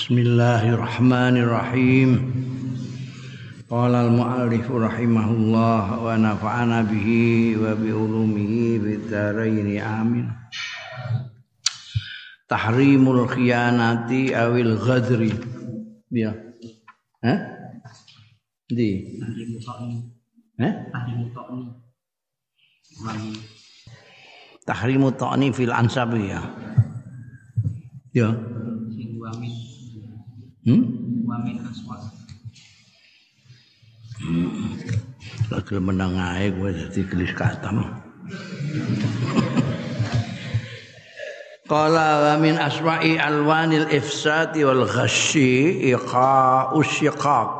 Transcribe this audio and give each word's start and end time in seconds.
Bismillahirrahmanirrahim. 0.00 2.32
Qala 3.68 4.08
al-mu'allif 4.08 4.64
rahimahullah 4.64 6.00
wa 6.00 6.16
nafa'ana 6.16 6.88
bihi 6.88 7.60
wa 7.60 7.76
bi 7.76 7.92
ulumihi 7.92 8.80
bid 8.80 9.12
amin. 9.12 10.24
Tahrimul 12.48 13.28
khiyanati 13.28 14.32
awil 14.32 14.80
ghadri. 14.80 15.36
Ya. 16.08 16.32
Hah? 17.20 17.60
Di. 18.72 19.20
Hah? 20.64 20.74
Tahrimu 24.64 25.12
ta'ni 25.12 25.52
fil 25.52 25.76
ansabi 25.76 26.32
ya. 26.32 26.40
Ya. 28.16 28.32
Hmm? 30.60 30.84
Lagi 35.48 35.80
menang 35.80 36.20
ae 36.20 36.52
gue 36.52 36.70
jadi 36.76 37.00
gelis 37.08 37.32
katam. 37.32 37.88
Qala 41.64 42.08
wa 42.20 42.34
min 42.36 42.60
asma'i 42.60 43.16
alwanil 43.16 43.88
ifsati 43.88 44.60
wal 44.66 44.84
ghasyi 44.84 45.88
iqa 45.96 46.68
usyiqaq. 46.76 47.56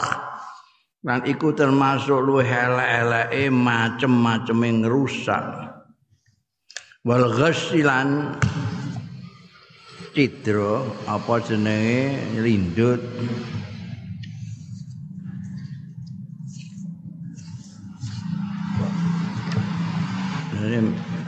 Lan 1.01 1.25
iku 1.25 1.57
termasuk 1.57 2.21
luwih 2.21 2.45
elek-eleke 2.45 3.49
macem-maceme 3.49 4.85
ngrusak. 4.85 5.47
Wal 7.09 7.33
ghasyi 7.33 7.80
lan 7.80 8.37
cidra 10.13 10.83
apa 11.07 11.43
jenenge? 11.43 12.19
Lindut. 12.41 13.01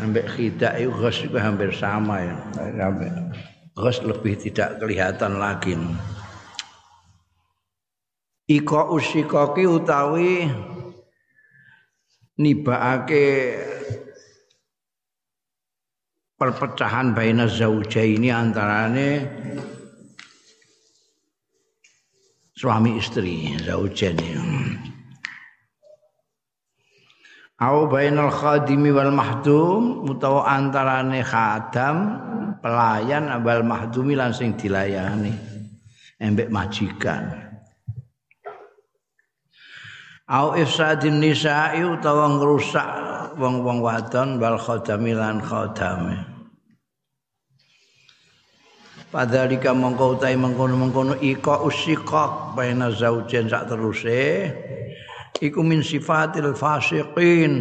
Ambek 0.03 0.27
khidak 0.35 0.83
itu 0.83 0.91
ghas 0.99 1.17
itu 1.23 1.39
hampir 1.39 1.71
sama 1.71 2.21
ya. 2.21 2.35
Ghas 3.79 4.03
lebih 4.03 4.35
tidak 4.35 4.83
kelihatan 4.83 5.39
lagi. 5.39 5.79
Iko 8.51 8.99
usikoki 8.99 9.65
utawi 9.65 10.51
nibaake 12.37 13.57
perpecahan 16.43 17.15
baina 17.15 17.47
zaujaini 17.47 18.35
antarane 18.35 19.31
suami 22.59 22.99
istri 22.99 23.55
zaujaini 23.63 24.35
au 27.63 27.87
bainal 27.87 28.35
khadimi 28.35 28.91
wal 28.91 29.15
mahdum 29.15 30.03
utawa 30.11 30.51
antarane 30.51 31.23
khadam 31.23 31.97
pelayan 32.59 33.31
wal 33.43 33.63
mahdumi 33.67 34.19
lan 34.19 34.35
sing 34.35 34.55
dilayani. 34.59 35.35
Embek 36.23 36.55
majikan. 36.55 37.51
Au 40.31 40.55
ifsadin 40.55 41.19
nisa'i 41.19 41.83
utawa 41.83 42.39
ngrusak 42.39 42.89
wong-wong 43.37 43.83
wadon 43.83 44.39
wal 44.39 44.55
khadami 44.55 45.19
lan 45.19 45.43
khadame 45.43 46.32
Padhalika 49.13 49.77
mongko 49.77 50.17
utahe 50.17 50.41
mengkono-mengkono 50.41 51.21
ika 51.21 51.61
usika 51.61 52.57
baina 52.57 52.89
zaujen 52.89 53.45
sak 53.45 53.69
teruse. 53.69 54.49
Iku 55.37 55.61
min 55.61 55.85
sifatil 55.85 56.57
fasiqin 56.57 57.53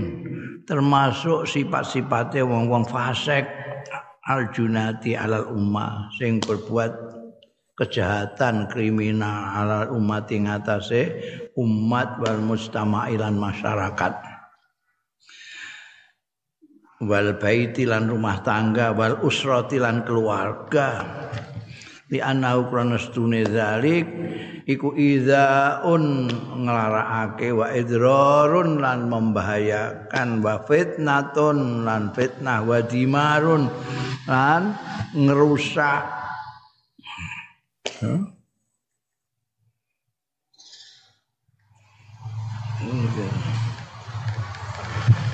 termasuk 0.64 1.44
sifat-sifate 1.44 2.40
wong-wong 2.40 2.88
fasik. 2.88 3.44
Aljunati 4.32 5.12
alal 5.20 5.52
ummah 5.52 6.08
sing 6.16 6.40
berbuat 6.40 6.94
kejahatan 7.76 8.72
kriminal 8.72 9.52
alal 9.52 9.92
umat 9.98 10.32
ing 10.32 10.48
umat 11.60 12.10
wal 12.22 12.40
mustamailan 12.40 13.36
masyarakat 13.36 14.31
wal 17.02 17.34
baiti 17.42 17.90
lan 17.90 18.06
rumah 18.06 18.46
tangga 18.46 18.94
wal 18.94 19.18
usrati 19.26 19.82
lan 19.82 20.06
keluarga. 20.06 21.02
Li 22.12 22.20
annahu 22.20 22.68
pranastune 22.68 23.48
zalik 23.48 24.04
iku 24.68 24.92
idzaun 24.94 26.28
nglarakake 26.68 27.56
wa 27.56 27.72
idrarun 27.72 28.84
lan 28.84 29.08
membahayakan 29.08 30.44
wa 30.44 30.60
fitnatun 30.68 31.88
lan 31.88 32.12
fitnah 32.12 32.68
wa 32.68 32.84
dimarun 32.84 33.72
lan 34.28 34.76
ngerusak. 35.16 36.04
Huh? 38.02 38.42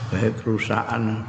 baik 0.07 0.39
kerusakan 0.39 1.27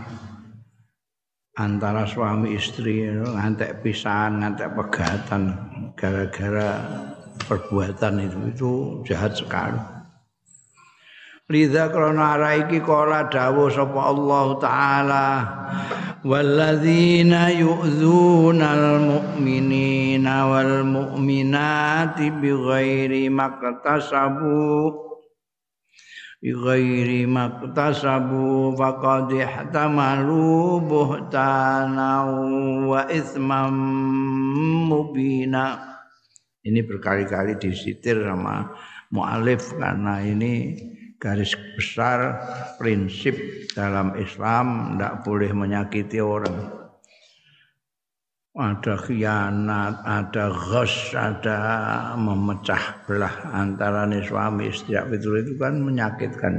antara 1.59 2.07
suami 2.07 2.55
istri 2.55 3.11
ngantek 3.11 3.83
pisahan 3.83 4.39
ngantek 4.39 4.79
pegatan 4.79 5.59
gara-gara 5.99 6.79
perbuatan 7.51 8.15
itu 8.23 8.39
itu 8.55 8.73
jahat 9.03 9.35
sekali. 9.35 9.83
Lidha 11.49 11.89
krana 11.89 12.37
ara 12.39 12.61
iki 12.61 12.79
kala 12.85 13.27
dawuh 13.27 13.73
sapa 13.73 14.01
Allah 14.13 14.47
taala 14.61 15.27
walladzina 16.21 17.49
yu'dzunal 17.49 19.01
mu'minina 19.01 20.45
wal 20.45 20.85
mu'minati 20.85 22.29
bighairi 22.37 23.33
maktasabu 23.33 25.08
bighairi 26.39 27.27
maktasabu 27.27 28.79
faqad 28.79 29.35
ihtamalu 29.35 30.79
buhtana 30.87 32.31
wa 32.87 33.03
itsman 33.11 33.75
mubina. 34.87 35.83
Ini 36.63 36.81
berkali-kali 36.87 37.59
disitir 37.59 38.23
sama 38.23 38.71
mualif 39.11 39.75
karena 39.75 40.23
ini 40.23 40.79
garis 41.19 41.59
besar 41.75 42.39
prinsip 42.79 43.35
dalam 43.75 44.15
Islam 44.15 44.95
tidak 44.95 45.27
boleh 45.27 45.51
menyakiti 45.51 46.23
orang 46.23 46.78
ada 48.59 48.99
khianat, 48.99 50.03
ada 50.03 50.51
ghos, 50.51 51.15
ada 51.15 51.59
memecah 52.19 53.07
belah 53.07 53.55
antara 53.55 54.03
suami 54.19 54.67
istri 54.67 54.99
itu 54.99 55.31
itu 55.39 55.55
kan 55.55 55.79
menyakitkan. 55.79 56.55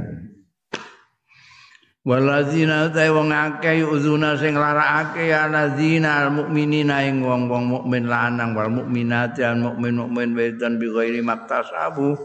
Waladzina 2.00 2.88
ta 2.88 3.04
wong 3.12 3.28
akeh 3.28 3.84
uzuna 3.84 4.32
sing 4.40 4.56
larakake 4.56 5.28
aladzina 5.36 6.24
almukminina 6.24 7.04
ing 7.04 7.20
wong-wong 7.20 7.68
mukmin 7.68 8.08
lanang 8.08 8.56
wal 8.56 8.72
mukminati 8.72 9.44
al 9.44 9.60
mukmin 9.60 10.00
mukmin 10.00 10.32
wedon 10.32 10.80
bi 10.80 10.88
ghairi 10.88 11.20
maktasabu 11.20 12.16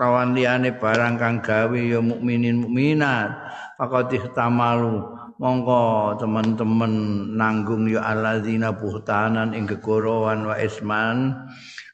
lawan 0.00 0.32
liyane 0.32 0.72
barang 0.72 1.20
kang 1.20 1.44
gawe 1.44 1.76
ya 1.76 2.00
mukminin 2.00 2.64
mukminat 2.64 3.28
faqad 3.76 4.08
ihtamalu 4.08 5.19
monggo 5.40 6.20
teman-teman 6.20 6.92
nanggung 7.32 7.88
ya 7.88 8.04
alladzina 8.12 8.76
buhtanan 8.76 9.56
ing 9.56 9.64
gegorowan 9.64 10.44
wa 10.44 10.52
isman 10.60 11.32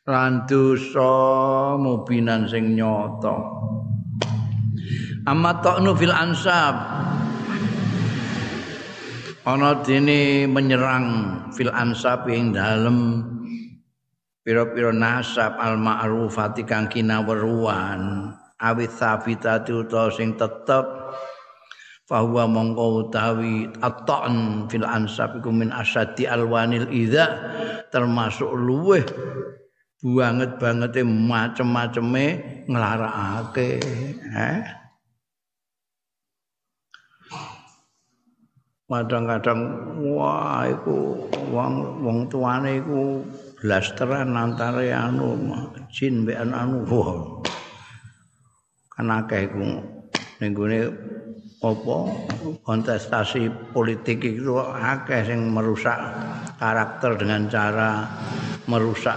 lan 0.02 0.42
dosa 0.50 1.14
mubinan 1.78 2.50
sing 2.50 2.74
nyata. 2.74 3.38
Amma 5.30 5.62
ta'nu 5.62 5.94
fil 5.94 6.14
ansab. 6.14 6.74
Ana 9.46 9.78
dene 9.86 10.50
menyerang 10.50 11.06
fil 11.54 11.70
ansab 11.70 12.26
ing 12.26 12.50
dalem 12.50 13.22
pira-pira 14.42 14.90
nasab 14.90 15.54
al 15.58 15.78
ma'rufati 15.78 16.66
kang 16.66 16.90
kinaweruan. 16.90 18.30
Awit 18.58 18.90
sabitati 18.90 19.70
utawa 19.70 20.10
sing 20.10 20.34
tetep 20.34 20.95
fahuwa 22.06 22.46
mongko 22.46 23.10
utawi 23.10 23.66
aton 23.82 24.66
fil 24.70 24.86
ansab 24.86 25.42
iku 25.42 25.50
min 25.50 25.74
asyadi 25.74 26.30
alwanil 26.30 26.86
idza 26.94 27.26
termasuk 27.90 28.46
luweh 28.54 29.02
banget 30.14 30.54
bangete 30.62 31.02
macem-maceme 31.02 32.24
nglarakake 32.70 33.82
eh. 34.30 34.62
Kadang-kadang 38.86 39.60
wah 40.14 40.62
iku 40.62 41.26
wong 41.50 42.06
wong 42.06 42.18
tuane 42.30 42.78
iku 42.78 43.18
blasteran 43.58 44.38
antara 44.38 45.10
anu 45.10 45.34
jin 45.90 46.22
mbek 46.22 46.38
anu 46.38 46.86
wah. 46.86 47.42
Kan 48.94 49.10
akeh 49.10 49.50
iku 49.50 49.82
ning 50.38 50.54
apa 51.64 51.96
kontestasi 52.60 53.48
politik 53.72 54.20
itu 54.20 54.60
akeh 54.60 55.24
sing 55.24 55.48
merusak 55.48 55.96
karakter 56.60 57.16
dengan 57.16 57.48
cara 57.48 58.04
merusak 58.68 59.16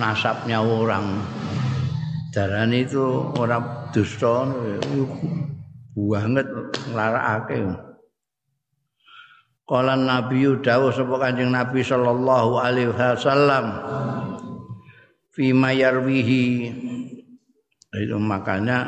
nasabnya 0.00 0.64
orang. 0.64 1.20
Darah 2.32 2.68
itu 2.68 3.32
orang 3.40 3.92
dusta 3.92 4.44
banget 5.96 6.46
nglarakake. 6.92 7.64
Kala 9.66 9.98
Nabi 9.98 10.46
dawuh 10.62 10.94
sapa 10.94 11.16
Kanjeng 11.18 11.50
Nabi 11.50 11.82
sallallahu 11.82 12.60
alaihi 12.60 12.92
wasallam 12.92 13.66
fi 15.34 15.50
mayarwihi 15.50 16.70
itu 17.96 18.16
makanya 18.20 18.78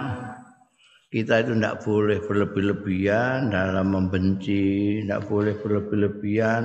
kita 1.08 1.40
itu 1.40 1.56
tidak 1.56 1.80
boleh 1.88 2.18
berlebih-lebihan 2.20 3.48
dalam 3.48 3.96
membenci, 3.96 5.00
tidak 5.04 5.24
boleh 5.24 5.56
berlebih-lebihan 5.56 6.64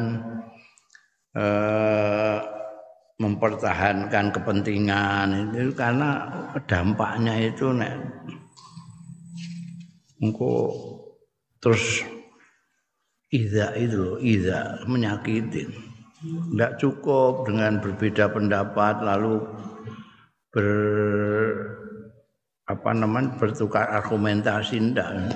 eh, 1.31 2.37
mempertahankan 3.23 4.35
kepentingan 4.35 5.55
itu 5.55 5.71
karena 5.71 6.27
dampaknya 6.67 7.39
itu 7.39 7.71
nek 7.71 7.95
engko 10.19 10.75
terus 11.63 12.03
iza 13.31 13.71
itu 13.79 13.95
loh, 13.95 14.17
iza 14.19 14.83
menyakiti. 14.85 15.71
Tidak 16.23 16.79
cukup 16.79 17.47
dengan 17.47 17.83
berbeda 17.83 18.31
pendapat 18.31 19.03
lalu 19.03 19.43
ber 20.51 20.67
apa 22.83 22.91
namanya 22.91 23.39
bertukar 23.39 23.87
argumentasi 23.87 24.75
ndak. 24.91 25.31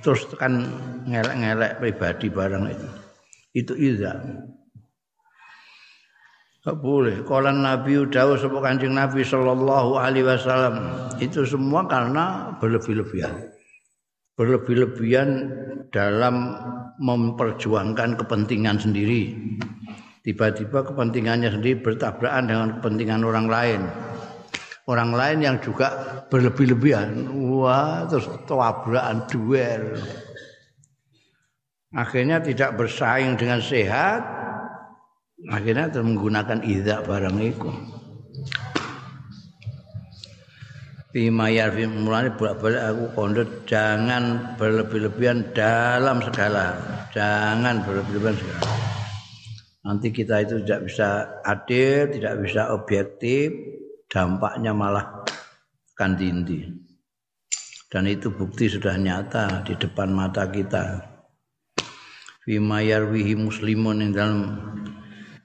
Terus 0.00 0.24
kan 0.40 0.64
ngelek-ngelek 1.04 1.76
pribadi 1.76 2.32
barang 2.32 2.64
itu. 2.72 2.88
Itu 3.52 3.72
iza 3.76 4.16
Gak 6.64 6.80
boleh. 6.82 7.22
Kalau 7.28 7.52
Nabi 7.52 8.08
Dawu 8.08 8.40
sebut 8.40 8.58
kancing 8.64 8.96
Nabi 8.96 9.20
Shallallahu 9.20 10.00
Alaihi 10.00 10.24
Wasallam 10.24 10.80
itu 11.20 11.46
semua 11.46 11.86
karena 11.86 12.56
berlebih-lebihan, 12.58 13.52
berlebih-lebihan 14.34 15.46
dalam 15.94 16.58
memperjuangkan 16.98 18.18
kepentingan 18.18 18.82
sendiri. 18.82 19.36
Tiba-tiba 20.26 20.82
kepentingannya 20.82 21.54
sendiri 21.54 21.78
bertabrakan 21.78 22.50
dengan 22.50 22.68
kepentingan 22.80 23.22
orang 23.22 23.46
lain 23.46 23.80
orang 24.86 25.10
lain 25.12 25.38
yang 25.42 25.56
juga 25.58 26.22
berlebih-lebihan. 26.30 27.26
Wah, 27.50 28.06
terus 28.06 28.30
tabrakan 28.46 29.26
duel. 29.26 29.98
Akhirnya 31.94 32.38
tidak 32.42 32.78
bersaing 32.78 33.34
dengan 33.34 33.58
sehat. 33.58 34.22
Akhirnya 35.52 35.92
terus 35.92 36.06
menggunakan 36.06 36.64
idak 36.64 37.06
barang 37.06 37.38
itu. 37.42 37.70
Bimayar 41.16 41.72
mulai 41.88 42.28
bolak-balik 42.28 42.82
aku 42.92 43.04
kondot 43.16 43.48
jangan 43.64 44.52
berlebih-lebihan 44.60 45.48
dalam 45.56 46.20
segala. 46.20 46.76
Jangan 47.16 47.80
berlebih-lebihan 47.88 48.36
segala. 48.36 48.68
Nanti 49.86 50.10
kita 50.10 50.44
itu 50.44 50.60
tidak 50.66 50.90
bisa 50.92 51.08
adil, 51.46 52.10
tidak 52.10 52.34
bisa 52.42 52.74
objektif, 52.74 53.54
dampaknya 54.10 54.72
malah 54.72 55.24
akan 55.96 56.12
dindi. 56.18 56.66
Dan 57.86 58.10
itu 58.10 58.28
bukti 58.34 58.66
sudah 58.66 58.98
nyata 58.98 59.62
di 59.62 59.78
depan 59.78 60.10
mata 60.10 60.44
kita. 60.50 61.00
Fima 62.42 62.82
yarwihi 62.82 63.34
muslimun 63.38 64.04
yang 64.06 64.12
dalam 64.14 64.38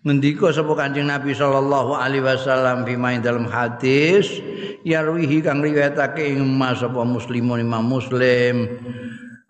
ngendika 0.06 0.50
sapa 0.54 0.74
Kanjeng 0.74 1.10
Nabi 1.10 1.34
sallallahu 1.34 1.98
alaihi 1.98 2.26
wasallam 2.26 2.86
fima 2.86 3.14
dalam 3.22 3.46
hadis 3.50 4.42
yarwihi 4.86 5.46
kang 5.46 5.62
riwayatake 5.62 6.34
ing 6.34 6.42
mas 6.46 6.82
muslimun 6.86 7.62
Imam 7.62 7.86
Muslim 7.86 8.82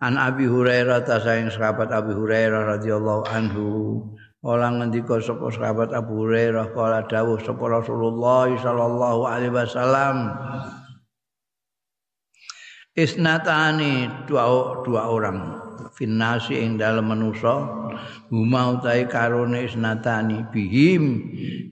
an 0.00 0.20
Abi 0.20 0.44
Hurairah 0.44 1.04
ta 1.08 1.20
saing 1.20 1.48
sahabat 1.48 1.88
Abi 1.92 2.12
Hurairah 2.12 2.76
radhiyallahu 2.76 3.22
anhu 3.32 3.66
Ola 4.42 4.74
ngendika 4.74 5.22
sapa 5.22 5.54
sahabat 5.54 5.94
Abu 5.94 6.26
Hurairah 6.26 6.74
kala 6.74 7.06
dawuh 7.06 7.38
sapa 7.38 7.62
Rasulullah 7.62 8.50
sallallahu 8.50 9.22
alaihi 9.22 9.54
wasallam 9.54 10.34
Isnatani 12.98 14.26
dua 14.26 14.82
dua 14.82 15.08
orang 15.08 15.62
finnasi 15.94 16.58
ing 16.58 16.76
dalem 16.76 17.08
manusa 17.08 17.64
huma 18.34 18.76
utahe 18.76 19.08
karone 19.08 19.64
isnatani 19.64 20.44
bihim 20.50 21.22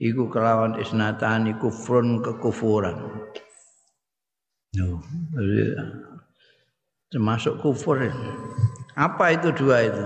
iku 0.01 0.31
kelawan 0.33 0.79
isnatani 0.81 1.53
kufrun 1.61 2.25
kekufuran. 2.25 2.95
No, 4.79 5.03
termasuk 7.11 7.59
kufur. 7.59 8.01
Apa 8.95 9.35
itu 9.35 9.51
dua 9.51 9.77
itu? 9.83 10.05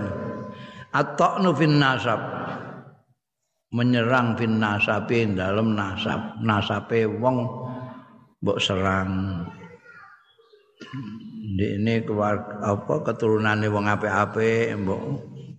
At-ta'nu 0.92 1.54
fin 1.56 1.80
nasab 1.80 2.35
menyerang 3.76 4.32
bin 4.40 4.56
nasabe 4.56 5.28
dalam 5.36 5.76
nasab 5.76 6.40
nasabe 6.40 7.04
wong 7.04 7.44
mbok 8.40 8.56
serang. 8.56 9.44
Ini 11.56 12.04
keluar 12.08 12.60
apa 12.64 13.04
keturunane 13.04 13.68
wong 13.68 13.84
apik-apik 13.84 14.72
mbok 14.80 15.00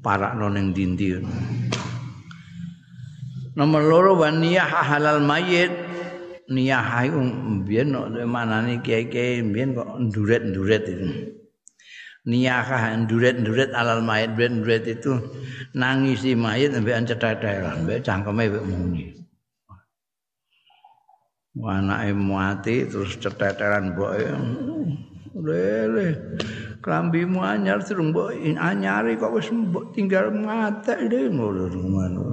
parakno 0.01 0.49
ning 0.49 0.73
dindi 0.73 1.13
nomor 3.57 3.81
loro 3.85 4.11
wan 4.17 4.41
niyah 4.41 4.65
halal 4.65 5.21
mayit. 5.21 5.85
Niyah 6.47 7.03
iku 7.03 7.19
mbiyen 7.19 7.91
manane 8.23 8.79
kiai-kiai 8.79 9.43
mbiyen 9.43 9.75
kok 9.75 9.99
nduret-nduret 9.99 10.83
itu 10.87 11.07
niyakah 12.27 13.07
nduret-nduret 13.07 13.71
alal 13.71 14.03
mayit 14.03 14.35
nduret 14.35 14.83
itu. 14.83 15.15
Nangisi 15.71 16.35
mayit 16.35 16.75
mbek 16.75 17.07
ceteteran 17.07 17.87
mbek 17.87 18.03
cangkeme 18.03 18.51
mbek 18.51 18.65
muni. 18.67 19.03
Anake 21.57 22.13
mati 22.13 22.85
terus 22.85 23.17
ceteteran 23.17 23.95
mboke 23.95 24.29
lele 25.37 26.07
klambimu 26.85 27.41
anyar 27.41 27.81
terus 27.81 28.13
mbok 28.13 28.29
anyari 28.57 29.17
kok 29.17 29.33
wis 29.33 29.49
tinggal 29.97 30.29
mate 30.29 30.93
deh 31.09 31.31
ngono 31.33 31.65
ngono. 31.73 32.23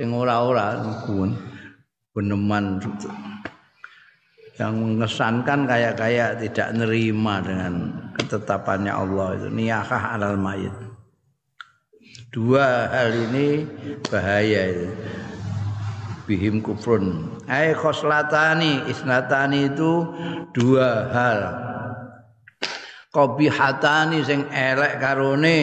Sing 0.00 0.08
ora-ora 0.16 0.80
kuwi 1.04 1.32
beneman 2.14 2.78
yang 4.54 4.74
mengesankan 4.78 5.66
kayak-kayak 5.66 6.38
tidak 6.38 6.68
nerima 6.78 7.42
dengan 7.42 8.03
ketetapannya 8.14 8.92
Allah 8.94 9.28
itu 9.38 9.48
niyakah 9.50 10.14
alal 10.14 10.38
mayit. 10.38 10.74
Dua 12.30 12.90
hal 12.90 13.14
ini 13.30 13.62
bahaya 14.10 14.62
itu. 14.74 14.88
Bihim 16.24 16.64
kufrun. 16.64 17.36
Ai 17.46 17.76
khoslatani 17.76 18.88
isnatani 18.88 19.70
itu 19.70 20.08
dua 20.56 21.12
hal. 21.12 21.40
Qabihatani 23.12 24.24
sing 24.26 24.48
elek 24.50 24.98
karone. 24.98 25.60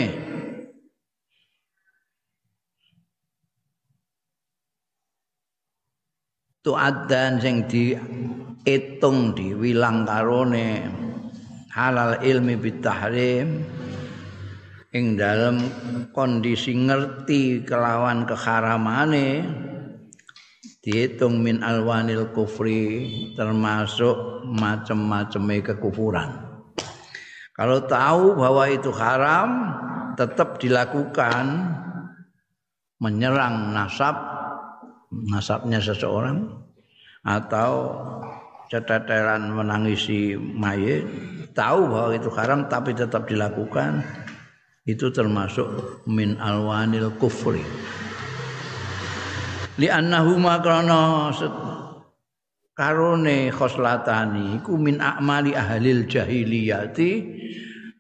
Tu'addan 6.62 7.42
sing 7.42 7.66
di 7.66 7.98
itung 8.70 9.34
diwilang 9.34 10.06
karone 10.06 11.02
halal 11.72 12.20
ilmi 12.20 12.60
bitahrim. 12.60 13.64
Ing 14.92 15.16
dalam 15.16 15.64
kondisi 16.12 16.76
ngerti 16.76 17.64
kelawan 17.64 18.28
keharamane 18.28 19.48
dihitung 20.84 21.40
min 21.40 21.64
alwanil 21.64 22.28
kufri 22.36 23.08
termasuk 23.40 24.44
macam-macam 24.52 25.64
kekufuran. 25.64 26.30
Kalau 27.56 27.88
tahu 27.88 28.36
bahwa 28.36 28.68
itu 28.68 28.92
haram 28.92 29.50
tetap 30.20 30.60
dilakukan 30.60 31.72
menyerang 33.00 33.72
nasab 33.72 34.20
nasabnya 35.12 35.80
seseorang 35.80 36.52
atau 37.22 37.96
ceteteran 38.72 39.52
menangisi 39.52 40.40
mayit 40.40 41.04
tahu 41.52 41.92
bahwa 41.92 42.16
itu 42.16 42.32
haram 42.32 42.72
tapi 42.72 42.96
tetap 42.96 43.28
dilakukan 43.28 44.00
itu 44.88 45.12
termasuk 45.12 45.68
min 46.08 46.40
alwanil 46.40 47.12
kufri 47.20 47.60
li 49.76 49.92
annahuma 49.92 50.64
krana 50.64 51.36
karone 52.72 53.52
khoslatani 53.52 54.64
iku 54.64 54.80
min 54.80 55.04
a'mali 55.04 55.52
ahlil 55.52 56.08
jahiliyati 56.08 57.12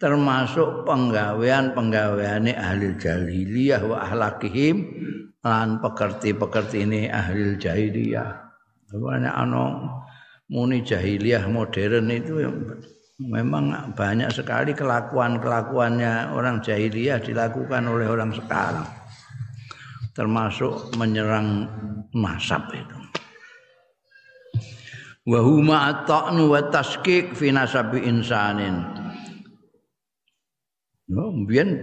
termasuk 0.02 0.88
penggawean-penggaweane 0.90 2.58
ahli 2.58 2.98
jahiliyah 2.98 3.86
wa 3.86 4.02
ahlakihim 4.02 4.82
lan 5.46 5.78
pekerti-pekerti 5.78 6.90
ini 6.90 7.06
ahli 7.06 7.54
jahiliyah. 7.62 8.50
Banyak 8.90 9.30
ano 9.30 9.64
muni 10.52 10.84
jahiliyah 10.84 11.48
modern 11.48 12.12
itu 12.12 12.44
memang 13.24 13.96
banyak 13.96 14.28
sekali 14.36 14.76
kelakuan-kelakuannya 14.76 16.36
orang 16.36 16.60
jahiliyah 16.60 17.24
dilakukan 17.24 17.88
oleh 17.88 18.12
orang 18.12 18.36
sekarang. 18.36 18.86
Termasuk 20.12 20.92
menyerang 21.00 21.72
nasab 22.12 22.68
itu. 22.76 22.98
Wa 25.24 25.40
huma 25.40 25.88
at-ta'nu 25.88 26.52
wa 26.52 26.62
taskik 26.68 27.32
fi 27.32 27.56
nasabi 27.56 28.04
insanin 28.04 29.02
No, 31.12 31.28
biyen 31.44 31.76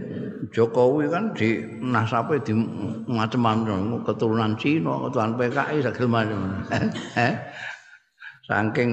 Jokowi 0.56 1.04
kan 1.12 1.36
di 1.36 1.60
nasape 1.84 2.40
di 2.40 2.56
macam-macam 3.04 4.00
keturunan 4.00 4.56
Cina, 4.56 5.04
keturunan 5.04 5.36
PKI 5.36 5.84
segala 5.84 6.08
macam. 6.24 6.40
Saking 8.48 8.90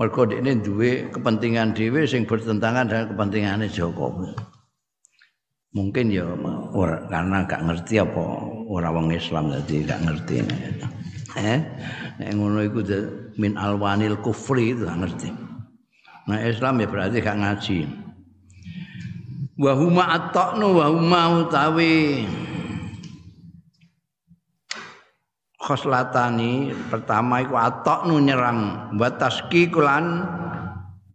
mergo 0.00 0.24
ini 0.24 0.56
duwe 0.64 1.12
kepentingan 1.12 1.76
dhewe 1.76 2.08
sing 2.08 2.24
bertentangan 2.24 2.88
dengan 2.88 3.06
kepentingane 3.12 3.66
Jokowi. 3.68 4.32
Mungkin 5.76 6.08
ya 6.08 6.24
karena 7.12 7.44
gak 7.44 7.68
ngerti 7.68 8.00
apa 8.00 8.24
ora 8.72 8.88
wong 8.88 9.12
Islam 9.12 9.52
jadi 9.52 9.92
gak 9.92 10.00
ngerti. 10.08 10.34
Eh? 11.36 11.60
Nek 12.16 12.30
ngono 12.32 12.64
iku 12.64 12.80
min 13.36 13.60
alwanil 13.60 14.16
kufri 14.24 14.72
itu 14.72 14.88
gak 14.88 15.04
ngerti. 15.04 15.28
Nah 16.32 16.40
Islam 16.40 16.80
ya 16.80 16.88
berarti 16.88 17.20
gak 17.20 17.36
ngaji 17.36 18.06
wa 19.56 19.72
huma 19.72 20.04
at-ta'nu 20.20 20.68
wa 20.68 20.86
huma 20.92 21.20
utawi 21.40 22.28
khoslatani 25.66 26.70
pertama 26.86 27.42
iku 27.42 27.58
at-ta'nu 27.58 28.22
nyerang. 28.22 28.94
Wa 28.94 29.10
taskikulan 29.18 30.22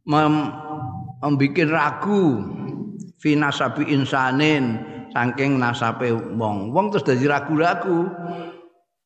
membikin 0.03 1.71
ragu. 1.71 2.43
Fi 3.23 3.39
nasabi 3.39 3.87
insanin. 3.95 4.91
Saking 5.15 5.55
nasabe 5.55 6.11
wong. 6.11 6.75
Wong 6.75 6.91
terus 6.91 7.07
dadi 7.07 7.31
ragu-ragu. 7.31 8.11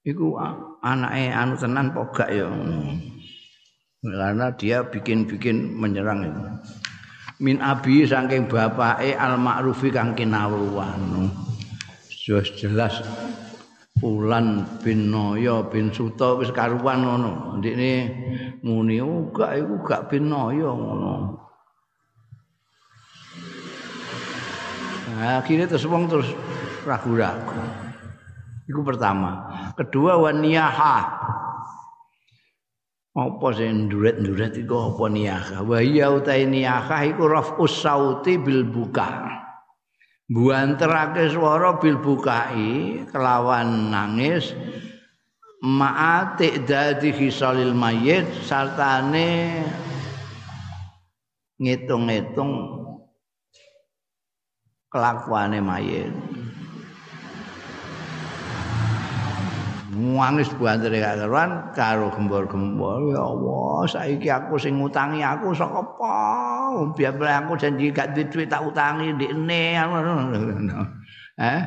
Iku 0.02 0.38
anake 0.82 1.30
anu 1.30 1.54
tenan 1.62 1.94
pogak 1.94 2.34
ya. 2.34 2.50
Karena 4.02 4.54
dia 4.54 4.86
bikin-bikin 4.86 5.78
menyerang 5.78 6.26
itu. 6.26 6.42
Min 7.42 7.58
abi 7.62 8.06
saking 8.06 8.50
bapake 8.50 9.14
al 9.18 9.38
ma'rufi 9.38 9.90
kang 9.94 10.14
kinawruan. 10.18 11.30
Jelas 12.26 12.50
jelas 12.58 13.06
Ulan 14.04 14.68
bin 14.84 15.08
Noyo 15.08 15.72
bin 15.72 15.88
Suto 15.96 16.44
wis 16.44 16.52
karuan 16.52 17.08
ngono. 17.08 17.56
Ndikne 17.64 17.92
muni 18.60 19.00
uga 19.00 19.56
oh, 19.56 19.60
iku 19.60 19.76
gak 19.88 20.12
bin 20.12 20.28
ngono. 20.28 21.40
Nah, 25.16 25.40
akhirnya 25.40 25.72
terus 25.72 25.88
wong 25.88 26.12
terus 26.12 26.28
ragu-ragu. 26.84 27.56
Iku 28.68 28.84
pertama. 28.84 29.48
Kedua 29.80 30.20
waniyaha 30.20 30.98
apa 33.16 33.48
sing 33.56 33.88
nduret-nduret 33.88 34.60
iku 34.60 34.92
apa 34.92 35.08
niyakah 35.08 35.64
wa 35.64 35.80
iya 35.80 36.12
utai 36.12 36.44
niyakah 36.44 37.16
iku 37.16 37.32
rafus 37.32 37.80
sauti 37.80 38.36
bil 38.36 38.68
buka 38.68 39.08
buanterake 40.26 41.30
swara 41.30 41.78
bil 41.78 42.02
bukai 42.02 43.06
kelawan 43.14 43.94
nangis 43.94 44.58
ma'ati 45.62 46.66
dadi 46.66 47.14
hisalil 47.14 47.78
mayit 47.78 48.26
sartane 48.42 49.62
ngitung-ngitung 51.62 52.54
kelakuane 54.90 55.62
mayit 55.62 56.10
Muangis 59.96 60.52
buantere 60.60 61.00
gak 61.00 61.24
karuan 61.24 61.72
karo 61.72 62.12
gembor-gembor 62.12 63.16
ya 63.16 63.24
Allah 63.24 63.88
saiki 63.88 64.28
aku 64.28 64.60
sing 64.60 64.76
ngutangi 64.76 65.24
aku 65.24 65.56
saka 65.56 65.80
apa 65.80 66.16
biar 67.00 67.16
aku 67.16 67.56
janji 67.56 67.96
gak 67.96 68.12
duit 68.12 68.28
duit 68.28 68.52
tak 68.52 68.68
utangi 68.68 69.16
ndekne 69.16 69.80
eh 71.40 71.62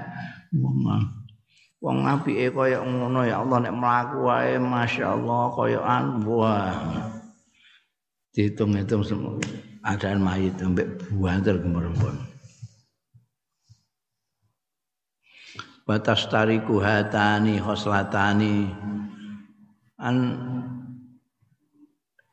wong 1.80 1.99
apike 2.04 2.52
kaya 2.52 2.85
ngono 2.85 3.25
ya 3.25 3.40
Allah 3.40 3.64
nek 3.64 3.75
mlaku 3.80 4.16
wae 4.28 4.61
masyaallah 4.61 5.42
kaya 5.56 5.80
an 5.80 6.04
wah. 6.28 6.76
Dihitung-hitung 8.37 9.02
semua. 9.02 9.40
Adaan 9.88 10.20
mayit 10.20 10.52
sampai 10.61 10.85
buanter 11.08 11.56
gembor-gembor 11.64 12.27
batas 15.88 16.28
tariku 16.28 16.85
hatani 16.85 17.57
khoslatani 17.57 18.68
an 19.97 20.16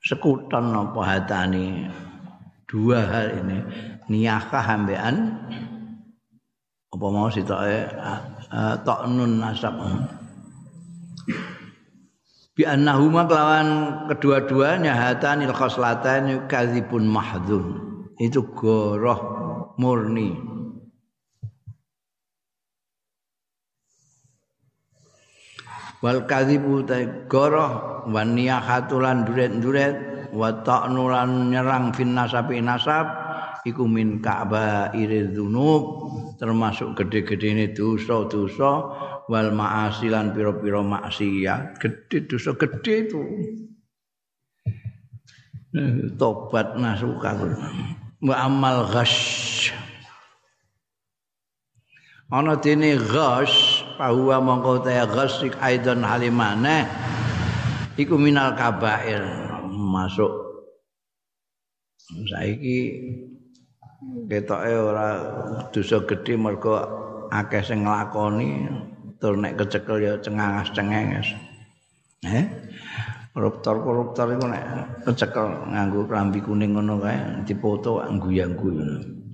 sekuton 0.04 0.76
apa 0.76 1.02
hatani? 1.08 1.88
Dua 2.68 3.00
hal 3.00 3.40
ini. 3.40 3.58
Niyakah 4.12 4.60
hambean 4.60 5.16
apa 6.92 7.06
mau 7.08 7.32
sitoke 7.32 7.88
toknun 8.84 9.40
nasab? 9.40 9.80
Bi 12.56 12.68
annahuma 12.68 13.24
kelawan 13.24 13.68
kedua-duanya 14.12 14.92
hatanil 14.92 15.56
khoslatan 15.56 16.44
kadzibun 16.52 17.08
mahdhun. 17.08 17.80
Itu 18.20 18.48
goroh 18.52 19.20
murni 19.80 20.55
wal 26.04 26.26
kadzibu 26.28 26.84
goroh 27.30 28.04
wan 28.10 28.36
niyahatulan 28.36 29.24
duret-duret 29.24 29.96
wa 30.36 30.52
ta'nulan 30.64 31.54
nyerang 31.54 31.96
fin 31.96 32.12
nasabi 32.12 32.60
nasab 32.60 33.08
iku 33.66 33.88
min 33.90 34.22
ka'ba 34.22 34.94
dzunub 34.94 35.84
termasuk 36.38 36.94
gede-gede 37.00 37.48
ini 37.56 37.66
dosa-dosa 37.74 38.72
wal 39.26 39.50
ma'asilan 39.50 40.32
piro-piro 40.38 40.86
maksiat. 40.86 41.82
Gede 41.82 42.30
dosa 42.30 42.54
gede 42.54 42.94
itu. 43.10 43.22
Tobat 46.16 46.80
nasuka 46.80 47.36
wa 48.24 48.36
amal 48.40 48.88
ghash. 48.88 49.76
Ana 52.32 52.56
dene 52.56 52.96
ghash 52.96 53.75
bahwa 53.96 54.36
mongko 54.44 54.84
ta 54.84 55.08
ghasik 55.08 55.56
aidan 55.64 56.04
halimane 56.04 56.84
iku 57.96 58.20
minal 58.20 58.52
kabair 58.56 59.24
masuk. 59.72 60.32
Saiki 62.06 62.78
ketoke 64.30 64.72
ora 64.76 65.08
dosa 65.74 66.04
gedhe 66.06 66.38
mergo 66.38 66.76
akeh 67.32 67.64
sing 67.66 67.88
nglakoni 67.88 68.70
tur 69.18 69.40
nek 69.40 69.58
kecekel 69.58 69.98
ya 70.04 70.14
cengangas-cengenges. 70.22 71.34
Eh? 72.28 72.46
Koruptor-koruptor 73.34 74.38
iku 74.38 74.46
nek 74.48 74.64
kecekel 75.08 75.72
nganggo 75.72 76.06
klambi 76.06 76.40
kuning 76.46 76.78
ngono 76.78 77.02
kae 77.02 77.18
dipoto 77.48 78.06
angguyang-guyu 78.06 79.25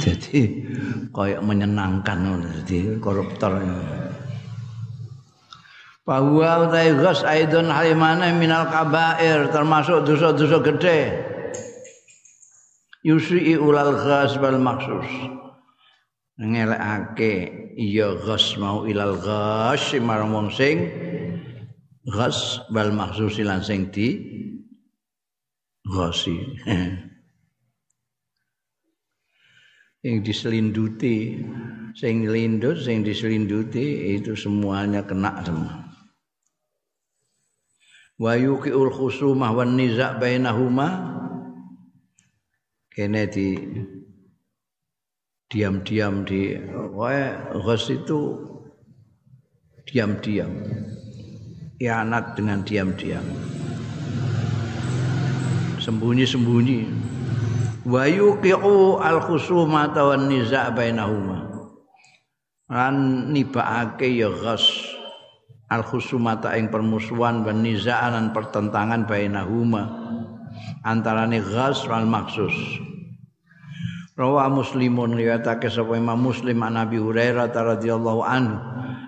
jadi 0.00 0.40
kayak 1.12 1.40
menyenangkan 1.44 2.42
jadi 2.62 3.00
koruptor. 3.00 3.60
Bahwa 6.06 6.70
utai 6.70 6.94
ghas 6.94 7.26
aidon 7.26 7.66
halimana 7.66 8.30
minal 8.30 8.70
kabair 8.70 9.50
termasuk 9.50 10.06
dosa-dosa 10.06 10.62
gede. 10.62 11.00
Yusri 13.02 13.58
ulal 13.58 13.98
ghas 13.98 14.38
wal 14.38 14.58
maksus. 14.62 15.08
Ngelekake 16.38 17.66
iya 17.74 18.14
ghas 18.16 18.54
mau 18.60 18.86
ilal 18.86 19.18
ghas 19.18 19.96
marang 19.98 20.30
wong 20.30 20.48
sing 20.52 20.92
ghas 22.06 22.62
wal 22.70 22.92
maksus 22.94 23.42
lan 23.42 23.64
sing 23.64 23.90
di 23.90 24.20
ghasi 25.82 26.36
yang 30.06 30.22
diselinduti 30.22 31.42
sing 31.98 32.30
lindut 32.30 32.78
sing 32.78 33.02
diselinduti 33.02 34.14
itu 34.14 34.38
semuanya 34.38 35.02
kena 35.02 35.42
semua. 35.42 35.82
Wa 38.16 38.38
yuqiul 38.38 38.94
khusumah 38.94 39.50
wan 39.50 39.74
niza' 39.74 40.16
bainahuma 40.22 40.88
kene 42.94 43.26
di 43.28 43.58
diam-diam 45.50 46.22
di 46.22 46.54
wae 46.94 47.26
ghos 47.58 47.90
itu 47.90 48.20
diam-diam. 49.90 50.54
Ianat 51.76 52.40
dengan 52.40 52.64
diam-diam. 52.64 53.26
Sembunyi-sembunyi 55.76 56.80
wa 57.86 58.02
yuqiu 58.10 58.98
al 58.98 59.22
khusumata 59.22 60.02
wan 60.10 60.26
niza' 60.26 60.74
bainahuma. 60.74 61.46
Lan 62.66 63.30
nibake 63.30 64.10
ya 64.10 64.26
ghas 64.26 64.66
al 65.70 65.86
khusumata 65.86 66.58
ing 66.58 66.66
permusuhan 66.66 67.46
wan 67.46 67.62
niza'an 67.62 68.18
lan 68.18 68.26
pertentangan 68.34 69.06
bainahuma. 69.06 69.86
Antarane 70.82 71.38
ghas 71.38 71.86
wal 71.86 72.10
maksus. 72.10 72.54
Rawa 74.16 74.48
Muslimun 74.48 75.12
riwayatake 75.12 75.68
sapa 75.68 75.92
Imam 75.92 76.16
Muslim 76.16 76.64
an 76.64 76.80
Nabi 76.80 76.96
Hurairah 76.96 77.52
radhiyallahu 77.52 78.24
anhu 78.24 78.56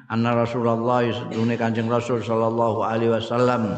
anna 0.09 0.37
Rasulullah 0.37 1.05
sedune 1.05 1.57
Kanjeng 1.57 1.89
Rasul 1.89 2.21
sallallahu 2.21 2.85
alaihi 2.85 3.17
wasallam 3.17 3.73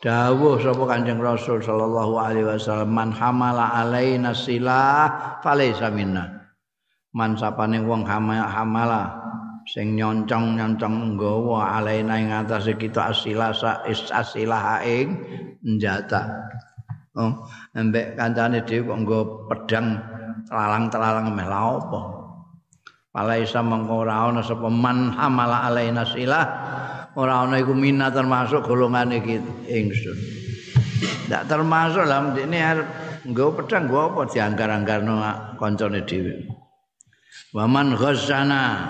dawuh 0.00 0.56
sapa 0.60 0.84
Kanjeng 0.88 1.20
Rasul 1.20 1.60
sallallahu 1.60 2.16
alaihi 2.16 2.48
wasallam 2.48 2.90
man 2.90 3.12
hamala 3.12 3.68
alaina 3.76 4.32
silah 4.32 5.38
falaisa 5.44 5.92
minna. 5.92 6.40
Man 7.12 7.36
sapane 7.36 7.82
wong 7.84 8.06
hamala 8.06 9.20
sing 9.68 9.98
nyoncong-nyoncong 9.98 11.14
nggawa 11.14 11.78
alaina 11.78 12.16
ing 12.16 12.32
atase 12.32 12.74
kita 12.80 13.12
asila 13.12 13.52
sa 13.52 13.84
asilah 13.86 14.80
ing 14.86 15.20
njata 15.60 16.26
oh 17.18 17.44
embek 17.76 18.16
kancane 18.16 18.64
dhewe 18.64 18.88
kok 18.88 18.98
nggo 19.04 19.20
pedang 19.50 20.00
telalang-telalang 20.48 21.28
meh 21.34 21.46
la 21.46 21.60
apa? 21.76 22.00
Falaisa 23.10 23.58
mengko 23.60 24.06
ora 24.06 24.30
ana 24.30 24.40
sapa 24.40 24.70
man 24.70 25.10
hamala 25.18 25.66
alaina 25.66 26.06
silah 26.06 26.46
ora 27.20 27.44
ana 27.44 27.60
iku 27.60 27.76
minat 27.76 28.16
termasuk 28.16 28.64
golongan 28.64 29.12
iki 29.12 29.36
ingsun. 29.68 30.16
Ndak 31.28 31.52
termasuk 31.52 32.08
lah 32.08 32.32
ini 32.32 32.58
arep 32.58 32.88
nggo 33.28 33.60
pedang 33.60 33.84
nggo 33.84 34.16
apa 34.16 34.20
dianggar-anggarno 34.32 35.14
kancane 35.60 36.00
dhewe. 36.08 36.48
Waman 37.52 37.92
ghassana 37.92 38.88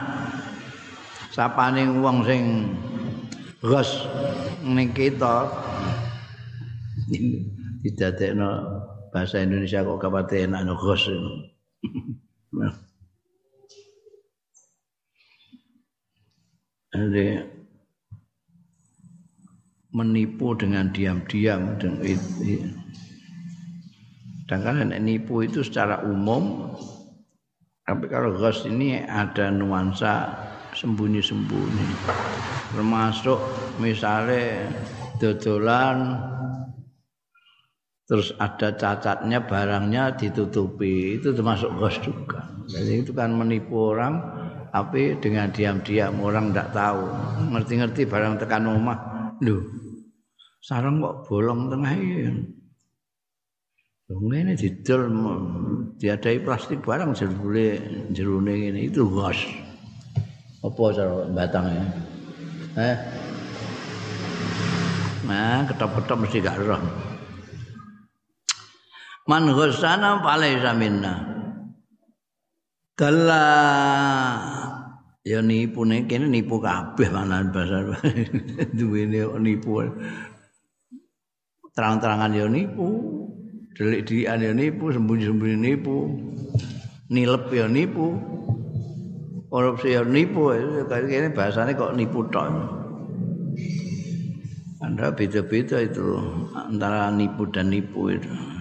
sapane 1.35 1.91
wong 1.99 2.23
sing 2.23 2.43
ghas 3.59 4.07
ning 4.63 4.95
kita 4.95 5.51
didadekno 7.83 8.51
bahasa 9.11 9.43
Indonesia 9.43 9.83
kok 9.83 9.99
kabate 9.99 10.47
enak 10.47 10.63
no 10.63 10.79
ghas. 10.79 11.11
Jadi 16.91 17.60
menipu 19.91 20.55
dengan 20.55 20.91
diam-diam 20.95 21.79
dan 21.83 21.99
itu. 22.03 22.63
Sedangkan 24.47 24.91
nipu 24.99 25.47
itu 25.47 25.63
secara 25.63 26.03
umum 26.03 26.75
tapi 27.87 28.07
kalau 28.07 28.35
ghos 28.35 28.67
ini 28.67 29.03
ada 29.03 29.51
nuansa 29.51 30.31
sembunyi-sembunyi. 30.75 31.87
Termasuk 32.75 33.39
misalnya 33.83 34.71
dodolan 35.19 36.19
terus 38.07 38.35
ada 38.43 38.75
cacatnya 38.75 39.43
barangnya 39.43 40.19
ditutupi 40.19 41.19
itu 41.19 41.35
termasuk 41.35 41.71
ghos 41.79 41.99
juga. 42.03 42.47
Jadi 42.71 43.07
itu 43.07 43.11
kan 43.11 43.35
menipu 43.35 43.95
orang 43.95 44.23
tapi 44.71 45.19
dengan 45.19 45.51
diam-diam 45.51 46.15
orang 46.23 46.55
tidak 46.55 46.71
tahu 46.71 47.03
ngerti-ngerti 47.55 48.07
barang 48.07 48.39
tekan 48.39 48.71
rumah 48.71 49.20
lho 49.45 49.91
sarang 50.61 51.01
kok 51.01 51.27
bolong 51.27 51.73
tengah 51.73 51.93
iki. 51.97 52.21
Ngene 54.11 54.59
didol 54.59 55.03
diadai 55.97 56.43
plastik 56.43 56.83
barang 56.83 57.15
jerune 57.15 57.67
jerune 58.11 58.53
ngene 58.59 58.81
itu 58.91 59.07
gas. 59.07 59.39
Apa 60.61 60.83
cara 60.93 61.25
batangnya? 61.31 61.85
Eh? 62.77 62.97
Nah, 65.31 65.63
ketop-ketop 65.63 66.27
mesti 66.27 66.43
gak 66.43 66.59
roh. 66.59 66.83
Man 69.31 69.47
ghasana 69.55 70.19
falaisa 70.21 70.75
minna. 70.75 71.15
Dalla 72.99 73.47
ya 75.21 75.45
nipu 75.45 75.85
nek 75.85 76.09
kene 76.09 76.33
nipu 76.33 76.57
kabeh 76.61 77.09
mana 77.13 77.45
bahasa 77.53 77.85
duwene 78.77 79.29
nipu. 79.41 79.85
Terang-terangan 81.71 82.35
ya 82.35 82.47
nipu, 82.51 82.89
delik-delikan 83.79 84.43
ya 84.43 84.53
nipu, 84.53 84.91
sembunyi-sembunyi 84.91 85.57
nipu, 85.57 85.97
nilep 87.09 87.47
ya 87.55 87.71
nipu, 87.71 88.19
korupsi 89.49 89.95
ya 89.95 90.03
nipu, 90.03 90.51
ini 90.51 91.31
bahasanya 91.31 91.79
kok 91.79 91.95
nipu 91.95 92.27
tok. 92.29 92.51
Anda 94.83 95.15
beda-beda 95.15 95.79
itu 95.85 96.19
antara 96.59 97.15
nipu 97.15 97.47
dan 97.55 97.71
nipu 97.71 98.11
itu. 98.11 98.60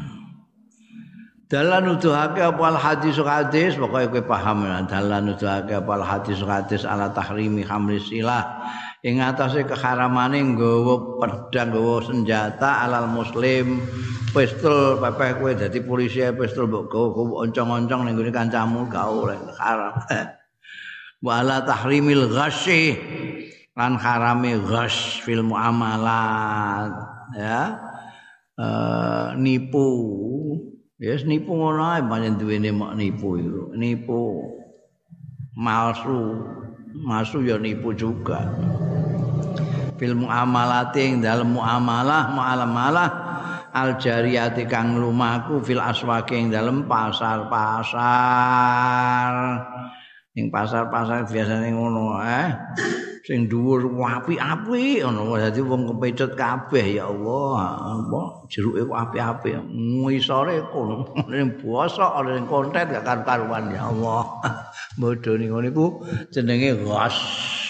Dalam 1.49 1.81
nuduhake 1.81 2.45
apa 2.45 2.61
al 2.61 2.77
hadis 2.77 3.17
hadis? 3.17 3.73
Pokoknya 3.73 4.13
kowe 4.13 4.21
paham 4.21 4.69
ya. 4.69 4.85
Dalam 4.85 5.33
nuduhake 5.33 5.81
apa 5.81 5.91
al 5.97 6.05
hadis 6.05 6.45
hadis 6.45 6.85
ala 6.85 7.09
tahrimi 7.09 7.65
hamli 7.65 7.97
silah. 7.97 8.69
Ing 9.01 9.17
atase 9.17 9.65
keharamane 9.65 10.37
nggawa 10.45 11.17
pedang 11.17 11.73
nggawa 11.73 12.05
senjata 12.05 12.85
alal 12.85 13.09
muslim. 13.09 13.81
Pistol 14.29 15.01
pepeh 15.01 15.41
kowe 15.41 15.51
dadi 15.57 15.81
polisi 15.81 16.21
pistol 16.37 16.69
mbok 16.69 16.85
gawa 16.85 17.49
oncong-oncong 17.49 18.05
ning 18.05 18.13
gone 18.13 18.29
kancamu 18.29 18.85
gak 18.85 19.09
oleh 19.09 19.41
haram. 19.57 19.97
Wala 21.25 21.65
tahrimil 21.65 22.29
ghasyi 22.29 22.93
lan 23.73 23.97
harame 23.97 24.53
ghash 24.69 25.25
fil 25.25 25.41
muamalat 25.41 26.93
ya. 27.33 27.73
E, 28.53 28.67
nipu 29.41 29.87
yes 30.99 31.23
nipu 31.23 31.55
ngono 31.55 31.95
ae 31.95 32.03
pancen 32.03 32.35
duwene 32.35 32.75
mak 32.75 32.93
nipu 32.99 33.39
itu. 33.39 33.71
Nipu 33.73 34.43
malsu. 35.55 36.43
Masuk 36.89 37.47
ya 37.47 37.55
nipu 37.55 37.95
juga. 37.95 38.43
Fil 39.95 40.15
muamalati 40.15 40.99
ing 41.05 41.23
dalem 41.23 41.55
muamalah 41.55 42.31
muamalah 42.35 43.09
al 43.71 43.95
jariyati 44.01 44.65
kang 44.65 44.97
lumaku 44.97 45.61
fil 45.63 45.79
aswaqi 45.79 46.35
ing 46.35 46.51
dalem 46.51 46.83
pasar-pasar. 46.89 48.03
Ing 50.35 50.51
pasar-pasar 50.51 51.23
biasane 51.29 51.71
ngono 51.71 52.19
eh 52.25 52.51
sing 53.29 53.45
dhuwur 53.45 53.85
api-api 53.93 55.05
ngono. 55.05 55.37
Dadi 55.37 55.61
wong 55.61 55.93
kepecet 55.93 56.33
kabeh 56.33 56.97
ya 56.97 57.13
Allah. 57.13 57.77
Apa 58.01 58.49
jeruke 58.49 58.89
kok 58.89 58.97
api-api 58.97 59.49
ngisore 59.69 60.65
kono. 60.73 61.13
Ning 61.29 61.61
bosok 61.61 62.25
ning 62.25 62.49
konten 62.49 62.89
gak 62.89 63.05
karu-karuan 63.05 63.69
ya 63.69 63.85
Allah. 63.93 64.41
Bodho 64.99 65.37
ning 65.37 65.53
ngono 65.53 65.69
iku 65.69 65.85
jenenge 66.33 66.81
ghas. 66.81 67.15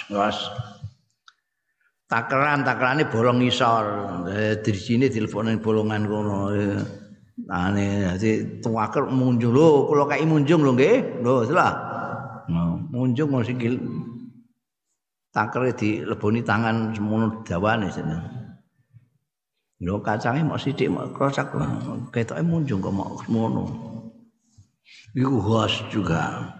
Ghas. 0.07 0.39
Takeran 2.07 2.63
takerane 2.63 3.11
bolong 3.11 3.43
ngisor 3.43 3.85
di 4.63 4.71
sini 4.71 5.11
teleponin 5.11 5.59
bolongan 5.59 6.07
kono. 6.07 6.55
Ane 7.51 8.15
dadi 8.15 8.63
tuwaker 8.63 9.11
munjung. 9.11 9.51
Lho 9.51 9.91
kula 9.91 10.07
kai 10.07 10.23
munjung 10.23 10.63
lho 10.63 10.71
nggih. 10.71 11.19
Lho 11.19 11.43
salah 11.43 11.99
munjung 12.89 13.29
mesti 13.29 13.53
takere 15.29 15.71
dileboni 15.77 16.41
tangan 16.41 16.93
semono 16.95 17.41
dawane 17.45 17.87
jeneng. 17.93 18.23
Lho 19.79 19.95
kacange 20.03 20.43
mok 20.43 20.59
sithik 20.59 20.91
mok 20.91 21.15
krosak 21.15 21.55
ketoke 22.11 22.43
munjung 22.43 22.83
kok 22.83 22.95
mok 22.95 23.23
semono. 23.23 23.63
Iku 25.15 25.37
khas 25.39 25.73
juga. 25.93 26.53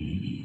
Hmm. 0.00 0.42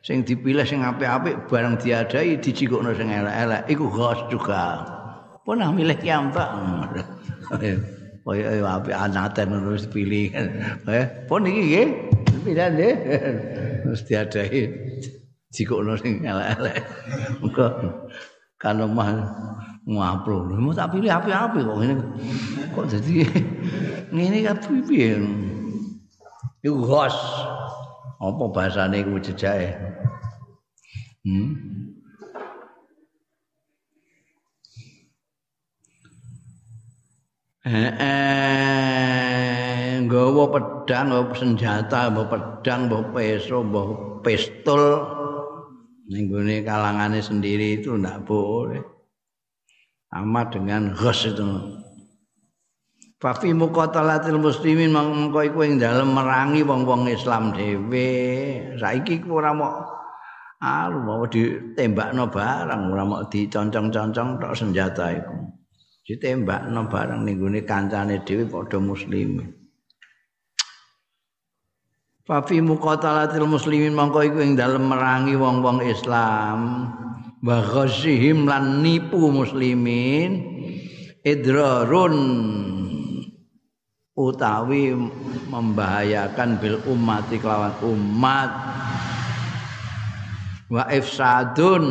Sing 0.00 0.24
dipilih 0.24 0.64
sing 0.64 0.80
apik-apik 0.80 1.44
barang 1.44 1.76
diadai 1.76 2.40
dijikokno 2.40 2.96
sing 2.96 3.12
elek-elek 3.12 3.68
iku 3.68 3.86
khas 3.92 4.18
juga. 4.32 4.80
Punah 5.44 5.68
milih 5.74 5.98
kiambak. 6.00 6.48
kaya 8.24 8.62
apik 8.62 8.94
anaten 8.94 9.48
terus 9.50 9.84
pilih. 9.90 10.30
Eh, 10.88 11.06
pun 11.26 11.44
iki 11.44 11.60
nggih. 11.66 11.88
Pilihan 12.46 12.70
nggih. 12.78 12.94
Mesti 13.86 14.08
diadahi 14.08 14.62
jikono 15.54 15.96
sing 15.98 16.22
elek-elek. 16.24 16.78
Muga 17.42 17.66
kan 18.60 18.80
omah 18.80 19.08
ngapro. 19.88 20.46
Mau 20.60 20.76
tak 20.76 20.92
pilih 20.94 21.10
api-api 21.10 21.58
kok 21.64 21.76
ngene. 21.80 21.94
Kok 22.76 22.86
jadi 22.86 23.14
ngene 24.14 24.38
kabeh 24.46 24.80
piye? 24.86 25.16
Iku 26.62 26.80
hos. 26.84 27.16
Apa 28.20 28.44
bahasane 28.52 29.00
iku 29.00 29.16
jejake? 29.16 29.72
Hmm. 31.24 31.56
Eh, 37.60 37.92
eh 38.00 39.69
nggawa 40.06 40.44
pedang, 40.54 41.10
nggawa 41.10 41.34
senjata, 41.34 42.10
nggawa 42.10 42.30
pedang, 42.30 42.80
nggawa 42.86 43.04
peso, 43.10 43.58
nggawa 43.66 43.94
pistol 44.22 44.82
ning 46.10 46.26
gone 46.26 46.66
kalangane 46.66 47.22
sendiri 47.22 47.78
itu 47.78 47.94
ndak 47.94 48.26
boleh. 48.26 48.82
Amat 50.10 50.58
dengan 50.58 50.90
ghos 50.90 51.22
itu. 51.22 51.46
Fafi 53.22 53.54
muqatalatil 53.54 54.42
muslimin 54.42 54.90
mongko 54.90 55.38
iku 55.46 55.60
ing 55.62 55.78
dalem 55.78 56.10
merangi 56.10 56.66
wong-wong 56.66 57.06
Islam 57.06 57.54
dhewe. 57.54 58.10
Saiki 58.74 59.22
ku 59.22 59.38
ora 59.38 59.54
mau 59.54 59.86
alu 60.58 60.98
mau 60.98 61.22
ditembakno 61.30 62.26
barang, 62.26 62.90
ora 62.90 63.04
mau 63.06 63.22
diconcong-concong 63.30 64.42
tok 64.42 64.56
senjata 64.56 65.14
iku. 65.14 65.36
Ditembakno 66.02 66.90
barang 66.90 67.22
ning 67.22 67.38
gone 67.38 67.60
kancane 67.62 68.26
dhewe 68.26 68.50
padha 68.50 68.82
muslimin. 68.82 69.59
Fafi 72.30 72.62
muqatalatil 72.62 73.42
muslimin 73.42 73.90
mongko 73.90 74.22
iku 74.22 74.38
ing 74.38 74.54
dalem 74.54 74.86
merangi 74.86 75.34
wong-wong 75.34 75.82
Islam. 75.82 76.86
wa 77.40 77.64
ghasihim 77.64 78.44
lan 78.44 78.84
nipu 78.84 79.32
muslimin 79.32 80.44
idrarun 81.24 82.16
utawi 84.12 84.92
membahayakan 85.48 86.60
bil 86.60 86.76
umati 86.84 87.40
kelawan 87.40 87.72
umat 87.80 88.50
wa 90.68 90.84
ifsadun 90.92 91.84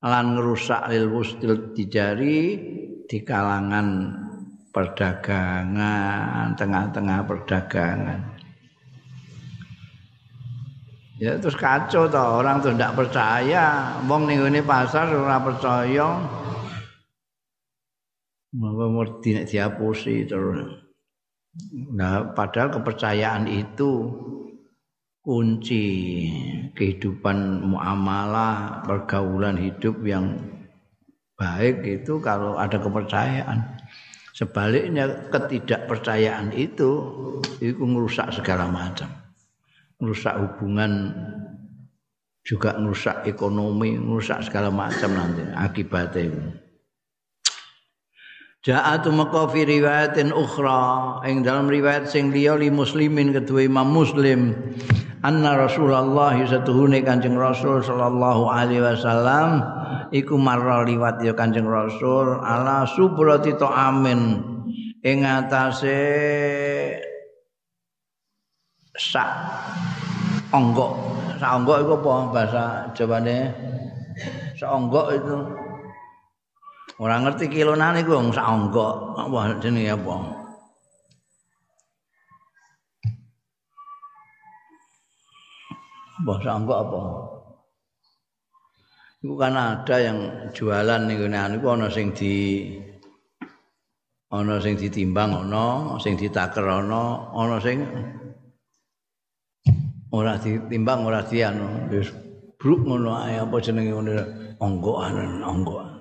lan 0.00 0.24
ngerusak 0.32 0.88
lil 0.88 1.12
wustil 1.12 1.76
dijari 1.76 2.56
di 3.04 3.18
kalangan 3.20 4.16
perdagangan 4.72 6.56
tengah-tengah 6.56 7.20
perdagangan 7.28 8.35
Ya 11.16 11.40
terus 11.40 11.56
kacau 11.56 12.04
toh 12.12 12.44
orang 12.44 12.60
tuh 12.60 12.76
tidak 12.76 12.92
percaya, 12.92 13.96
wong 14.04 14.28
ning 14.28 14.44
ngene 14.44 14.60
pasar 14.60 15.08
ora 15.08 15.40
percaya. 15.40 16.20
Mau 18.52 18.88
mesti 18.92 19.32
nek 19.32 19.48
diapusi 19.48 20.28
terus. 20.28 20.76
Nah, 21.96 22.36
padahal 22.36 22.68
kepercayaan 22.68 23.48
itu 23.48 24.12
kunci 25.24 25.84
kehidupan 26.76 27.64
muamalah, 27.64 28.84
pergaulan 28.84 29.56
hidup 29.56 29.96
yang 30.04 30.36
baik 31.40 31.80
itu 31.84 32.20
kalau 32.20 32.60
ada 32.60 32.76
kepercayaan. 32.76 33.80
Sebaliknya 34.36 35.32
ketidakpercayaan 35.32 36.52
itu 36.52 36.90
itu 37.64 37.82
merusak 37.88 38.36
segala 38.36 38.68
macam. 38.68 39.25
Merusak 40.00 40.36
hubungan 40.36 41.12
juga 42.46 42.78
merusak 42.78 43.26
ekonomi, 43.26 43.98
merusak 43.98 44.46
segala 44.46 44.70
macam 44.70 45.10
nanti 45.16 45.42
akibatnya. 45.50 46.62
Ja'atu 48.66 49.14
maka 49.14 49.46
fi 49.54 49.62
riwayatin 49.62 50.34
ukhra 50.34 51.22
ing 51.22 51.46
dalam 51.46 51.70
riwayat 51.70 52.10
sing 52.10 52.34
liya 52.34 52.58
li 52.58 52.66
muslimin 52.66 53.30
kedua 53.30 53.62
Imam 53.62 53.94
Muslim 53.94 54.58
anna 55.22 55.54
Rasulullah 55.54 56.34
satuhune 56.34 56.98
Kanjeng 57.06 57.38
Rasul 57.38 57.86
sallallahu 57.86 58.50
alaihi 58.50 58.82
wasallam 58.82 59.62
iku 60.10 60.34
marra 60.34 60.82
liwat 60.82 61.22
ya 61.22 61.30
Kanjeng 61.38 61.70
Rasul 61.70 62.42
ala 62.42 62.90
subrati 62.90 63.54
amin 63.54 64.42
ing 65.06 65.22
atase 65.22 66.02
sak. 68.98 69.30
Onggok. 70.52 70.92
Sak 71.36 71.52
onggok 71.52 71.78
itu 71.84 71.92
apa 72.00 72.12
bahasa 72.32 72.64
jawane 72.96 73.38
sak 74.56 74.72
onggok 74.72 75.06
itu. 75.12 75.36
Orang 76.96 77.28
ngerti 77.28 77.52
kilonan 77.52 78.00
iku 78.00 78.16
wong 78.16 78.28
sak 78.32 78.48
onggok. 78.48 78.94
Apa 79.20 79.60
jenenge 79.60 79.92
apa? 79.92 80.16
Bahasa 86.24 86.56
onggok 86.56 86.80
apa? 86.88 87.02
Iku 89.26 89.34
kan 89.34 89.58
ada 89.58 89.96
yang 89.98 90.18
jualan 90.54 91.02
ning 91.08 91.18
ngene 91.18 91.34
anu 91.34 91.58
ana 91.66 91.90
sing 91.90 92.14
di 92.14 92.70
ana 94.30 94.62
sing 94.62 94.78
ditimbang 94.78 95.34
ana, 95.34 95.98
sing 95.98 96.14
ditaker 96.14 96.62
ana, 96.62 97.34
ana 97.34 97.56
sing 97.58 97.82
ora 100.16 100.40
ditimbang 100.40 101.04
ora 101.04 101.20
dianu 101.20 101.92
wis 101.92 102.08
bruk 102.56 102.88
ngono 102.88 103.20
ae 103.20 103.36
apa 103.36 103.56
jenenge 103.60 103.92
ngono 103.92 104.12
onggoan 104.56 105.44
onggoan 105.44 105.96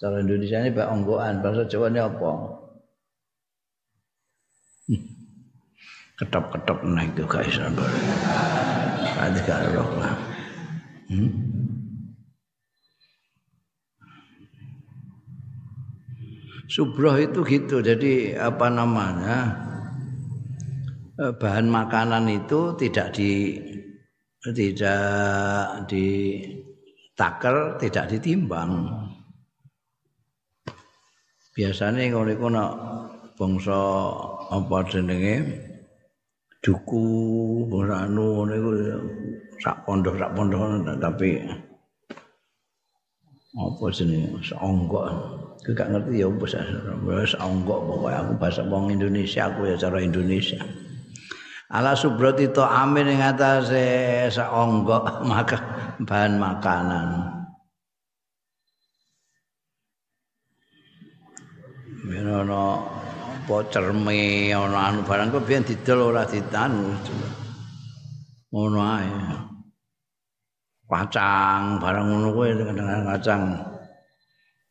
cara 0.00 0.16
Indonesia 0.24 0.64
ini 0.64 0.72
pak 0.72 0.88
onggoan 0.88 1.44
bahasa 1.44 1.68
Jawa 1.68 1.92
ini 1.92 2.00
apa? 2.00 2.30
Ketop-ketop 6.16 6.84
naik 6.88 7.12
itu 7.16 7.24
guys 7.28 7.56
ada 7.60 7.84
gak 9.44 9.60
roh 9.76 9.88
lah? 10.00 10.16
Subroh 16.70 17.16
itu 17.20 17.40
gitu 17.44 17.84
jadi 17.84 18.40
apa 18.40 18.72
namanya 18.72 19.69
bahan 21.20 21.68
makanan 21.68 22.24
itu 22.32 22.72
tidak 22.80 23.12
di 23.12 23.60
tidak 24.40 25.84
di 25.84 26.08
taker, 27.12 27.76
tidak 27.76 28.08
ditimbang. 28.08 28.88
Biasanya 31.52 32.08
kalau 32.08 32.32
itu 32.32 32.46
nak 32.48 32.72
bangsa 33.36 33.80
apa 34.48 34.76
jenenge? 34.88 35.36
Duku 36.64 37.04
bangsa 37.68 38.08
anu 38.08 38.48
itu 38.48 38.70
sak 39.60 39.76
pondok 39.84 40.16
sak 40.16 40.32
pondok 40.32 40.88
tapi 40.96 41.36
apa 43.52 43.84
jenenge? 43.92 44.40
Seonggok 44.40 45.04
aku 45.60 45.76
gak 45.76 45.92
ngerti 45.92 46.24
ya 46.24 46.28
bahasa 46.32 46.64
seonggok 47.36 47.80
pokoknya 47.84 48.18
aku 48.24 48.32
bahasa 48.40 48.64
wong 48.64 48.96
Indonesia 48.96 49.44
aku 49.44 49.68
ya 49.68 49.76
cara 49.76 50.00
Indonesia 50.00 50.56
ala 51.70 51.94
subrati 51.94 52.50
to 52.50 52.66
amin 52.66 53.14
ing 53.14 53.22
atase 53.22 54.26
saonggok 54.34 55.22
maka 55.30 55.58
bahan 56.02 56.34
makanan. 56.34 57.08
Menono 62.10 62.90
apa 63.46 63.54
cerme 63.70 64.50
ana 64.50 64.90
anu 64.90 65.00
barang 65.06 65.30
kok 65.30 65.46
biyen 65.46 65.62
didol 65.62 66.10
ora 66.10 66.26
ditanu 66.26 66.90
ngono 68.50 68.80
ae. 68.82 69.10
Kacang 70.90 71.78
barang 71.78 72.06
ngono 72.10 72.28
kuwi 72.34 72.50
kacang 73.06 73.62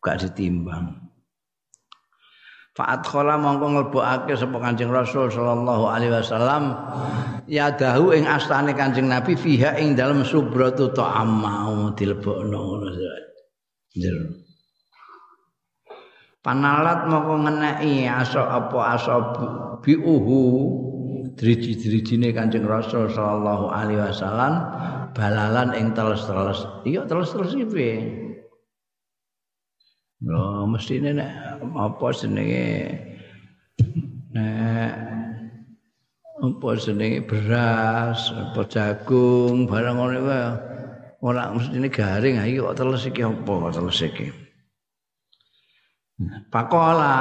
gak 0.04 0.20
ditimbang 0.20 1.09
Fa'at 2.80 3.04
khola 3.04 3.36
mongko 3.36 3.76
ngelbokake 3.76 4.40
sapa 4.40 4.56
Kanjeng 4.56 4.88
Rasul 4.88 5.28
sallallahu 5.28 5.92
alaihi 5.92 6.16
wasallam 6.16 6.80
ya 7.44 7.76
dahu 7.76 8.16
ing 8.16 8.24
astane 8.24 8.72
Kanjeng 8.72 9.12
Nabi 9.12 9.36
fiha 9.36 9.76
ing 9.84 10.00
dalem 10.00 10.24
subratu 10.24 10.88
ta'am 10.96 11.28
mau 11.28 11.92
dilebokno 11.92 12.56
ngono. 12.56 12.88
Panalat 16.40 17.12
mongko 17.12 17.36
ngeneki 17.44 18.08
aso 18.08 18.48
apa 18.48 18.96
aso 18.96 19.16
biuhu 19.84 20.40
driji-drijine 21.36 22.32
Kanjeng 22.32 22.64
Rasul 22.64 23.12
sallallahu 23.12 23.76
alaihi 23.76 24.08
wasallam 24.08 24.56
balalan 25.12 25.76
ing 25.76 25.92
teles-teles. 25.92 26.64
Iya 26.88 27.04
teles-teles 27.04 27.60
iki 27.60 27.68
Oh, 30.20 30.68
mesti 30.68 31.00
nek 31.00 31.64
apa 31.64 32.08
jenenge 32.12 32.92
nek 34.36 34.92
apa 36.44 36.68
jenenge 36.76 37.24
beras, 37.24 38.28
apa 38.36 38.68
jagung, 38.68 39.64
barang 39.64 39.96
ngono 39.96 40.20
kuwi 40.20 40.42
ora 41.24 41.56
mestine 41.56 41.88
garing 41.88 42.36
iki 42.44 42.60
kok 42.60 42.76
teles 42.76 43.08
iki 43.08 43.24
apa 43.24 43.48
kok 43.48 43.74
teles 43.80 44.00
iki. 44.04 44.28
Pakola 46.52 47.16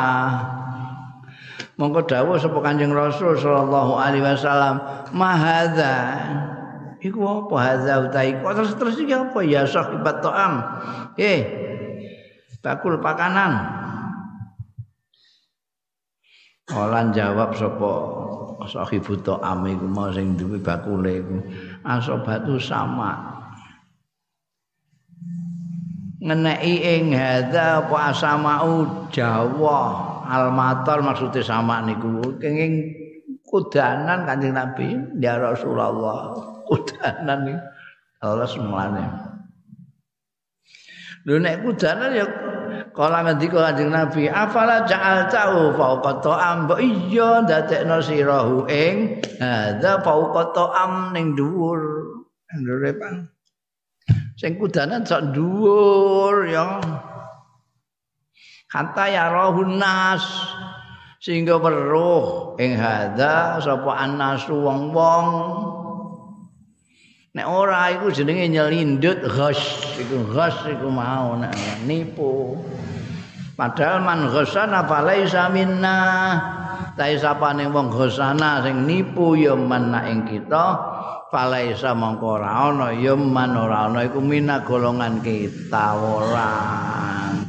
Monggo 1.79 2.03
dawuh 2.03 2.35
sapa 2.43 2.59
Kanjeng 2.59 2.91
Rasul 2.91 3.39
sallallahu 3.39 3.95
alaihi 3.95 4.27
wasallam, 4.27 4.83
"Mahadza." 5.15 5.95
Iku 6.99 7.23
apa 7.23 7.55
hadza 7.63 8.11
utai 8.11 8.43
kok 8.43 8.59
terus 8.59 8.75
terus 8.75 8.99
iki 8.99 9.15
apa 9.15 9.39
ya 9.47 9.63
sahibat 9.63 10.19
ta'am. 10.19 10.53
Eh. 11.15 11.68
Bakul 12.69 13.01
pakanan. 13.01 13.65
Olan 16.69 17.17
jawab 17.17 17.57
sapa 17.57 17.93
sahibut 18.69 19.25
ta'am 19.25 19.65
iku 19.65 19.89
mau 19.89 20.13
sing 20.13 20.37
duwe 20.37 20.61
bakule 20.61 21.25
iku. 21.25 21.41
Asobatu 21.89 22.61
sama. 22.61 23.41
Ngeneki 26.21 26.75
ing 26.85 27.17
hadza 27.17 27.81
apa 27.89 28.13
asamau 28.13 29.09
Jawa 29.09 29.81
almatar 30.29 31.01
maksudnya 31.01 31.41
sama 31.41 31.81
niku 31.89 32.37
kenging 32.37 32.93
kudanan 33.49 34.29
Kanjeng 34.29 34.53
Nabi 34.53 34.99
ya 35.23 35.41
Rasulullah 35.41 36.37
kudanan 36.69 37.49
iki 37.49 37.57
Allah 38.19 38.51
semuanya 38.51 39.29
Lho 41.23 41.39
nek 41.39 41.63
kudanan 41.63 42.19
ya 42.19 42.27
kala 42.99 43.23
ngendika 43.23 43.71
Kanjeng 43.71 43.95
Nabi 43.95 44.27
afala 44.27 44.83
ja'al 44.83 45.31
ta'u 45.31 45.71
fauqa 45.79 46.19
ta'am 46.19 46.67
iya 46.83 47.47
dadekno 47.47 48.03
sirahu 48.03 48.67
ing 48.67 49.23
hadza 49.39 50.03
fauqa 50.03 50.51
ta'am 50.51 51.15
ning 51.15 51.39
dhuwur. 51.39 51.79
Ndure 52.59 52.91
Pak. 52.99 53.15
Sing 54.35 54.59
kudanan 54.59 55.07
sak 55.07 55.31
dhuwur 55.31 56.51
ya. 56.51 56.83
Kata 58.67 59.05
ya 59.07 59.31
rohun 59.31 59.79
nas 59.79 60.27
sehingga 61.23 61.55
weruh 61.63 62.59
ing 62.59 62.75
hadza 62.75 63.63
sapa 63.63 63.95
annasu 63.95 64.59
wong-wong 64.59 65.27
nek 67.37 67.47
ora 67.47 67.93
iku 67.93 68.09
jenenge 68.09 68.49
nyelindut 68.49 69.21
ghas 69.27 69.61
iku 70.01 70.33
ghas 70.33 70.57
iku 70.65 70.89
mau 70.89 71.37
nek 71.37 71.53
nipu. 71.85 72.57
Padahal 73.59 74.07
man 74.07 74.31
ghasana 74.31 74.87
falaisa 74.87 75.51
minna? 75.51 75.99
Tapi 76.95 77.19
sapane 77.19 77.67
wong 77.67 77.91
ghasana 77.91 78.63
sing 78.63 78.87
nipu 78.87 79.35
ya 79.35 79.59
man 79.59 79.91
ing 80.07 80.31
kita 80.31 80.79
falaisa 81.35 81.91
mongko 81.91 82.39
ora 82.39 82.71
ana 82.71 82.95
ya 82.95 83.19
man 83.19 83.59
ora 83.59 83.91
ana. 83.91 84.07
Iku 84.07 84.23
mina 84.23 84.63
golongan 84.63 85.19
kita 85.19 85.99
ora. 85.99 86.51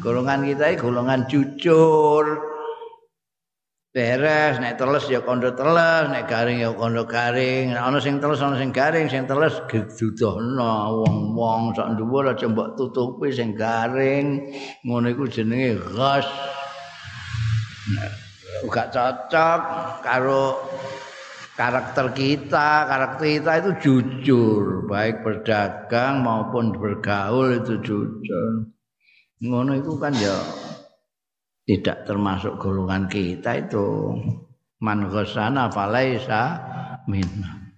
Golongan 0.01 0.49
kita 0.49 0.73
iki 0.73 0.81
golongan 0.81 1.29
jujur 1.29 2.48
beres 3.89 4.61
nek 4.61 4.77
teles 4.77 5.09
ya 5.09 5.25
kondo 5.25 5.49
teles 5.57 6.13
nek 6.13 6.29
garing 6.29 6.61
ya 6.61 6.69
kondo 6.73 7.03
garing. 7.09 7.73
Nek 7.73 7.81
ana 7.81 7.97
sing 7.97 8.21
teles 8.21 8.41
ana 8.41 8.55
sing 8.57 8.69
garing 8.69 9.09
sing 9.09 9.25
teles 9.25 9.57
gedudohno 9.65 11.03
wong-wong. 11.03 11.73
Sak 11.73 11.97
dhuwur 11.97 12.29
aja 12.29 12.45
mbok 12.45 12.77
tutupi 12.77 13.33
sing 13.33 13.57
garing. 13.57 14.53
Ngono 14.85 15.09
iku 15.09 15.25
jenenge 15.25 15.81
ghas 15.97 16.27
gak 18.69 18.91
cocok 18.91 19.59
karo 20.03 20.61
karakter 21.59 22.15
kita, 22.15 22.87
karakter 22.87 23.25
kita 23.35 23.51
itu 23.59 23.71
jujur, 23.83 24.87
baik 24.87 25.27
berdagang 25.27 26.23
maupun 26.23 26.71
bergaul 26.71 27.51
itu 27.51 27.75
jujur. 27.83 28.71
Ngono 29.43 29.75
itu 29.75 29.91
kan 29.99 30.15
ya 30.15 30.35
tidak 31.69 32.09
termasuk 32.09 32.57
golongan 32.57 33.05
kita 33.05 33.69
itu. 33.69 34.17
Man 34.81 35.05
ghasana 35.13 35.69
falaisa 35.69 36.57
minna. 37.05 37.69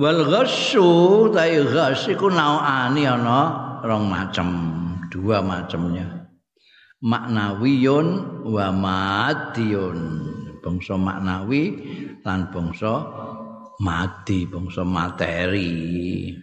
Wal 0.00 0.24
ghassu 0.24 1.28
tai 1.36 1.60
ghass 1.60 2.08
iku 2.08 2.32
nauani 2.32 3.04
ana 3.04 3.40
rong 3.84 4.08
macam, 4.08 4.48
dua 5.12 5.44
macamnya. 5.44 6.32
Maknawiyun 7.04 8.08
wa 8.48 8.72
madiyun. 8.72 10.00
bangsa 10.66 10.98
maknawi 10.98 11.62
lan 12.26 12.50
bangsa 12.50 13.06
mati 13.78 14.50
bangsa 14.50 14.82
materi 14.82 16.34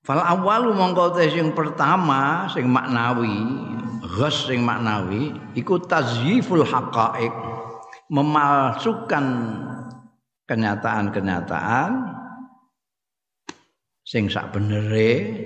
Fal 0.00 0.16
awalu 0.16 0.72
mongko 0.72 1.12
sing 1.20 1.52
pertama 1.52 2.48
sing 2.48 2.64
maknawi 2.72 3.36
ghas 4.16 4.48
sing 4.48 4.64
maknawi 4.64 5.36
iku 5.52 5.76
tazyiful 5.76 6.64
haqaiq 6.64 7.32
memalsukan 8.08 9.26
kenyataan-kenyataan 10.48 12.16
sing 14.02 14.26
sak 14.32 14.50
benere 14.56 15.36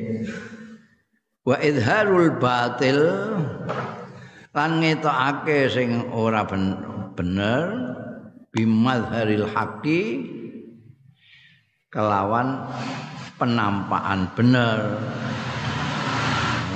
wa 1.44 1.58
idharul 1.60 2.32
batil 2.38 3.02
lan 4.54 4.70
ngetokake 4.80 5.66
sing 5.66 6.08
ora 6.14 6.46
bener 7.18 7.64
bimadharil 8.54 9.50
haqi 9.50 10.30
kelawan 11.90 12.64
penampakan 13.38 14.30
bener. 14.38 14.78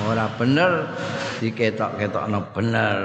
Ora 0.09 0.27
bener 0.41 0.89
diketok-ketokno 1.39 2.41
bener. 2.55 2.99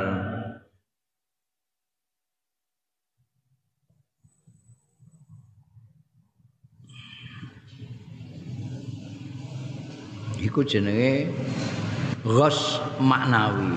Iku 10.43 10.59
jenenge 10.67 11.31
ghos 12.25 12.81
maknawi. 12.99 13.73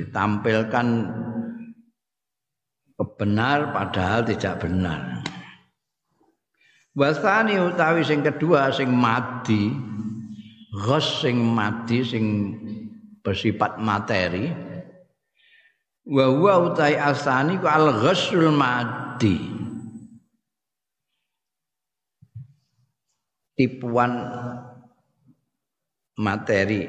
Ditampilkan 0.00 0.86
kebenar 2.98 3.70
padahal 3.70 4.26
tidak 4.26 4.54
benar 4.58 5.19
wasani 7.00 7.56
utawi 7.56 8.04
sing 8.04 8.20
kedua 8.20 8.68
sing 8.76 8.92
mati 8.92 9.72
ghos 10.84 11.24
sing 11.24 11.40
mati 11.40 12.04
sing 12.04 12.24
bersifat 13.24 13.80
materi 13.80 14.52
wa 16.04 16.24
huwa 16.28 16.68
utai 16.68 17.00
asani 17.00 17.56
ku 17.56 17.64
al 17.64 18.04
ghasul 18.04 18.52
mati 18.52 19.32
tipuan 23.56 24.12
materi 26.20 26.84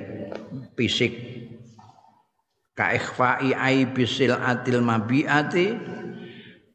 fisik 0.75 1.15
kaikfai 2.75 3.55
aibisil 3.55 4.35
atil 4.35 4.83
mabiati 4.83 5.71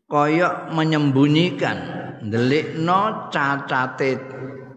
kaya 0.09 0.73
menyembunyikan 0.73 2.06
ndelikno 2.25 3.29
cacate 3.29 4.17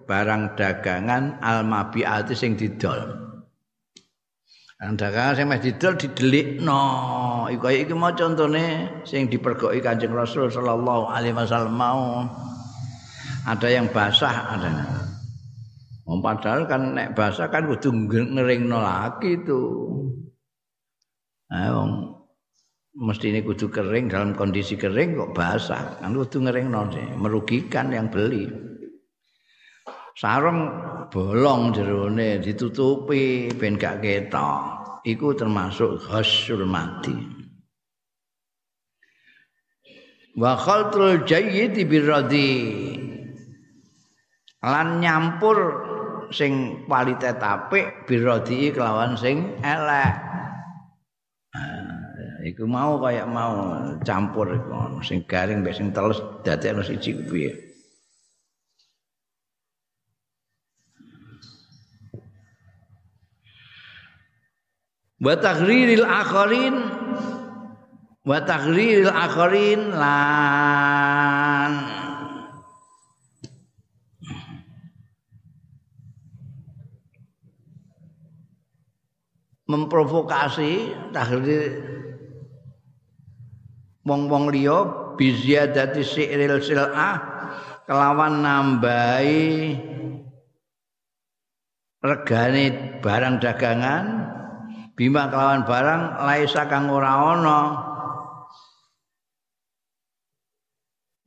barang 0.10 0.58
dagangan 0.58 1.38
al 1.40 1.62
mabiati 1.64 2.34
sing 2.34 2.58
didol. 2.58 2.98
Barang 4.80 4.96
dagangan 4.98 5.34
sing 5.38 5.46
meh 5.48 5.62
didol 5.62 5.94
didelikno. 6.00 6.84
Iku 7.52 7.68
iki 7.70 7.94
mau 7.94 8.16
contone 8.16 9.00
sing 9.06 9.30
dipergoki 9.30 9.84
Kanjeng 9.86 10.16
Rasul 10.16 10.50
sallallahu 10.50 11.14
alaihi 11.14 11.36
wasallam 11.38 11.76
mau. 11.78 12.26
Ada 13.48 13.68
yang 13.72 13.88
basah 13.90 14.56
ada 14.58 15.00
Oh, 16.10 16.18
padahal 16.26 16.66
kan 16.66 16.98
nek 16.98 17.14
basah 17.14 17.54
kan 17.54 17.70
kudu 17.70 17.94
ngeringno 18.10 18.82
lagi 18.82 19.38
itu. 19.38 19.62
Nah, 21.54 22.09
mesti 23.00 23.32
ini 23.32 23.40
kudu 23.42 23.72
kering 23.72 24.12
dalam 24.12 24.36
kondisi 24.36 24.76
kering 24.76 25.16
kok 25.16 25.32
basah. 25.32 26.04
Kan 26.04 26.12
kudu 26.14 26.44
ngeringno 26.44 26.82
sih, 26.92 27.08
merugikan 27.16 27.96
yang 27.96 28.12
beli. 28.12 28.46
Sarung 30.20 30.68
bolong 31.08 31.72
jerone 31.72 32.44
ditutupi 32.44 33.48
ben 33.56 33.80
gak 33.80 34.04
ketok. 34.04 34.62
Iku 35.08 35.32
termasuk 35.32 36.04
ghasul 36.12 36.68
mati. 36.68 37.16
Wa 40.36 40.60
khaltul 40.60 41.24
jayyid 41.24 41.80
birradi. 41.88 42.52
Lan 44.60 45.00
nyampur 45.00 45.88
sing 46.36 46.84
kualitas 46.84 47.40
apik 47.40 48.04
birodi 48.04 48.76
kelawan 48.76 49.16
sing 49.16 49.56
elek. 49.64 50.14
Iku 52.40 52.64
mau 52.64 52.96
kayak 53.04 53.28
mau 53.28 53.84
campur 54.08 54.48
iku 54.56 55.04
sing 55.04 55.28
garing 55.28 55.60
mbek 55.60 55.76
sing 55.76 55.92
telus 55.92 56.24
dadekno 56.48 56.80
siji 56.80 57.12
piye. 57.28 57.52
Wa 65.20 65.36
taghriril 65.36 66.08
akharin 66.08 66.76
wa 68.24 68.40
taghriril 68.40 69.12
akharin 69.12 69.92
lan 69.92 71.72
memprovokasi 79.70 80.96
tahrir 81.14 81.99
wong-wong 84.04 84.52
liya 84.54 84.78
biziyadati 85.20 86.02
si'ril 86.04 86.60
sil'ah 86.64 87.16
kelawan 87.84 88.40
nambahi 88.40 89.76
regane 92.00 92.64
barang 93.04 93.44
dagangan 93.44 94.06
bima 94.96 95.28
kelawan 95.28 95.64
barang 95.68 96.28
laisa 96.28 96.68
kang 96.68 96.92
ora 96.92 97.12
ana. 97.36 97.60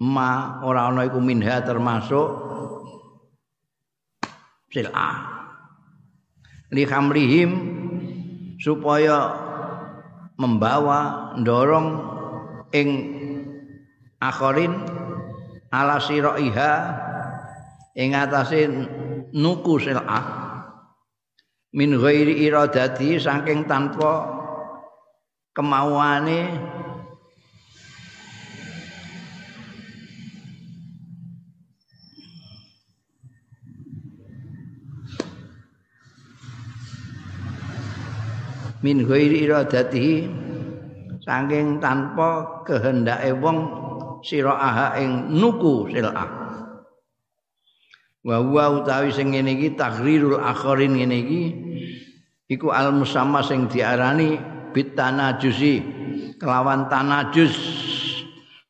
Ma 0.03 0.61
ora 0.67 0.91
ana 0.91 1.07
iku 1.07 1.23
minha 1.23 1.63
termasuk 1.63 2.29
sil'ah. 4.73 5.17
Li 6.73 6.89
khamrihim 6.89 7.51
supaya 8.57 9.37
membawa 10.41 11.33
dorong 11.45 11.89
ing 12.73 12.89
akhirin 14.17 14.73
ala 15.73 16.01
siraiha 16.01 16.73
ing 17.97 18.17
atase 18.17 18.69
nuku 19.33 19.77
sil'ah 19.81 20.25
min 21.77 21.97
ghairi 21.97 22.45
iradati 22.49 23.17
saking 23.21 23.65
tanpa 23.69 24.29
kemauane 25.57 26.41
min 38.83 39.07
ghairi 39.07 39.47
iradatihi 39.47 40.42
saking 41.23 41.79
tanpa 41.79 42.63
kehendake 42.67 43.31
wong 43.39 43.59
sira 44.23 44.55
aha 44.55 44.99
ing 44.99 45.33
nuku 45.35 45.91
sil'ah. 45.91 46.29
Wa 48.23 48.39
huwa 48.39 48.83
utawi 48.83 49.11
sing 49.11 49.35
ngene 49.35 49.59
iki 49.59 49.75
taghrirul 49.75 50.39
akhirin 50.39 50.95
ngene 50.95 51.17
iki 51.27 51.43
iku 52.47 52.71
al 52.71 52.95
musamma 52.95 53.43
sing 53.43 53.67
diarani 53.67 54.39
bit 54.71 54.95
tanajusi 54.95 55.83
kelawan 56.39 56.87
tanajus. 56.87 57.55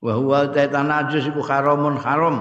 Wa 0.01 0.17
huwa 0.17 0.49
tanajus 0.49 1.29
iku 1.29 1.45
haramun 1.45 2.01
haram. 2.01 2.41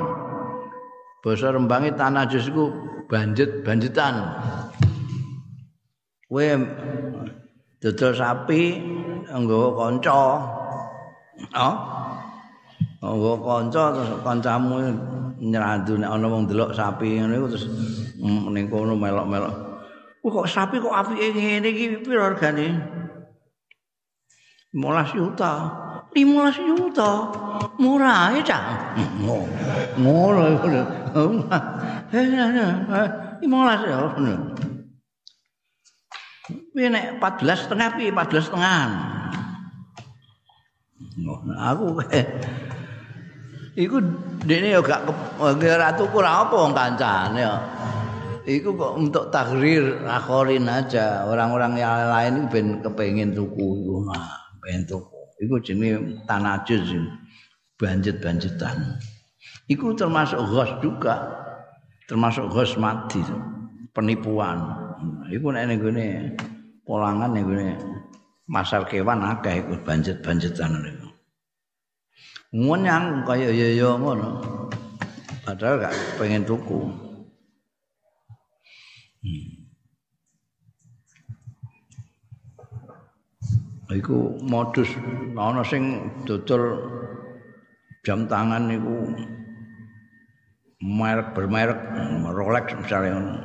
Basa 1.20 1.52
rembange 1.52 1.94
tanajus 2.00 2.48
iku 2.48 2.72
banjet 3.12 3.68
banjetan 3.68 4.24
kowe 6.32 6.48
dodol 7.84 8.16
sapi 8.16 8.80
nggawa 9.32 9.68
kanca. 9.78 10.22
Oh. 11.56 11.76
Nggawa 13.02 13.36
kanca 13.40 13.84
terus 13.96 14.12
kancamu 14.22 14.76
nyrandu 15.42 15.98
nek 15.98 16.12
ana 16.12 16.28
wong 16.30 16.46
delok 16.46 16.76
sapi 16.76 17.18
ngono 17.18 17.34
iku 17.34 17.48
terus 17.50 17.66
ning 18.54 18.70
kono 18.70 18.94
melok-melok. 18.94 19.56
kok 20.22 20.46
sapi 20.46 20.78
kok 20.78 20.94
apike 20.94 21.34
ngene 21.34 21.68
iki 21.74 21.86
piro 22.06 22.30
regane? 22.30 22.78
15 24.72 25.18
juta. 25.18 25.54
15 26.16 26.64
juta. 26.64 27.12
Murah 27.76 28.32
ya, 28.36 28.42
Cak. 28.46 28.64
Ngono 30.00 30.42
iku. 30.56 30.68
15 31.12 33.90
ya. 33.90 34.00
Piye 36.72 36.88
nek 36.88 37.20
14 37.20 37.68
setengah 37.68 38.00
piye 38.00 38.16
14 38.16 38.48
setengah. 38.48 39.11
Aku 41.72 41.86
Iku 43.72 44.04
dene 44.44 44.76
yo 44.76 44.84
gak 44.84 45.08
ora 45.40 45.96
tuku 45.96 46.16
ora 46.20 46.44
apa 46.44 46.56
wong 46.60 46.76
kancane. 46.76 47.40
Iku 48.44 48.76
kok 48.76 48.94
untuk 49.00 49.32
takrir 49.32 50.04
akhirin 50.04 50.68
aja. 50.68 51.24
Orang-orang 51.24 51.80
yang 51.80 52.12
lain 52.12 52.34
ben 52.52 52.84
kepengin 52.84 53.32
tuku 53.32 53.64
iku. 53.80 54.12
Nah, 54.12 54.28
ben 54.60 54.84
tuku. 54.84 55.16
Iku 55.40 55.56
jenenge 55.64 56.20
tanajuz. 56.28 56.84
Banjet-banjetan. 57.80 59.00
Iku 59.72 59.96
termasuk 59.96 60.44
ghos 60.52 60.72
juga. 60.84 61.32
Termasuk 62.12 62.52
ghos 62.52 62.76
mati. 62.76 63.24
Penipuan. 63.96 64.68
Iku 65.32 65.48
nek 65.48 65.80
ngene 65.80 66.36
polangan 66.84 67.32
ning 67.32 67.48
gone 67.48 67.72
masar 68.52 68.84
kewan 68.84 69.24
akeh 69.24 69.64
iku 69.64 69.80
banjet-banjetan 69.88 70.76
niku. 70.84 71.08
Ngunyang 72.52 73.24
kaya 73.24 73.48
ya 73.48 73.96
ngono. 73.96 74.44
Padahal 75.48 75.88
gak 75.88 75.96
pengen 76.20 76.44
tuku. 76.44 76.92
Hmm. 79.24 79.50
Iku 83.92 84.40
modus 84.44 84.88
ana 85.36 85.64
sing 85.64 86.12
dodol 86.28 86.80
jam 88.04 88.28
tangan 88.28 88.68
niku 88.68 89.16
merek 90.84 91.32
bermerek 91.32 91.80
Rolex 92.28 92.68
misalnya 92.76 93.16
ngono. 93.16 93.36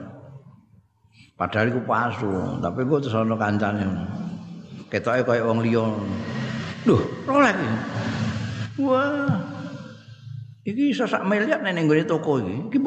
Padahal 1.38 1.70
iku 1.70 1.80
palsu, 1.84 2.30
tapi 2.58 2.80
kok 2.88 3.00
terus 3.06 3.14
ana 3.14 3.36
kancane. 3.38 3.86
Ketoke 4.86 5.26
kaya 5.26 5.42
wong 5.42 5.66
liya. 5.66 5.82
Loh, 6.86 7.02
Rolex. 7.26 7.58
Wah. 8.78 9.42
Iki 10.66 10.94
iso 10.94 11.06
sak 11.06 11.26
miliar 11.26 11.62
nek 11.62 11.74
ning 11.74 11.90
toko 12.06 12.38
iki. 12.38 12.70
Iki 12.70 12.78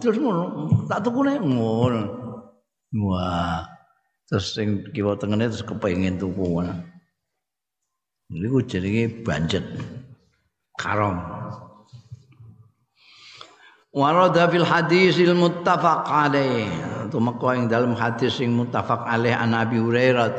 terus 0.00 0.18
ngono. 0.20 0.68
Tak 0.88 1.04
tukune 1.04 1.40
ngono. 1.40 2.02
Wah. 3.00 3.64
Terus 4.28 4.52
sing 4.52 4.84
kiwa 4.92 5.16
tengene 5.16 5.48
terus 5.48 5.64
kepengin 5.64 6.20
tuku. 6.20 6.60
Iku 8.28 8.60
jenenge 8.68 9.24
banjet. 9.24 9.64
Karom. 10.76 11.16
Warada 13.88 14.44
fil 14.52 14.68
hadisil 14.68 15.32
muttafaq 15.32 16.04
alaih. 16.04 16.68
Tumeka 17.08 17.56
ing 17.56 17.72
dalam 17.72 17.96
hadis 17.96 18.36
sing 18.36 18.52
muttafaq 18.52 19.08
alaih 19.08 19.32
an 19.32 19.56
Abi 19.56 19.80
Hurairah 19.80 20.36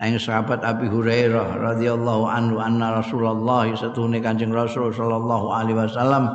ta. 0.00 0.08
Ing 0.08 0.16
sahabat 0.16 0.64
Abi 0.64 0.88
Hurairah 0.88 1.60
radhiyallahu 1.60 2.24
anhu 2.24 2.56
anna 2.56 3.04
Rasulullah 3.04 3.68
satune 3.76 4.24
Kanjeng 4.24 4.48
Rasul 4.48 4.96
sallallahu 4.96 5.52
alaihi 5.52 5.76
wasallam 5.76 6.32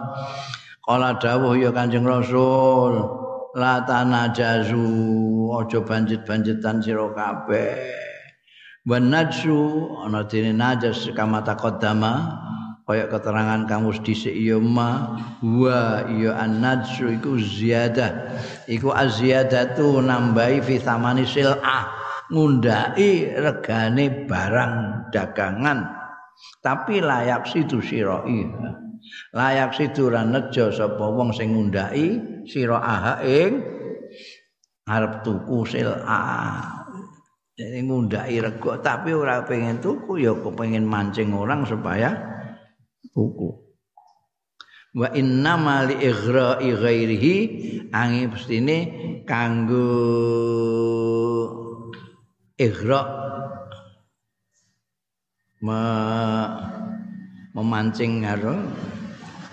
qala 0.86 1.18
dawuh 1.18 1.58
ya 1.58 1.74
Kanjeng 1.74 2.06
Rasul 2.06 3.02
la 3.58 3.82
tanajazu 3.82 4.86
aja 5.58 5.80
banjet-banjetan 5.82 6.86
sira 6.86 7.10
kabeh. 7.10 7.90
Wan 8.86 9.10
najsu 9.10 9.98
ana 10.06 10.22
dene 10.30 10.54
najas 10.54 11.10
kama 11.18 11.42
taqaddama 11.42 12.46
kaya 12.86 13.10
keterangan 13.10 13.66
kamus 13.66 13.98
dhisik 14.06 14.38
ya 14.38 14.62
ma 14.62 15.18
wa 15.42 16.06
ya 16.06 16.38
annadsu 16.38 17.18
iku 17.18 17.34
ziyadah 17.34 18.38
iku 18.70 18.94
aziyadatu 18.94 20.06
nambahi 20.06 20.62
fi 20.62 20.78
thamani 20.78 21.26
sil'ah 21.26 22.05
ngundai 22.32 23.36
regane 23.38 24.26
barang 24.26 24.74
dagangan. 25.14 25.80
Tapi 26.62 27.00
layak 27.00 27.48
situ 27.48 27.80
sirai 27.80 28.40
layak 29.36 29.76
situ 29.76 30.10
ra 30.10 30.24
nejo 30.26 30.72
sapa 30.74 31.06
wong 31.06 31.32
sing 31.36 31.54
ngundai 31.54 32.20
sira 32.48 32.80
aha 32.82 33.22
ing 33.22 33.62
arep 34.90 35.22
tuku 35.26 35.66
sil'ah 35.66 36.84
Jadi 37.56 37.88
ngundai 37.88 38.36
rego 38.44 38.76
tapi 38.84 39.16
ora 39.16 39.40
pengen 39.48 39.80
tuku 39.80 40.20
ya 40.20 40.36
pengen 40.36 40.84
mancing 40.84 41.32
orang 41.32 41.64
supaya 41.64 42.12
buku. 43.16 43.64
wa 44.96 45.08
inna 45.16 45.60
mali 45.60 45.96
ighra'i 46.04 46.72
ghairihi 46.76 47.36
angi 47.96 48.28
pestine 48.32 48.78
kanggo 49.28 49.88
ighra. 52.56 53.02
Me, 55.66 55.82
memancing 57.56 58.22
karo 58.22 58.56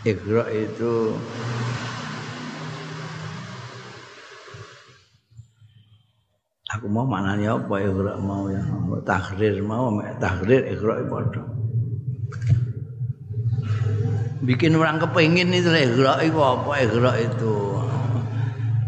ighra 0.05 0.45
itu 0.51 1.15
aku 6.69 6.87
mau 6.91 7.07
maknanya 7.07 7.57
apa 7.57 7.75
ighra 7.81 8.13
mau 8.19 8.51
ya? 8.51 8.63
Tahrir 9.07 9.63
mau 9.63 9.95
tahrir 10.19 10.63
ighra 10.69 11.03
padha. 11.07 11.43
Bikin 14.43 14.75
orang 14.75 14.99
kepengin 14.99 15.55
itu 15.55 15.71
ikhra 15.71 16.19
itu 16.27 16.39
apa 16.43 16.73
ikhra 16.83 17.13
itu 17.19 17.82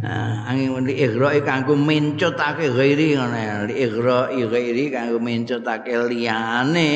angin 0.05 0.85
li 0.85 1.01
ikhra 1.01 1.33
kanggo 1.41 1.73
mencotake 1.73 2.69
ghairi 2.77 3.17
ngono 3.17 3.65
li 3.69 3.75
ikhra 3.81 4.29
ghairi 4.29 4.85
kanggo 4.93 5.19
mencotake 5.19 5.93
liyane. 6.09 6.91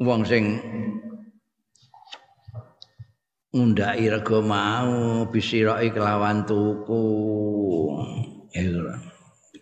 Wong 0.00 0.24
sing 0.28 0.44
ngundhaki 3.52 4.12
rega 4.12 4.38
mau 4.40 5.24
bisirai 5.28 5.92
kelawan 5.92 6.48
tuku. 6.48 7.04
Ikhra 8.56 8.96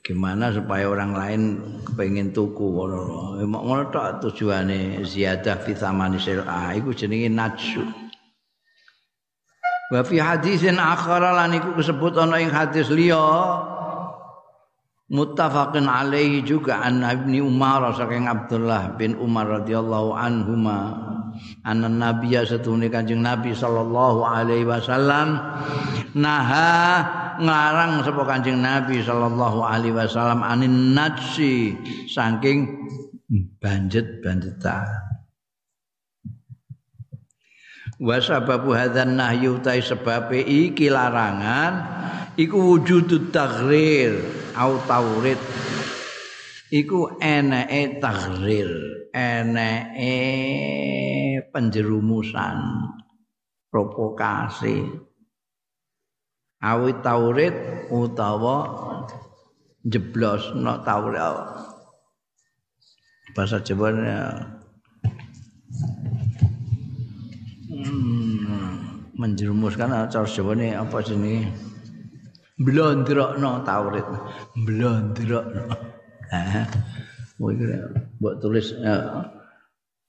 gimana 0.05 0.53
supaya 0.53 0.86
orang 0.86 1.12
lain 1.16 1.42
kepengen 1.82 2.30
tuku? 2.30 2.66
Ngono 2.70 3.42
ngono 3.42 3.90
tok 3.90 4.22
tujuane 4.22 5.03
ziyadah 5.03 5.59
fi 5.59 5.72
thamani 5.74 6.22
sir'a 6.22 6.76
iku 6.78 6.95
jenenge 6.95 7.30
najsu 7.32 8.03
wa 9.95 10.03
fi 10.03 10.18
hadisin 10.18 10.74
akhara 10.74 11.30
lan 11.38 11.55
iku 11.55 11.78
disebut 11.78 12.18
ana 12.18 12.42
ing 12.42 12.51
hadis 12.51 12.90
liya 12.90 13.62
muttafaqin 15.07 15.86
alaihi 15.86 16.42
juga 16.42 16.82
an 16.82 17.07
ibni 17.07 17.38
Umar 17.38 17.95
saking 17.95 18.26
Abdullah 18.26 18.99
bin 18.99 19.14
Umar 19.22 19.62
radhiyallahu 19.62 20.18
anhuma 20.18 20.99
anna 21.62 21.86
nabiyya 21.86 22.42
satune 22.42 22.90
kanjeng 22.90 23.22
nabi 23.22 23.55
sallallahu 23.55 24.26
alaihi 24.26 24.66
wasallam 24.66 25.38
naha 26.18 27.22
ngarang 27.40 28.07
sapa 28.07 28.22
Kanjeng 28.22 28.62
Nabi 28.62 29.03
sallallahu 29.03 29.66
alaihi 29.66 29.95
wasallam 29.95 30.47
anin 30.47 30.95
najsi 30.95 31.74
saking 32.07 32.70
banjet-banjetan. 33.59 35.13
Wa 38.05 38.20
sababu 38.20 38.76
hadzan 38.76 39.16
nahyu 39.16 39.64
ta 39.64 39.72
sebab 39.80 40.28
iki 40.36 40.92
larangan 40.92 41.72
iku 42.36 42.76
wujudut 42.76 43.32
taghrir 43.32 44.20
au 44.52 44.76
taurid. 44.84 45.40
Iku 46.68 47.16
eneke 47.16 48.05
taghrir 48.05 48.68
eneke 49.09 50.20
penjerumusan 51.48 52.61
provokasi 53.72 54.84
awit 56.61 57.00
taurid 57.00 57.57
utawa 57.88 58.68
jeblos 59.80 60.52
no 60.52 60.76
taurid. 60.84 61.40
Bahasa 63.32 63.64
Jawa 63.64 63.88
menjerumuskan 69.14 70.10
cara 70.10 70.26
Jawa 70.26 70.52
ini 70.58 70.74
apa 70.74 70.98
sini 71.02 71.46
blondrokno 72.58 73.62
taurid 73.66 74.06
blondrokno. 74.58 75.64
Eh 76.30 76.66
buat 78.18 78.38
tulis 78.38 78.74
eh, 78.78 79.04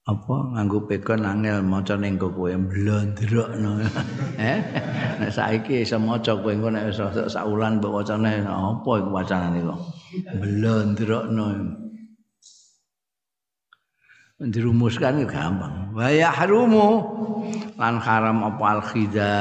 apa 0.05 0.35
nganggo 0.53 0.85
pegon 0.85 1.25
angel 1.25 1.65
maca 1.65 1.97
ning 1.97 2.17
kowe. 2.21 2.49
Blondrokno. 2.49 3.81
Eh 4.41 4.59
nek 5.21 5.31
saiki 5.33 5.85
iso 5.85 5.97
maca 5.97 6.37
kowe 6.37 6.53
engko 6.53 6.69
nek 6.73 6.93
iso 6.93 7.09
saulan 7.29 7.81
mbok 7.81 8.01
wacane 8.01 8.45
apa 8.45 8.89
iku 9.01 9.09
wacanane 9.13 9.59
kok? 9.65 9.79
Blondrokno 10.41 11.45
dirumuskan 14.39 15.23
gampang. 15.23 15.95
Wa 15.95 16.11
yahrumu 16.11 16.87
lan 17.79 17.95
haram 18.03 18.43
apa 18.43 18.63
al 18.67 18.81
khida 18.83 19.35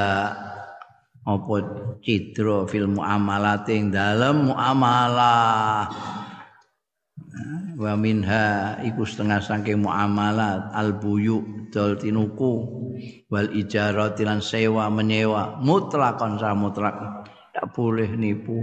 apa 1.24 1.54
citra 2.04 2.68
fil 2.70 2.86
muamalat 2.86 3.66
ing 3.74 3.90
dalem 3.90 4.54
muamalah? 4.54 5.90
Wa 7.74 7.98
minha 7.98 8.78
iku 8.86 9.02
setengah 9.02 9.42
saking 9.42 9.82
muamalat. 9.82 10.70
Al 10.70 10.94
buyu 10.94 11.68
dol 11.74 11.98
tinuku. 11.98 12.54
Wal 13.26 13.50
ijarah 13.50 14.14
sewa 14.38 14.86
menyewa. 14.94 15.58
Mutlakon 15.58 16.38
sa 16.38 16.54
mutlak. 16.54 17.26
Tak 17.50 17.74
boleh 17.74 18.14
nipu. 18.14 18.62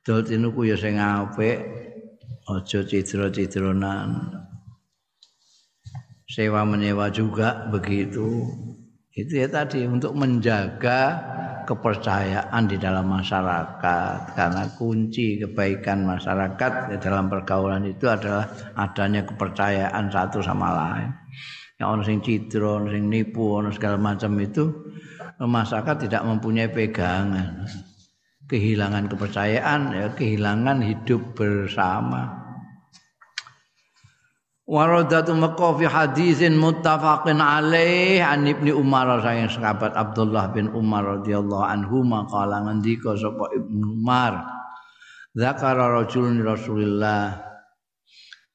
Dol 0.00 0.24
tinuku 0.24 0.72
ya 0.72 0.76
sing 0.80 0.96
apik. 0.96 1.84
Aja 2.44 2.84
cidra-cidronan 2.84 4.43
sewa 6.24 6.64
menyewa 6.64 7.12
juga 7.12 7.68
begitu 7.68 8.48
itu 9.14 9.38
ya 9.38 9.46
tadi 9.46 9.86
untuk 9.86 10.18
menjaga 10.18 11.22
kepercayaan 11.64 12.66
di 12.68 12.76
dalam 12.76 13.08
masyarakat 13.08 14.36
karena 14.36 14.62
kunci 14.76 15.40
kebaikan 15.40 16.04
masyarakat 16.04 16.92
di 16.92 16.96
dalam 17.00 17.30
pergaulan 17.30 17.86
itu 17.88 18.10
adalah 18.10 18.50
adanya 18.76 19.24
kepercayaan 19.24 20.12
satu 20.12 20.44
sama 20.44 20.68
lain. 20.74 21.10
Yang 21.78 21.88
orang 21.88 22.04
sing 22.06 22.18
cidro, 22.26 22.70
orang 22.78 22.90
sing 22.90 23.04
nipu, 23.06 23.44
orang 23.54 23.70
segala 23.70 23.96
macam 24.02 24.34
itu 24.38 24.70
masyarakat 25.40 26.10
tidak 26.10 26.22
mempunyai 26.22 26.70
pegangan. 26.70 27.70
Kehilangan 28.44 29.08
kepercayaan 29.08 29.80
ya 29.96 30.06
kehilangan 30.12 30.84
hidup 30.84 31.32
bersama. 31.32 32.43
Waradatu 34.64 35.36
Mekah 35.36 35.76
fi 35.76 35.84
hadisin 35.84 36.56
muttafaqin 36.56 37.36
alaih. 37.36 38.24
An 38.24 38.48
Ibnu 38.48 38.72
Umar 38.80 39.20
sayang 39.20 39.52
sahabat 39.52 39.92
Abdullah 39.92 40.56
bin 40.56 40.72
Umar 40.72 41.20
radhiyallahu 41.20 41.68
anhu 41.68 42.00
maqala 42.00 42.64
ngendika 42.64 43.12
sapa 43.12 43.52
Ibnu 43.52 44.00
Umar 44.00 44.40
Zakara 45.36 45.92
rajulun 46.00 46.40
Rasulillah. 46.40 47.44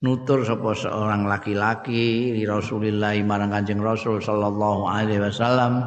Nutur 0.02 0.48
sapa 0.48 0.74
seorang 0.74 1.28
laki-laki 1.30 2.34
di 2.34 2.48
Rasulillah 2.48 3.14
marang 3.22 3.52
Kanjeng 3.52 3.84
Rasul 3.84 4.24
sallallahu 4.24 4.88
alaihi 4.88 5.20
wasallam 5.20 5.84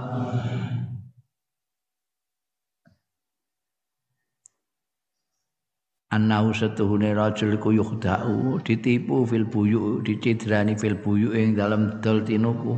annahu 6.12 6.52
satuhune 6.52 7.16
rajul 7.16 7.56
iku 7.56 7.72
yukhda'u 7.72 8.60
ditipu 8.60 9.24
fil 9.24 9.48
buyu 9.48 10.04
dicidrani 10.04 10.76
fil 10.76 11.00
buyu 11.00 11.32
ing 11.32 11.56
dalam 11.56 11.98
dol 12.04 12.20
tinuku. 12.20 12.76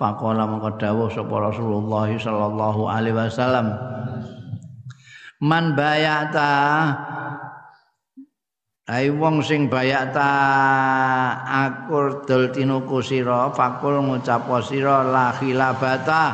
Faqala 0.00 0.48
mangko 0.48 0.80
dawuh 0.80 1.12
sapa 1.12 1.36
Rasulullah 1.38 2.08
sallallahu 2.08 2.88
alaihi 2.88 3.14
wasallam 3.14 3.76
man 5.44 5.76
bayata? 5.76 6.52
Ai 8.84 9.08
wong 9.08 9.40
sing 9.40 9.72
bayata 9.72 10.28
akur 11.44 12.24
dol 12.24 12.48
tinuku 12.48 13.00
sira 13.04 13.52
fakul 13.52 14.00
ngucap 14.00 14.48
sira 14.64 15.04
la 15.04 15.36
khilabata. 15.36 16.24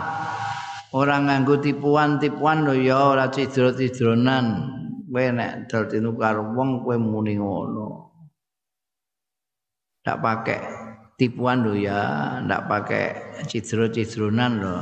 Ora 0.91 1.23
nganggo 1.23 1.63
tipuan-tipuan 1.63 2.67
lho 2.67 2.75
ya 2.75 3.15
ora 3.15 3.31
cidro-cidronan 3.31 4.80
kowe 5.11 5.27
nek 5.35 5.67
dol 5.67 5.85
tinu 5.91 6.15
wong 6.15 6.87
kowe 6.87 6.95
muni 6.95 7.35
ngono. 7.35 7.89
Ndak 10.07 10.19
pakai 10.23 10.61
tipuan 11.19 11.67
lho 11.67 11.75
ya 11.75 11.99
ndak 12.47 12.71
pakai 12.71 13.07
cidro-cidronan 13.51 14.53
lho. 14.63 14.77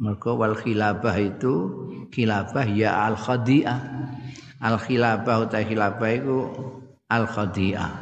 Mergo 0.00 0.40
wal 0.40 0.56
khilabah 0.56 1.14
itu 1.20 1.54
khilabah 2.10 2.66
ya 2.72 3.06
al 3.06 3.14
khadi'ah 3.14 3.80
al 4.64 4.76
khilabah 4.80 5.36
uta 5.46 5.60
khilabah 5.62 6.10
itu 6.10 6.38
al 7.12 7.24
khadi'ah 7.28 7.92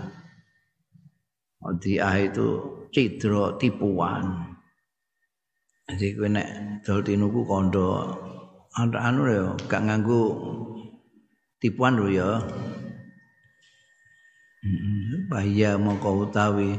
khadi'ah 1.60 2.14
itu 2.22 2.46
cidro 2.94 3.58
tipuan. 3.58 4.54
Jadi 5.90 6.14
kowe 6.14 6.30
nek 6.30 6.48
dol 6.86 7.02
tinuku 7.02 7.42
kondo 7.42 8.06
anu 8.78 9.22
ya 9.26 9.44
gak 9.66 9.82
nganggo 9.82 10.22
tipuan 11.60 12.00
lho 12.00 12.08
ya. 12.08 12.30
Bahaya 15.28 15.76
mongko 15.76 16.28
utawi 16.28 16.76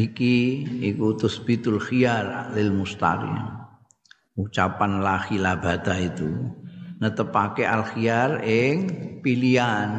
iki 0.00 0.64
iku 0.88 1.14
tusbitul 1.14 1.78
khiyar 1.78 2.56
lil 2.56 2.72
mustari. 2.72 3.30
Ucapan 4.38 5.04
la 5.04 5.20
khilabata 5.20 5.94
itu 6.00 6.30
netepake 6.98 7.68
al 7.68 7.84
khiyar 7.84 8.42
ing 8.42 8.76
pilihan 9.20 9.90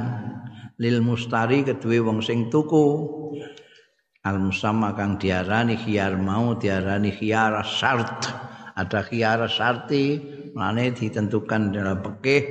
lil 0.79 0.99
mustari 1.05 1.61
kedue 1.61 2.01
wong 2.01 2.25
sing 2.25 2.49
tuku. 2.49 3.17
Al 4.19 4.35
musamma 4.35 4.97
kang 4.99 5.15
diarani 5.15 5.79
khiyar 5.79 6.19
mau 6.19 6.57
diarani 6.59 7.13
khiyar 7.13 7.63
syart. 7.63 8.27
Ada 8.75 9.03
khiyar 9.03 9.47
syarti 9.47 10.19
mane 10.57 10.93
ditentukan 10.93 11.73
dalam 11.73 11.99
pekeh 12.01 12.41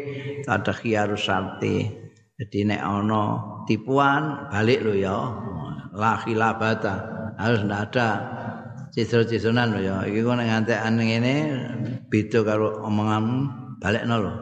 ada 0.46 0.72
khiyar 0.74 1.14
syarti 1.18 2.08
jadi 2.38 2.70
nek 2.70 2.82
ana 2.86 3.22
tipuan 3.66 4.46
balik 4.46 4.86
lo 4.86 4.94
ya. 4.94 5.18
La 5.98 6.14
khilabata. 6.22 6.94
Harus 7.34 7.66
ndak 7.66 7.90
ada 7.90 8.08
cisro-cisronan 8.94 9.74
lo 9.74 9.80
ya. 9.82 10.06
Iki 10.06 10.22
kok 10.22 10.38
nek 10.38 10.70
ngene 10.94 11.34
beda 12.06 12.38
karo 12.46 12.78
omongan 12.86 13.24
balekno 13.82 14.16
lho. 14.22 14.34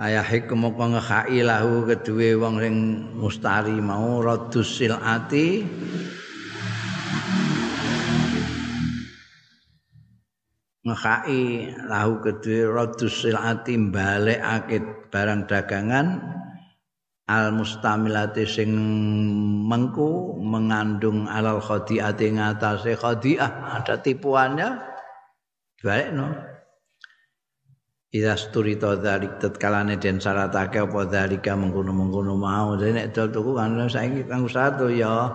Ayah 0.00 0.24
hikmu 0.24 0.72
kang 0.80 0.96
ngekhai 0.96 1.44
lahu 1.44 1.84
kedue 1.84 2.32
wong 2.40 2.56
sing 2.56 2.76
mustari 3.20 3.76
mau 3.84 4.24
radus 4.24 4.80
silati 4.80 5.60
ngekhai 10.90 11.70
lahu 11.86 12.18
kedue 12.18 12.66
radus 12.66 13.22
silati 13.22 13.78
balekake 13.78 15.08
barang 15.08 15.46
dagangan 15.46 16.06
al 17.30 17.54
mustamilati 17.54 18.42
sing 18.42 18.74
mengku 19.70 20.34
mengandung 20.42 21.30
alal 21.30 21.62
khadiati 21.62 22.34
ngatasé 22.34 22.98
khadiah 22.98 23.78
ada 23.78 24.02
tipuannya 24.02 24.82
balik 25.78 26.10
no 26.10 26.26
Ida 28.10 28.34
sturi 28.34 28.74
to 28.74 28.98
dalik 28.98 29.38
tetkalane 29.38 29.94
den 29.94 30.18
syaratake 30.18 30.82
apa 30.82 31.06
dalika 31.06 31.54
mengkono-mengkono 31.54 32.34
mau. 32.34 32.74
Dene 32.74 33.06
nek 33.06 33.14
dol 33.14 33.30
tuku 33.30 33.54
kan 33.54 33.78
saiki 33.86 34.26
kanggo 34.26 34.50
satu 34.50 34.90
ya. 34.90 35.30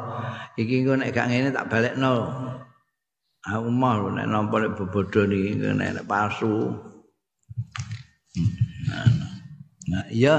Iki 0.59 0.83
engko 0.83 0.99
nek 0.99 1.15
gak 1.15 1.31
ngene 1.31 1.55
tak 1.55 1.71
balekno. 1.71 2.13
Aku 3.45 3.69
mau 3.69 4.09
nek 4.09 4.25
nampa 4.25 4.57
nek 4.57 4.73
bebodo 4.73 5.29
niki 5.29 5.53
nek 5.61 6.05
palsu. 6.09 6.73
Nah, 9.85 10.05
ya 10.09 10.37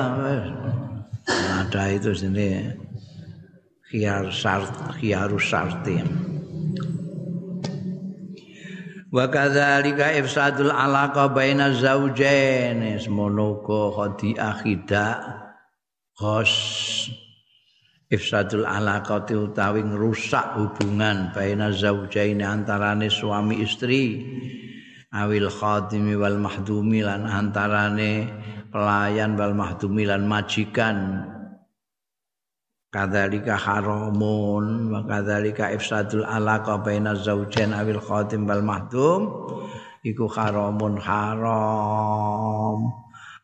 ada 1.31 1.83
itu 1.95 2.11
sini 2.11 2.67
khiyar 3.87 4.27
syart 4.35 4.99
khiyarus 4.99 5.47
syartim. 5.47 6.27
wa 9.17 9.31
kadzalika 9.33 10.13
ifsadul 10.19 10.69
alaqa 10.69 11.33
baina 11.33 11.73
zaujain 11.73 12.85
semono 13.01 13.65
ko 13.65 13.95
khadi 13.97 14.37
akhida 14.37 15.07
khos 16.19 16.53
ifsadul 18.07 18.63
alaqa 18.63 19.27
utawi 19.27 19.83
ngrusak 19.83 20.55
hubungan 20.55 21.35
baina 21.35 21.75
zaujain 21.75 22.39
antarane 22.39 23.11
suami 23.11 23.59
istri 23.67 24.23
awil 25.11 25.51
khadimi 25.51 26.15
wal 26.15 26.39
mahdumi 26.39 27.03
lan 27.03 27.27
antarane 27.27 28.31
pelayan 28.71 29.35
wal 29.35 29.55
mahdumi 29.59 30.07
lan 30.07 30.23
majikan. 30.29 31.27
Kadzalika 32.87 33.59
haramun 33.59 34.89
wa 34.89 35.03
kadzalika 35.05 35.75
ifsadul 35.75 36.25
alaqa 36.25 36.81
baina 36.81 37.19
zaujain 37.19 37.75
awil 37.75 38.01
khatim 38.01 38.47
wal 38.47 38.63
mahdum 38.63 39.21
iku 40.07 40.31
haramun 40.31 40.95
haram 41.03 42.79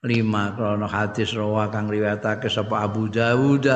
lima 0.03 0.51
krono 0.59 0.91
hadis 0.91 1.31
rawa 1.39 1.71
kang 1.71 1.87
riwayatake 1.87 2.51
sapa 2.51 2.83
Abu 2.83 3.07
Dawud 3.07 3.71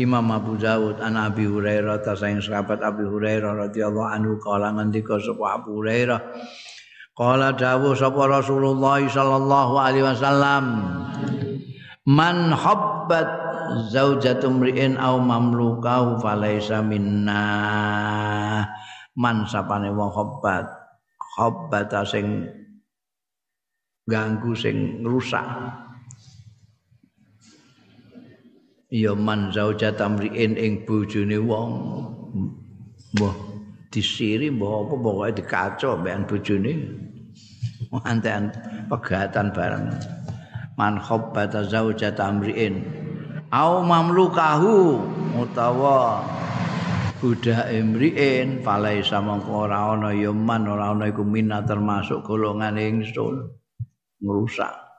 Imam 0.00 0.24
Abu 0.32 0.56
Dawud 0.56 1.04
an 1.04 1.20
Abi 1.20 1.44
Hurairah 1.44 2.00
ta 2.00 2.16
saing 2.16 2.40
sahabat 2.40 2.80
Abi 2.80 3.04
Hurairah 3.04 3.68
radhiyallahu 3.68 4.08
anhu 4.08 4.40
kala 4.40 4.72
ngendika 4.72 5.20
sapa 5.20 5.60
Abu 5.60 5.84
Hurairah 5.84 6.20
Kala 7.12 7.52
dawuh 7.52 7.92
sapa 7.92 8.24
Rasulullah 8.24 9.04
sallallahu 9.04 9.74
alaihi 9.76 10.08
wasallam 10.08 10.64
Man 12.08 12.56
habbat 12.56 13.28
zaujatu 13.92 14.48
mri'in 14.48 14.96
au 14.96 15.20
mamlukahu 15.20 16.16
falaisa 16.18 16.80
minna. 16.80 17.44
Man 19.14 19.44
sapane 19.44 19.92
wong 19.92 20.10
khobat 20.10 20.64
khobata 21.36 22.08
sing 22.08 22.48
ganggu 24.10 24.52
sing 24.58 25.06
rusak. 25.06 25.46
Ya 28.90 29.14
man 29.14 29.54
zaujatu 29.54 30.02
mri'in 30.18 30.58
ing 30.58 30.82
bojone 30.82 31.38
wong. 31.38 31.70
Mbah 33.14 33.34
disiri 33.94 34.50
mbah 34.50 34.86
apa 34.86 34.94
pokoke 34.98 35.30
dikaco 35.38 35.90
mbekan 36.02 36.26
bojone. 36.26 36.72
Antean 38.02 38.50
pegatan 38.90 39.54
bareng. 39.54 39.94
Man 40.74 40.98
khobbata 40.98 41.62
zaujata 41.70 42.26
amriin. 42.26 42.82
Au 43.50 43.82
mamlukahu 43.82 45.02
utawa 45.38 46.22
budak 47.20 47.68
imriin 47.68 48.64
falaisa 48.64 49.20
mongko 49.20 49.68
ora 49.68 49.92
ana 49.92 50.14
ya 50.14 50.32
man 50.32 50.64
ora 50.64 50.94
ana 50.94 51.10
iku 51.10 51.20
minat 51.20 51.68
termasuk 51.68 52.24
golongan 52.24 52.80
ingsun 52.80 53.59
ngrusak 54.20 54.90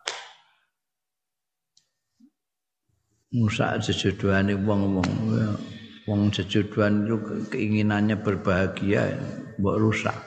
ngrusak 3.32 3.80
jejodohane 3.88 4.60
wong-wong. 4.60 5.12
Wong 6.10 6.34
jejodohan 6.34 7.08
itu 7.08 7.16
keinginannya 7.48 8.20
berbahagia 8.20 9.16
mbok 9.56 9.80
rusak. 9.80 10.18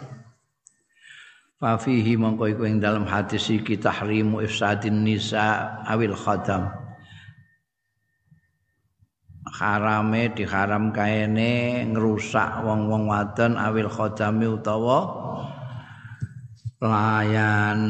Fa 1.61 1.77
fihi 1.77 2.17
mongko 2.17 2.49
iku 2.49 2.63
ing 2.65 2.81
dalam 2.81 3.05
hadis 3.05 3.53
iki 3.53 3.77
tahrimu 3.77 4.41
ifsadin 4.41 5.05
nisa 5.05 5.77
awil 5.85 6.17
khadam 6.17 6.73
harame 9.55 10.33
diharam 10.33 10.91
kaene 10.91 11.85
ngrusak 11.93 12.65
wong-wong 12.65 13.07
wadon 13.07 13.55
awil 13.61 13.87
khodami 13.87 14.51
utawa 14.51 14.99
layan 16.83 17.83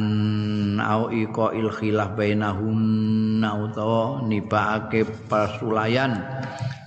au 0.81 1.09
iko 1.09 1.53
il 1.53 1.69
khilaf 1.73 2.13
bainahunna 2.13 3.49
utawa 3.63 4.21
nibake 4.27 5.03
pasulayan 5.29 6.13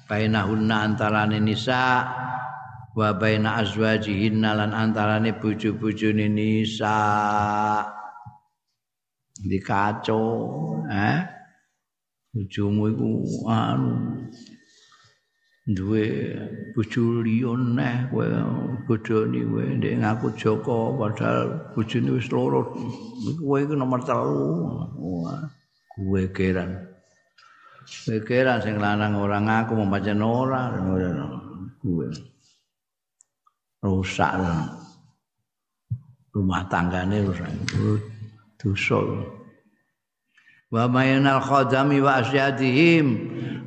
bainahunna 0.08 0.86
antarane 0.86 1.38
nisa 1.42 2.06
wa 2.98 3.14
baina 3.14 3.62
azwajihinna 3.62 4.58
lan 4.58 4.74
antarane 4.74 5.38
bojo-bojone 5.38 6.26
nisa. 6.26 6.98
Dikaco 9.38 10.22
eh? 10.90 11.18
Bojomu 12.34 12.90
iku 12.90 13.10
anu 13.46 14.26
duwe 15.68 16.32
bojo 16.72 17.20
liya 17.20 17.52
neh 17.52 18.08
kowe 18.08 18.24
bodoni 18.88 19.44
kowe 19.44 19.64
ndek 19.76 20.00
ngaku 20.00 20.26
Joko 20.40 20.96
padahal 20.96 21.76
bojone 21.76 22.10
wis 22.16 22.32
loro. 22.32 22.72
Kowe 23.36 23.58
iku 23.60 23.76
nomor 23.76 24.00
3 24.00 24.16
wah 24.96 25.44
kowe 25.92 26.22
keran. 26.32 26.70
Kowe 27.84 28.18
keran 28.24 28.64
sing 28.64 28.80
lanang 28.80 29.20
ora 29.20 29.38
ngaku 29.44 29.76
membacen 29.76 30.24
ora. 30.24 30.72
Kowe. 31.84 32.06
Rusak 33.84 34.32
rumah 36.32 36.64
tanggane 36.72 37.28
rusak. 37.28 37.52
Dosa 38.56 38.98
wa 40.68 40.84
mayanal 40.88 41.40
khadami 41.40 42.04
wa 42.04 42.20
asyadihim 42.20 43.06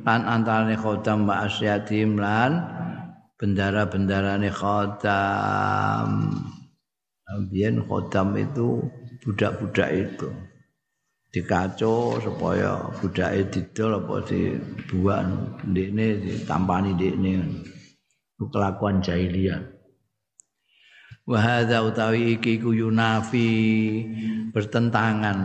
lan 0.06 0.22
antarane 0.22 0.78
khodam 0.78 1.26
wa 1.26 1.46
asyadihim 1.46 2.18
lan 2.18 2.62
bendara-bendarane 3.38 4.50
khodam. 4.54 6.10
Biyen 7.48 7.82
khodam 7.88 8.36
itu 8.38 8.86
budak-budak 9.24 9.90
itu 9.90 10.28
dikaco 11.32 12.20
supaya 12.20 12.92
budake 13.00 13.48
didol 13.48 14.04
apa 14.04 14.20
dibuang 14.28 15.58
ndekne 15.64 16.20
ditampani 16.22 16.92
ndekne. 16.92 17.32
Kelakuan 18.42 18.98
jahiliyah. 19.00 19.62
Wa 21.22 21.38
hadza 21.38 21.78
utawi 21.86 22.34
iki 22.34 22.58
yunafi 22.58 23.46
bertentangan 24.50 25.38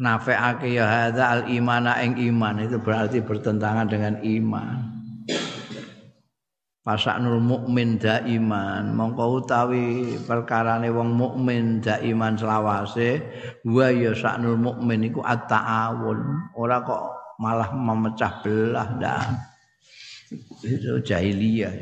nafeake 0.00 0.76
ya 0.76 0.84
hadza 0.84 1.24
al 1.28 1.42
imana 1.48 2.00
ing 2.04 2.16
iman. 2.32 2.64
Itu 2.64 2.80
berarti 2.80 3.24
bertentangan 3.24 3.88
dengan 3.88 4.14
iman. 4.20 4.96
Pasaknul 6.86 7.42
mukmin 7.42 7.98
daiman. 7.98 8.94
Mongko 8.94 9.42
utawi 9.42 10.14
perkarane 10.22 10.86
wong 10.94 11.18
mukmin 11.18 11.82
daiman 11.82 12.38
selawase 12.38 13.26
wa 13.66 13.90
ya 13.90 14.14
saknul 14.14 14.54
mukmin 14.54 15.10
iku 15.10 15.18
at-ta'awun. 15.26 16.54
Ora 16.54 16.86
kok 16.86 17.02
malah 17.42 17.74
memecah 17.74 18.38
belah 18.40 18.88
dah 19.02 19.24
itu 20.62 21.02
jahiliyah. 21.02 21.74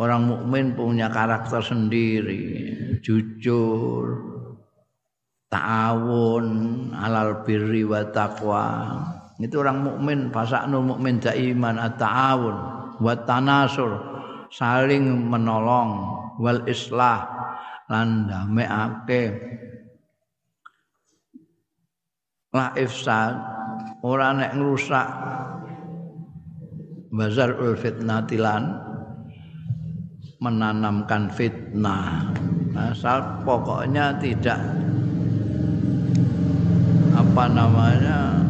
Orang 0.00 0.24
mukmin 0.26 0.72
punya 0.72 1.12
karakter 1.12 1.60
sendiri 1.60 2.74
jujur 3.04 4.04
ta'awun 5.52 6.46
alal 6.96 7.44
birri 7.44 7.84
wa 7.84 8.00
taqwa. 8.08 8.96
Itu 9.36 9.60
orang 9.60 9.84
mukmin 9.84 10.32
fasaknul 10.32 10.96
mukmin 10.96 11.20
daiman 11.20 11.76
at-ta'awun 11.76 12.56
wa 12.96 13.12
tanasur 13.28 14.00
saling 14.48 15.28
menolong 15.28 15.90
wal 16.40 16.64
islah 16.64 17.28
lan 17.92 18.24
damekake 18.24 19.22
la 22.52 22.72
ifsad 22.76 23.32
ora 24.04 24.32
nek 24.36 24.52
ngrusak 24.56 25.08
bazar 27.12 27.56
ul 27.60 27.76
fitnatilan 27.76 28.92
menanamkan 30.42 31.30
fitnah. 31.30 32.34
Asal 32.72 33.44
pokoknya 33.44 34.16
tidak 34.18 34.58
apa 37.32 37.48
namanya 37.48 38.44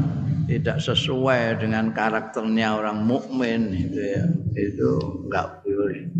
tidak 0.51 0.83
sesuai 0.83 1.63
dengan 1.63 1.95
karakternya 1.95 2.83
orang 2.83 3.07
mukmin 3.07 3.71
itu 3.71 3.95
ya 3.95 4.27
itu 4.59 4.91
enggak 5.23 5.63
boleh 5.63 6.11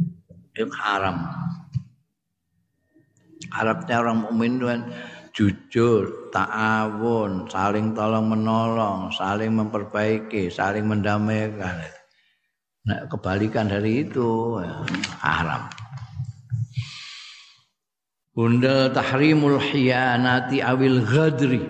itu 0.55 0.71
haram 0.79 1.27
Arabnya 3.51 3.99
orang 3.99 4.19
mukmin 4.23 4.63
itu 4.63 4.67
kan 4.71 4.81
jujur, 5.35 6.03
ta'awun, 6.31 7.51
saling 7.51 7.93
tolong 7.93 8.31
menolong, 8.31 9.13
saling 9.13 9.53
memperbaiki, 9.53 10.49
saling 10.49 10.89
mendamaikan. 10.89 11.85
Nah, 12.89 13.11
kebalikan 13.13 13.69
dari 13.69 14.09
itu 14.09 14.57
ya, 14.63 14.87
haram. 15.21 15.69
Bunda 18.33 18.89
tahrimul 18.89 19.61
hiyanati 19.61 20.65
awil 20.65 21.05
ghadri 21.05 21.61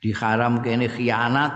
diharam 0.00 0.60
kene 0.60 0.88
khianat 0.90 1.52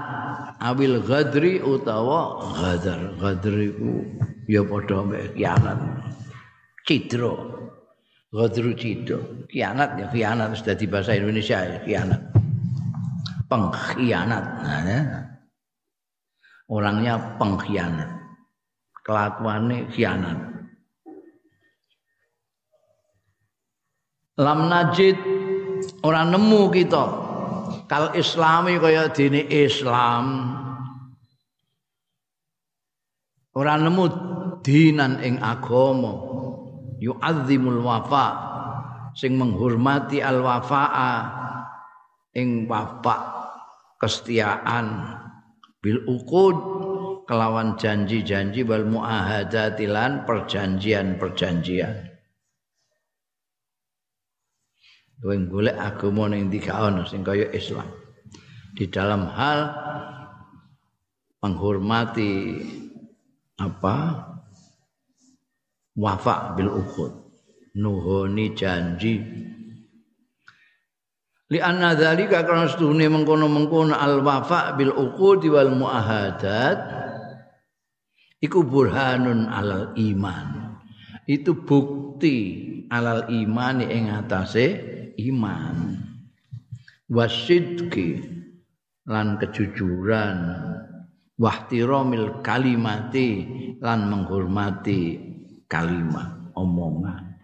awil 0.60 1.00
ghadri 1.04 1.60
utawa 1.60 2.40
ghadar. 2.56 3.16
Ghadri 3.20 3.68
ku 3.76 4.04
ya 4.48 4.64
padha 4.64 4.98
mek 5.04 5.36
khianat. 5.36 5.78
Cidro 6.86 7.34
ghadru 8.32 8.72
cidro 8.76 9.46
khianat 9.50 9.90
ya 10.00 10.06
khianat 10.08 10.56
sudah 10.56 10.74
di 10.76 10.86
bahasa 10.88 11.16
Indonesia 11.16 11.58
ya 11.60 11.78
khianat. 11.84 12.22
Pengkhianat. 13.50 14.44
Nah, 14.62 14.80
ya. 14.86 15.00
orangnya 16.70 17.18
pengkhianat. 17.34 18.10
Kelakuannya 19.02 19.90
khianat. 19.90 20.38
Lam 24.40 24.72
najid 24.72 25.18
orang 26.00 26.32
nemu 26.32 26.72
kita 26.72 27.04
kal 27.90 28.14
islami 28.14 28.78
kaya 28.78 29.10
dini 29.10 29.46
Islam 29.46 30.24
ora 33.54 33.74
nemu 33.76 34.04
dinan 34.62 35.20
ing 35.24 35.40
agama. 35.40 36.28
Yu'azzimul 37.00 37.80
wafa 37.80 38.26
sing 39.16 39.40
menghormati 39.40 40.20
al 40.20 40.44
wafaa 40.44 41.16
ing 42.36 42.68
wafa 42.68 43.16
kesetiaan. 43.96 45.16
Bil 45.80 46.04
uqud 46.04 46.56
kelawan 47.24 47.80
janji-janji 47.80 48.68
wal 48.68 48.84
muahadatilan 48.84 50.28
perjanjian-perjanjian 50.28 52.09
kowe 55.20 55.36
golek 55.36 55.76
agama 55.76 56.32
ning 56.32 56.48
tiga 56.48 56.80
ana 56.80 57.04
sing 57.04 57.20
kaya 57.20 57.52
Islam. 57.52 57.86
Di 58.72 58.88
dalam 58.88 59.28
hal 59.28 59.60
menghormati 61.44 62.32
apa? 63.60 63.96
Wafa 66.00 66.56
bil 66.56 66.72
uqud 66.72 67.12
nuhoni 67.76 68.56
janji. 68.56 69.20
Li 71.50 71.58
anna 71.58 71.98
dzalika 71.98 72.46
karena 72.46 72.70
sedune 72.70 73.10
mengkono-mengkono 73.10 73.92
al 73.92 74.22
wafa 74.22 74.78
bil 74.78 74.94
uqud 74.94 75.44
wal 75.50 75.74
muahadat 75.74 76.78
iku 78.40 78.64
burhanun 78.64 79.50
alal 79.50 79.92
iman. 79.98 80.78
Itu 81.26 81.58
bukti 81.66 82.36
alal 82.88 83.28
iman 83.28 83.82
ing 83.82 84.14
atase 84.14 84.66
iman 85.28 86.00
wasidki 87.10 88.22
lan 89.04 89.36
kejujuran 89.36 90.38
wahtiramil 91.36 92.40
kalimati 92.40 93.44
lan 93.82 94.08
menghormati 94.08 95.18
kalimat 95.66 96.52
omongan 96.56 97.36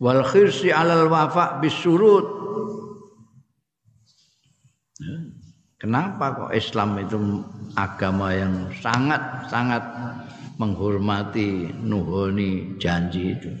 wal 0.00 0.22
khirsi 0.24 0.72
alal 0.72 1.10
wafa 1.10 1.58
bisurut 1.58 2.44
Kenapa 5.84 6.32
kok 6.32 6.52
Islam 6.56 6.96
itu 6.96 7.44
agama 7.76 8.32
yang 8.32 8.72
sangat 8.80 9.20
sangat 9.52 9.84
menghormati 10.56 11.68
nuhoni 11.84 12.80
janji 12.80 13.36
itu? 13.36 13.52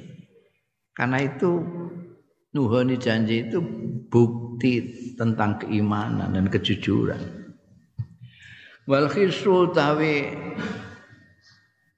Karena 0.96 1.20
itu 1.20 1.60
nuhoni 2.54 2.94
janji 2.96 3.50
itu 3.50 3.58
bukti 4.06 4.72
tentang 5.18 5.58
keimanan 5.58 6.30
dan 6.32 6.46
kejujuran. 6.46 7.18
Wal 8.86 9.10
khisu 9.10 9.74
tawi 9.74 10.30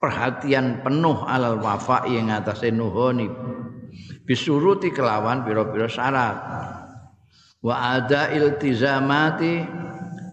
perhatian 0.01 0.81
penuh 0.81 1.29
alal 1.29 1.61
wafa 1.61 2.09
yang 2.09 2.33
atas 2.33 2.65
nuhoni. 2.73 3.29
Bisuruti 4.27 4.91
kelawan 4.91 5.47
piro-piro 5.47 5.87
syarat. 5.87 6.37
Wa 7.63 7.75
ada 7.99 8.31
iltizamati 8.35 9.63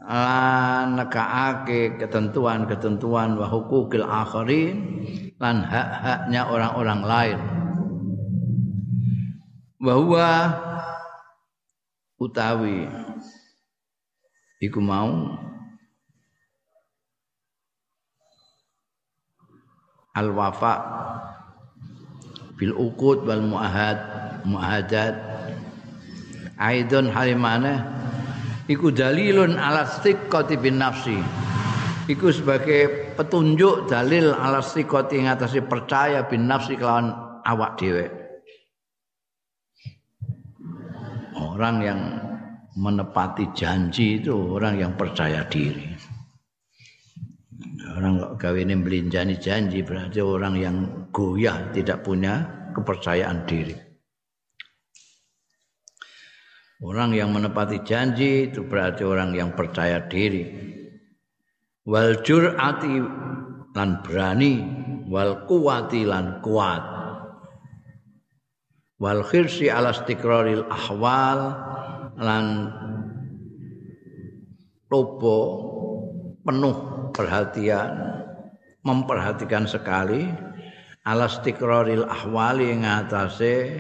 lan 0.03 0.99
nekaake 0.99 1.95
ketentuan-ketentuan 1.95 3.39
wa 3.39 3.47
hukukil 3.47 4.03
akhirin 4.03 4.76
lan 5.39 5.63
hak-haknya 5.63 6.41
orang-orang 6.51 7.01
lain 7.07 7.39
bahwa 9.84 10.28
utawi 12.16 12.88
iku 14.64 14.80
mau 14.80 15.36
al 20.16 20.32
wafa 20.32 20.74
bil 22.56 22.72
uqud 22.80 23.28
wal 23.28 23.44
muahad 23.44 24.00
muahadat. 24.48 25.20
Aidon 26.64 27.12
halimana 27.12 27.84
iku 28.72 28.88
dalilun 28.88 29.60
ala 29.60 29.84
thiqati 29.84 30.56
bin 30.64 30.80
nafsi. 30.80 31.20
Iku 32.08 32.32
sebagai 32.32 33.16
petunjuk 33.20 33.92
dalil 33.92 34.32
ala 34.32 34.64
thiqati 34.64 35.28
ngatasi 35.28 35.60
percaya 35.68 36.24
bin 36.24 36.48
nafsi 36.48 36.80
kelawan 36.80 37.12
awak 37.44 37.76
dhewe 37.76 38.22
orang 41.54 41.76
yang 41.86 41.99
menepati 42.74 43.54
janji 43.54 44.18
itu 44.18 44.34
orang 44.34 44.82
yang 44.82 44.97
percaya 44.97 45.45
diri. 45.45 45.93
Orang 47.93 48.18
kok 48.18 48.34
gawe 48.41 48.58
ini 48.58 48.74
melinjani 48.74 49.38
janji 49.38 49.86
berarti 49.86 50.18
orang 50.18 50.58
yang 50.58 50.76
goyah 51.14 51.70
tidak 51.70 52.01
punya 52.01 52.41
kepercayaan 52.74 53.45
diri. 53.45 53.78
Orang 56.84 57.14
yang 57.16 57.32
menepati 57.32 57.86
janji 57.86 58.49
itu 58.51 58.66
berarti 58.66 59.06
orang 59.06 59.32
yang 59.38 59.54
percaya 59.54 60.04
diri. 60.10 60.43
Wal 61.86 62.20
jur'ati 62.26 62.95
lan 63.72 63.89
berani, 64.04 64.54
wal 65.08 65.45
kuwati 65.47 66.04
lan 66.04 66.43
kuat. 66.43 66.84
Wal 69.04 69.20
khirsi 69.28 69.68
ala 69.68 69.91
istiqraril 69.91 70.64
ahwal 70.72 71.39
lan 72.16 72.72
lobo 74.88 75.39
penuh 76.47 77.12
perhatian 77.12 77.91
memperhatikan 78.88 79.68
sekali 79.68 80.24
ala 81.04 81.28
istiqraril 81.28 82.08
ahwali 82.08 82.80
atase 82.80 83.76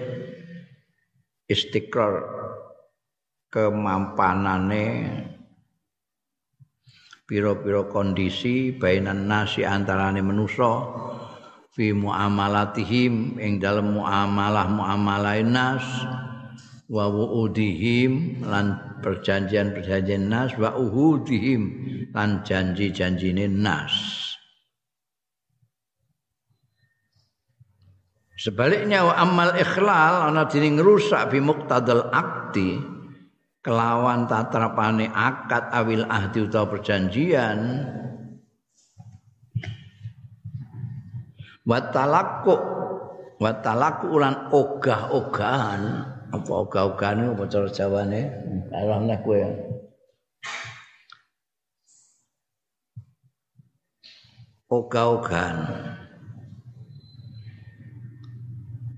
istiqrar 1.47 2.19
kemampanane 3.47 4.87
pira-pira 7.23 7.87
kondisi 7.87 8.75
bainan 8.75 9.23
nasi 9.31 9.63
antarane 9.63 10.19
manusa 10.19 10.71
fi 11.73 11.89
muamalatihim 11.89 13.41
ing 13.41 13.57
dalem 13.57 13.97
muamalah 13.97 14.69
muamalah 14.69 15.41
nas 15.41 15.85
wa 16.85 17.09
wuudihim 17.09 18.45
lan 18.45 18.97
perjanjian-perjanjian 19.01 20.29
nas 20.29 20.53
wa 20.61 20.77
uhudihim 20.77 21.61
lan 22.13 22.45
janji-janjine 22.45 23.49
nas. 23.49 23.91
Sebaliknya 28.37 29.07
wa 29.07 29.13
amal 29.17 29.55
ikhlal 29.57 30.29
ana 30.29 30.45
dene 30.45 30.77
ngrusak 30.77 31.31
bi 31.31 31.39
muqtadal 31.39 32.11
akti 32.11 32.75
kelawan 33.63 34.27
tatrapane 34.27 35.07
akad 35.07 35.71
awil 35.71 36.03
ahdi 36.11 36.43
utawa 36.43 36.67
perjanjian 36.75 37.59
wa 41.63 41.79
talaqu 41.91 42.55
wa 43.39 43.51
talaqu 43.63 44.11
lan 44.19 44.51
ogah-ogahan. 44.51 45.81
Apa 46.33 46.51
ogah-ogahan 46.65 47.29
apa 47.37 47.45
cara 47.45 47.69
jawane 47.69 48.21
ora 48.73 48.97
nek 48.97 49.21
kowe 49.21 49.37
ogah-ogahan. 54.73 55.57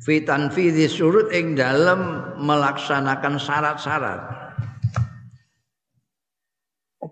Fitan 0.06 0.54
fidhi 0.54 0.86
surut 0.86 1.34
ing 1.34 1.58
dalam 1.58 2.32
melaksanakan 2.38 3.42
syarat-syarat. 3.42 4.22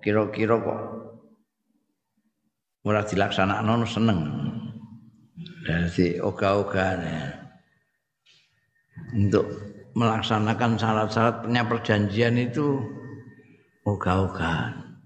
Kira-kira 0.04 0.60
kok. 0.60 0.82
Ora 2.84 3.08
dilaksanakno 3.08 3.88
seneng. 3.88 4.20
Dari 5.64 6.20
oga-ogane 6.20 7.39
untuk 9.16 9.47
melaksanakan 9.95 10.76
syarat-syarat 10.76 11.47
perjanjian 11.47 12.36
itu 12.36 12.84
oga-ogaan. 13.88 14.99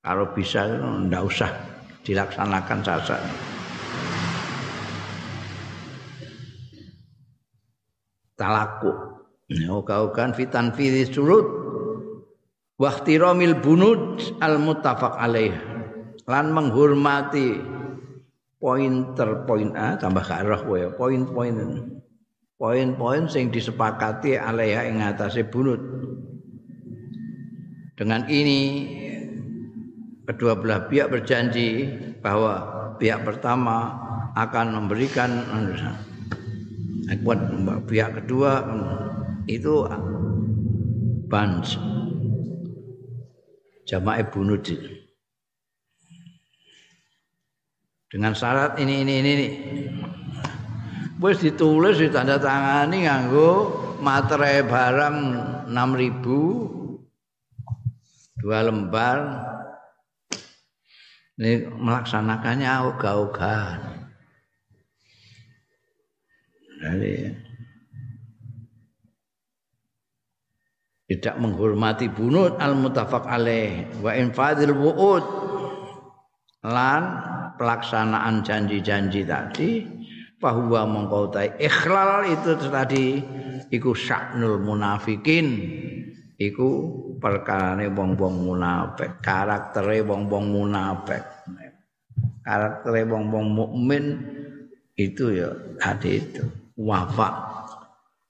Kalau 0.00 0.32
bisa 0.32 0.64
ndak 1.08 1.20
usah 1.20 1.52
dilaksanakan 2.00 2.78
syarat. 2.80 3.20
Talaku. 8.40 8.92
Oga-ogaan 9.48 10.32
fitan 10.32 10.72
filis 10.72 11.12
surut 11.12 11.44
wahtiramil 12.78 13.58
bunud 13.58 14.20
al 14.38 14.56
muttafaq 14.62 15.18
alaih 15.18 15.52
lan 16.30 16.54
menghormati 16.54 17.77
pointer 18.58 19.46
poin 19.46 19.70
A 19.78 19.94
tambah 19.94 20.22
karah 20.26 20.60
kowe 20.66 20.82
poin-poin 20.98 21.54
poin-poin 22.58 23.30
sing 23.30 23.54
disepakati 23.54 24.34
alaiha 24.34 24.90
ing 24.90 24.98
atase 24.98 25.46
bunut. 25.46 25.78
Dengan 27.94 28.26
ini 28.26 28.60
kedua 30.26 30.58
belah 30.58 30.90
pihak 30.90 31.10
berjanji 31.10 31.86
bahwa 32.18 32.66
pihak 32.98 33.22
pertama 33.22 33.94
akan 34.34 34.74
memberikan 34.74 35.30
buat 37.22 37.38
pihak 37.86 38.22
kedua 38.22 38.62
itu 39.46 39.86
bans. 41.30 41.78
Jamaah 43.88 44.20
bunud 44.28 44.66
dengan 48.08 48.32
syarat 48.32 48.80
ini 48.80 49.04
ini 49.04 49.14
ini, 49.20 49.30
ini. 49.36 49.48
wis 51.20 51.38
ditulis 51.44 52.00
tangani 52.12 53.04
nganggo 53.04 53.50
materai 54.00 54.64
barang 54.64 55.16
6000 55.68 56.24
dua 58.38 58.58
lembar. 58.64 59.18
Ini 61.38 61.70
melaksanakannya 61.70 62.82
ogah-ogahan 62.90 63.98
jadi 66.78 67.34
tidak 71.08 71.34
menghormati 71.40 72.06
bunut 72.12 72.60
al 72.60 72.76
mutafaq 72.78 73.24
alaih. 73.26 73.88
Wa 74.04 74.12
infadil 74.14 74.76
wuud. 74.76 75.24
Lan 76.62 77.02
pelaksanaan 77.58 78.46
janji-janji 78.46 79.26
tadi 79.26 79.82
bahwa 80.38 80.86
mengkautai 80.86 81.58
ikhlal 81.58 82.22
itu 82.30 82.54
tadi 82.70 83.18
iku 83.68 83.92
syaknul 83.92 84.62
munafikin. 84.62 85.46
Iku 86.38 86.68
perkarane 87.18 87.90
wong-wong 87.90 88.46
munafik 88.46 89.18
karaktere 89.18 90.06
wong-wong 90.06 90.54
munafik. 90.54 91.26
Karaktere 92.46 93.02
wong-wong 93.10 93.46
mukmin 93.50 94.04
itu 94.94 95.34
ya 95.34 95.50
tadi 95.82 96.22
itu 96.22 96.46
wafa 96.78 97.58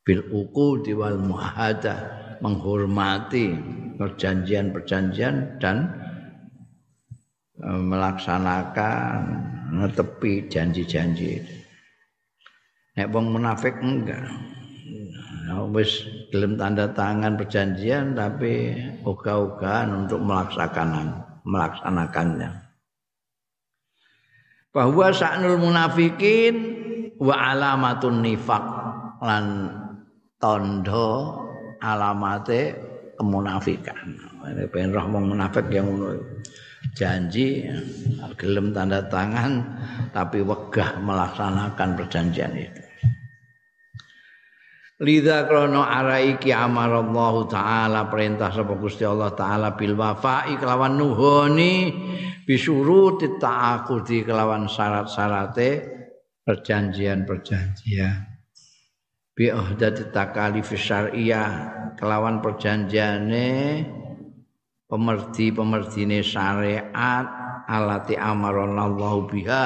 bil 0.08 0.24
uqudi 0.32 0.96
wal 0.96 1.20
muahadah 1.20 2.00
menghormati 2.40 3.52
perjanjian-perjanjian 4.00 5.60
dan 5.60 5.76
melaksanakan 7.62 9.18
netepi 9.74 10.46
janji-janji. 10.46 11.42
Nek 12.94 13.10
wong 13.10 13.34
munafik 13.34 13.78
enggak. 13.78 14.26
Nah, 15.48 15.64
wis 15.72 16.04
gelem 16.28 16.60
tanda 16.60 16.90
tangan 16.92 17.38
perjanjian 17.38 18.12
tapi 18.12 18.76
ogah-ogahan 19.02 20.06
untuk 20.06 20.20
melaksanakan 20.22 21.24
melaksanakannya. 21.46 22.50
Bahwa 24.68 25.08
sa'nul 25.10 25.56
munafikin 25.56 26.54
wa 27.16 27.34
alamatun 27.34 28.20
nifak 28.20 28.64
lan 29.24 29.72
tondo 30.36 31.40
alamate 31.80 32.76
kemunafikan. 33.16 34.14
Pengen 34.70 34.94
roh 34.94 35.06
munafik 35.08 35.66
yang 35.72 35.88
ngono. 35.90 36.20
Janji 36.96 37.66
gelem 38.38 38.72
tanda 38.72 39.04
tangan 39.08 39.80
tapi 40.14 40.40
wegah 40.44 41.00
melaksanakan 41.02 41.88
perjanjian 41.98 42.52
itu. 42.54 42.82
Lidha 44.98 45.46
krono 45.46 45.86
araiki 45.86 46.50
Allah 46.50 47.46
taala 47.46 48.10
perintah 48.10 48.50
sapa 48.50 48.74
Gusti 48.74 49.06
Allah 49.06 49.30
taala 49.30 49.78
bil 49.78 49.94
wafa'i 49.94 50.58
kelawan 50.58 50.98
nuhoni 50.98 51.94
bisuruti 52.42 53.38
ta'aqudi 53.38 54.26
kelawan 54.26 54.66
syarat-syarate 54.66 55.70
perjanjian-perjanjian 56.42 58.28
bi 59.38 59.46
ahdati 59.54 60.10
takalif 60.10 60.74
syariah 60.74 61.70
kelawan 61.94 62.42
perjanjiane 62.42 63.46
pemerdi-pemerdine 64.88 66.24
syariat 66.24 67.28
alati 67.68 68.16
amaranallahu 68.16 69.28
biha 69.28 69.64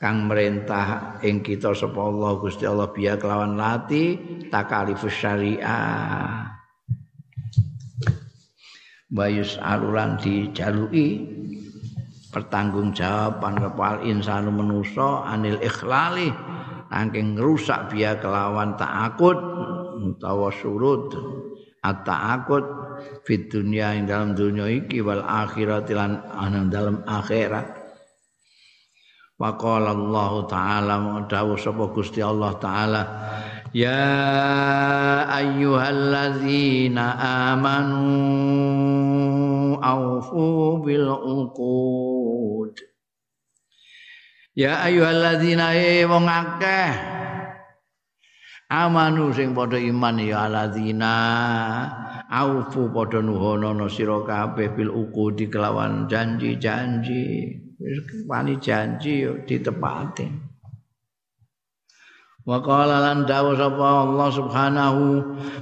kang 0.00 0.24
merintah 0.32 1.20
ing 1.20 1.44
kita 1.44 1.76
sapa 1.76 2.00
Allah 2.00 2.40
Gusti 2.40 2.64
Allah 2.64 2.88
biya 2.88 3.20
kelawan 3.20 3.60
lati 3.60 4.16
takalif 4.48 5.04
syariah. 5.04 6.56
Bayus 9.12 9.60
alulan 9.60 10.16
dijalui 10.16 11.28
pertanggungjawaban 12.30 13.58
kepal 13.58 14.06
insanu 14.06 14.54
menusa 14.54 15.26
anil 15.26 15.58
ikhlali 15.60 16.30
angking 16.88 17.34
rusak 17.36 17.90
biya 17.90 18.16
kelawan 18.22 18.78
takut 18.78 19.36
utawa 20.00 20.48
surut 20.54 21.10
at-ta'akut 21.82 22.89
fit 23.26 23.50
dunia 23.50 23.94
ing 23.96 24.06
dalam 24.08 24.36
dunia 24.36 24.66
iki 24.70 25.00
wal 25.00 25.24
akhirat 25.24 25.90
lan 25.92 26.20
ana 26.30 26.66
dalam 26.70 27.02
akhirat. 27.04 27.80
Wa 29.40 29.56
Allah 29.56 30.32
taala 30.48 31.24
dawuh 31.24 31.56
sapa 31.56 31.88
Gusti 31.96 32.20
Allah 32.20 32.52
taala 32.60 33.02
Ya 33.70 35.24
ayyuhalladzina 35.30 37.16
amanu 37.54 38.04
aufu 39.80 40.82
bil 40.84 41.08
uqud. 41.08 42.74
Ya 44.58 44.82
ayyuhalladzina 44.84 45.72
wong 46.10 46.26
akeh 46.26 47.20
amanu 48.70 49.34
sing 49.34 49.50
padha 49.50 49.82
iman 49.82 50.16
ya 50.22 50.46
alladzina 50.46 51.14
aufu 52.30 52.86
padha 52.94 53.18
nuhono 53.18 53.74
sira 53.90 54.22
kabeh 54.22 54.70
bil 54.78 54.94
uqudi 54.94 55.50
kelawan 55.50 56.06
janji-janji 56.06 57.22
wani 58.30 58.54
janji 58.62 59.26
yo 59.26 59.42
ditepati 59.42 60.50
Wa 62.40 62.56
qala 62.64 63.04
lan 63.04 63.28
dawu 63.28 63.52
sapa 63.52 64.10
Allah 64.10 64.28
Subhanahu 64.32 65.04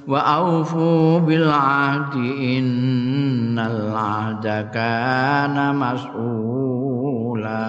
wa 0.07 0.21
aufu 0.23 1.19
bil 1.27 1.51
ahdi 1.51 2.55
innal 2.55 3.91
ahda 3.91 4.71
kana 4.71 5.75
mas'ula. 5.75 7.63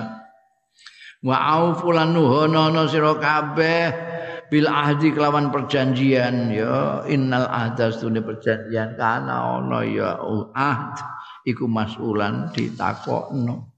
Wa 1.26 1.36
aufu 1.58 1.90
lan 1.90 2.14
nuhono 2.14 2.86
sira 2.86 3.18
kabeh 3.18 4.09
bil 4.50 4.68
ahdi 4.68 5.14
kelawan 5.14 5.54
perjanjian 5.54 6.52
ya. 6.52 7.06
Innal 7.08 7.48
ahda 7.48 7.94
stune 7.94 8.22
perjanjian. 8.22 8.98
Kana 8.98 9.62
ana 9.62 9.82
ya 9.86 10.20
ahd. 10.54 11.00
Iku 11.48 11.66
mas'ulan 11.66 12.52
ditakokno. 12.54 13.70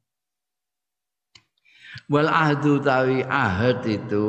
Wal 2.11 2.27
ahdu 2.27 2.83
tawi 2.83 3.23
ahad 3.23 3.87
itu 3.87 4.27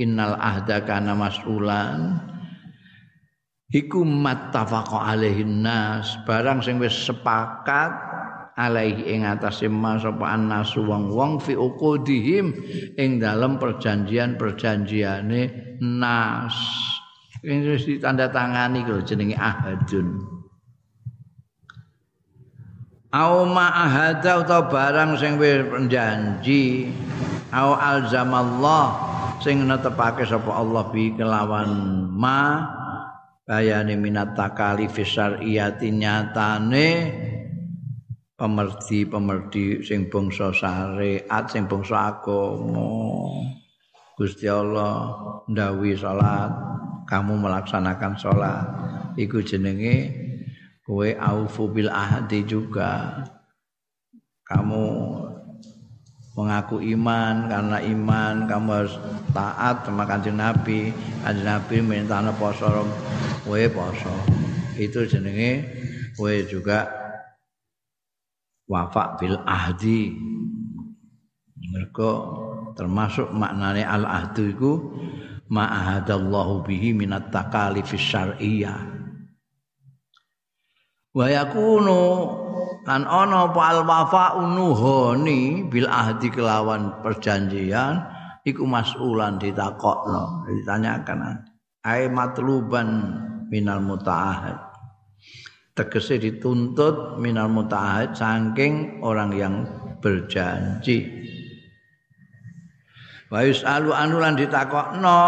innal 0.00 0.40
ahda 0.40 0.80
kana 0.88 1.12
mas'ulan 1.12 2.16
iku 3.68 4.04
mattafaqa 4.04 5.12
alaihin 5.12 5.60
nas. 5.60 6.16
Barang 6.24 6.64
sing 6.64 6.80
wis 6.80 6.96
sepakat 6.96 8.07
alaihi 8.58 9.14
ing 9.14 9.22
atase 9.22 9.70
mas 9.70 10.02
sapa 10.02 10.34
annas 10.34 10.74
wong-wong 10.74 11.38
fi 11.38 11.54
uqudihim 11.54 12.50
ing 12.98 13.22
dalam 13.22 13.62
perjanjian-perjanjiane 13.62 15.42
nas. 15.78 16.58
Sing 17.38 17.62
wis 17.62 17.86
ditandatangani 17.86 18.82
lho 18.82 18.98
jenenge 19.06 19.38
ahadun. 19.38 20.26
Au 23.14 23.46
ahada 23.56 24.42
utawa 24.42 24.66
barang 24.68 25.14
sing 25.22 25.38
wis 25.38 25.62
janji 25.86 26.90
au 27.54 27.72
alzamallah 27.72 28.86
sing 29.40 29.64
netepake 29.64 30.26
sapa 30.26 30.50
Allah 30.50 30.84
bi 30.92 31.14
kelawan 31.16 32.04
ma 32.12 32.68
bayane 33.48 33.96
minat 33.96 34.36
takalif 34.36 34.92
syar'iyati 34.92 35.88
nyatane 35.88 36.88
pemerdi-pemerdi 38.38 39.82
sing 39.82 40.06
bangsa 40.06 40.54
syariat 40.54 41.44
sing 41.50 41.66
bangsa 41.66 42.14
agama. 42.14 42.86
Gusti 44.14 44.46
Allah 44.46 45.14
ndawi 45.50 45.98
salat 45.98 46.50
kamu 47.10 47.34
melaksanakan 47.34 48.14
salat. 48.14 48.66
Iku 49.18 49.42
jenenge 49.42 50.14
kowe 50.86 51.10
aufu 51.18 51.66
bil 51.66 51.90
ahdi 51.90 52.46
juga. 52.46 53.26
Kamu 54.46 54.84
mengaku 56.38 56.78
iman 56.94 57.50
karena 57.50 57.78
iman 57.82 58.34
kamu 58.46 58.68
harus 58.70 58.94
taat 59.34 59.82
sama 59.82 60.06
kanjeng 60.06 60.38
Nabi. 60.38 60.94
Kanjeng 61.26 61.46
Nabi 61.46 61.76
minta 61.82 62.22
poso 62.38 62.86
kowe 63.42 63.62
poso. 63.74 64.14
Itu 64.78 65.02
jenenge 65.10 65.66
kowe 66.14 66.34
juga 66.46 67.07
wafak 68.68 69.18
bil 69.18 69.40
ahdi. 69.48 70.12
Mereka 71.58 72.10
termasuk 72.78 73.34
maknane 73.34 73.82
al 73.82 74.06
ahdu 74.06 74.42
iku 74.54 74.72
ma'ahadallahu 75.48 76.62
bihi 76.62 76.94
minat 76.94 77.32
takalifis 77.34 77.98
syar'iyyah 77.98 78.98
wa 81.18 81.26
yakunu 81.26 82.00
lan 82.86 83.02
ana 83.02 83.50
apa 83.50 83.62
al 83.74 83.80
wafa 83.82 84.24
unuhoni 84.38 85.66
bil 85.66 85.90
ahdi 85.90 86.30
kelawan 86.30 87.02
perjanjian 87.02 88.06
iku 88.46 88.64
masulan 88.64 89.36
ditakokno 89.36 90.46
ditanyakan. 90.46 91.42
Ai 91.82 92.06
matluban 92.10 92.88
minal 93.48 93.80
mutaahid 93.80 94.67
tegese 95.78 96.18
dituntut 96.18 97.22
minal 97.22 97.46
mutaahid 97.46 98.10
saking 98.18 98.98
orang 98.98 99.30
yang 99.30 99.54
berjanji. 100.02 101.06
Wa 103.30 103.46
yusalu 103.46 103.94
anu 103.94 104.18
lan 104.18 104.34
ditakokno 104.34 105.22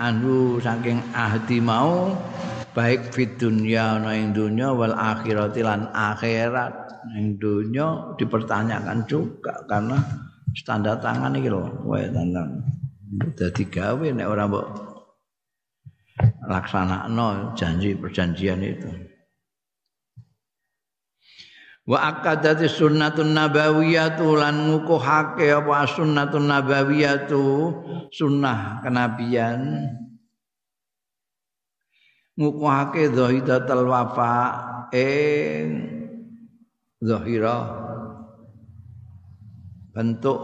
anu 0.00 0.56
saking 0.64 1.04
ahdi 1.12 1.60
mau 1.60 2.16
baik 2.72 3.10
fit 3.12 3.36
dunya 3.36 3.98
ana 3.98 4.14
ing 4.14 4.30
dunya 4.32 4.70
wal 4.70 4.94
akhirati 4.94 5.66
lan 5.66 5.90
akhirat 5.90 6.72
ing 7.18 7.36
dunya 7.42 8.14
dipertanyakan 8.14 9.02
juga 9.10 9.66
karena 9.66 9.98
standar 10.54 11.02
tangan 11.02 11.34
iki 11.34 11.50
lho 11.50 11.66
wae 11.90 12.06
tangan 12.06 12.62
dadi 13.34 13.66
gawe 13.66 14.06
nek 14.14 14.30
ora 14.30 14.46
mbok 14.46 14.66
laksanakno 16.46 17.58
janji 17.58 17.98
perjanjian 17.98 18.62
itu 18.62 18.90
wa 21.88 21.98
akadati 22.04 22.68
sunnatun 22.68 23.32
nabawiyatu 23.32 24.36
lan 24.36 24.68
ngukuhake 24.68 25.48
apa 25.48 25.88
sunnatun 25.88 26.44
nabawiyatu 26.44 27.44
sunnah 28.12 28.84
kenabian. 28.84 29.88
Ngukuhake 32.36 33.10
zahidatul 33.16 33.88
wafa 33.88 34.36
ing 34.94 35.66
zahira 37.02 37.56
bentuk 39.90 40.38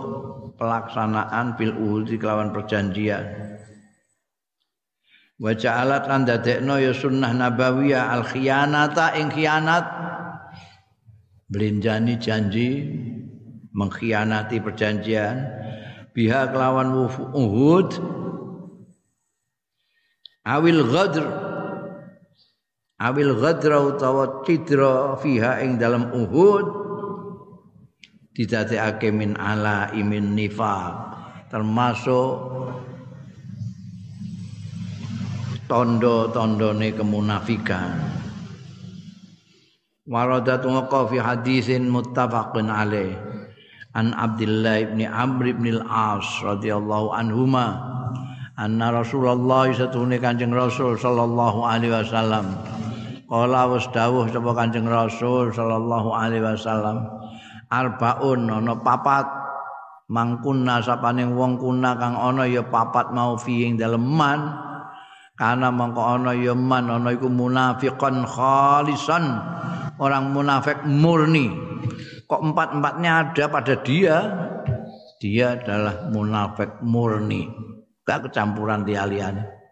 pelaksanaan 0.58 1.54
bil 1.54 1.76
uhudi 1.76 2.18
kelawan 2.18 2.50
perjanjian. 2.50 3.52
Wa 5.38 5.54
ja'alat 5.54 6.08
lan 6.08 6.26
dadekno 6.26 6.80
ya 6.80 6.96
sunnah 6.96 7.30
nabawiyah 7.30 8.10
al 8.10 8.26
khiyanata 8.26 9.14
ing 9.14 9.30
khianat 9.30 9.86
belinjani 11.50 12.20
janji 12.20 12.70
mengkhianati 13.74 14.62
perjanjian 14.62 15.36
biha 16.14 16.48
kelawan 16.52 16.94
uhud 17.34 17.88
awil 20.44 20.80
ghadr 20.88 21.24
awil 23.00 23.34
ghadra 23.36 23.84
utawa 23.84 24.46
cidra 24.46 25.18
fiha 25.18 25.60
ing 25.60 25.76
dalam 25.76 26.08
Uhud 26.14 26.66
didadekake 28.34 29.10
min 29.10 29.34
ala 29.36 29.90
imin 29.92 30.32
nifaq 30.32 30.94
termasuk 31.50 32.32
tondo-tondone 35.68 36.96
kemunafikan 36.96 38.23
waradat 40.04 40.60
waqa 40.68 41.08
fi 41.08 41.16
hadisin 41.16 41.88
muttafaqun 41.88 42.68
alaih. 42.68 43.16
An 43.94 44.12
Abdullah 44.12 44.84
ibn 44.84 45.00
Amr 45.06 45.54
ibn 45.54 45.80
al-As 45.80 46.26
radhiyallahu 46.42 47.14
anhuma 47.14 47.78
anna 48.58 48.90
Rasulullah 48.90 49.70
satune 49.70 50.18
Kanjeng 50.18 50.52
Rasul 50.52 50.98
sallallahu 50.98 51.62
alaihi 51.62 51.94
wasallam. 51.94 52.58
Kala 53.30 53.70
wis 53.70 53.86
dawuh 53.94 54.28
sapa 54.28 54.50
Kanjeng 54.52 54.90
Rasul 54.90 55.54
sallallahu 55.54 56.10
alaihi 56.10 56.44
wasallam 56.44 57.06
arbaun 57.72 58.50
ana 58.50 58.76
papat. 58.76 59.26
Mangkunna 60.04 60.84
sapane 60.84 61.24
wong 61.24 61.56
kuna 61.56 61.96
kang 61.96 62.12
ana 62.12 62.44
ya 62.44 62.60
papat 62.60 63.08
mau 63.16 63.40
fi 63.40 63.64
ing 63.64 63.80
dalem 63.80 64.04
man. 64.04 64.52
Kana 65.32 65.72
mangko 65.72 66.02
ana 66.02 66.36
ya 66.36 66.52
man 66.52 66.92
ana 66.92 67.08
iku 67.14 67.30
munafiqan 67.32 68.28
khalisan 68.28 69.40
orang 69.98 70.34
munafik 70.34 70.82
murni. 70.86 71.50
Kok 72.24 72.40
empat-empatnya 72.52 73.10
ada 73.10 73.44
pada 73.50 73.74
dia? 73.84 74.16
Dia 75.20 75.56
adalah 75.60 76.08
munafik 76.10 76.80
murni. 76.80 77.48
Gak 78.04 78.28
kecampuran 78.28 78.84
liane 78.84 79.64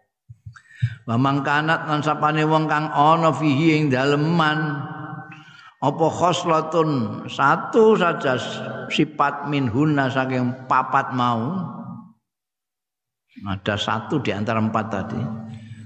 wa 1.03 1.15
mangkanat 1.19 1.87
lan 1.87 1.99
sapane 1.99 2.47
wong 2.47 2.67
kang 2.67 2.87
ana 2.91 3.31
fihi 3.35 3.79
ing 3.79 3.83
daleman 3.91 4.79
apa 5.83 6.05
khoslatun? 6.07 7.23
Satu 7.27 7.99
saja 7.99 8.39
sifat 8.87 9.51
minhunna 9.51 10.07
saking 10.07 10.63
papat 10.71 11.11
mau. 11.11 11.59
Ada 13.43 13.75
satu 13.75 14.23
di 14.23 14.31
antara 14.31 14.63
empat 14.63 14.85
tadi. 14.87 15.19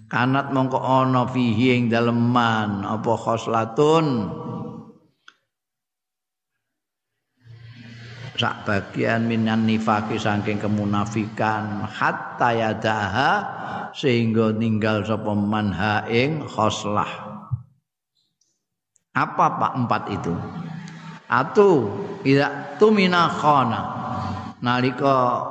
Kanat 0.08 0.55
mongko 0.55 0.80
ana 0.80 1.28
fihi 1.28 1.76
ing 1.76 1.91
dalem 1.91 2.16
man 2.16 2.88
apa 2.88 3.12
khoslatun? 3.20 4.32
Sak 8.38 8.64
bagian 8.64 9.28
minan 9.28 9.68
nifaki 9.68 10.16
saking 10.16 10.64
kemunafikan. 10.64 11.84
Hatta 11.91 12.55
yadaha 12.55 13.32
sehingga 13.91 14.55
ninggal 14.55 15.03
sapa 15.03 15.36
man 15.36 15.76
ing 16.08 16.45
khoslah. 16.45 17.28
Apa 19.12 19.45
pak 19.60 19.74
empat 19.76 20.03
itu? 20.14 20.38
Atu 21.28 21.91
ida 22.24 22.80
tumina 22.80 23.28
khana 23.28 23.82
nalika 24.64 25.43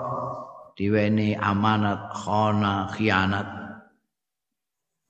diweni 0.79 1.37
amanat 1.37 2.09
khana 2.15 2.89
khianat 2.95 3.56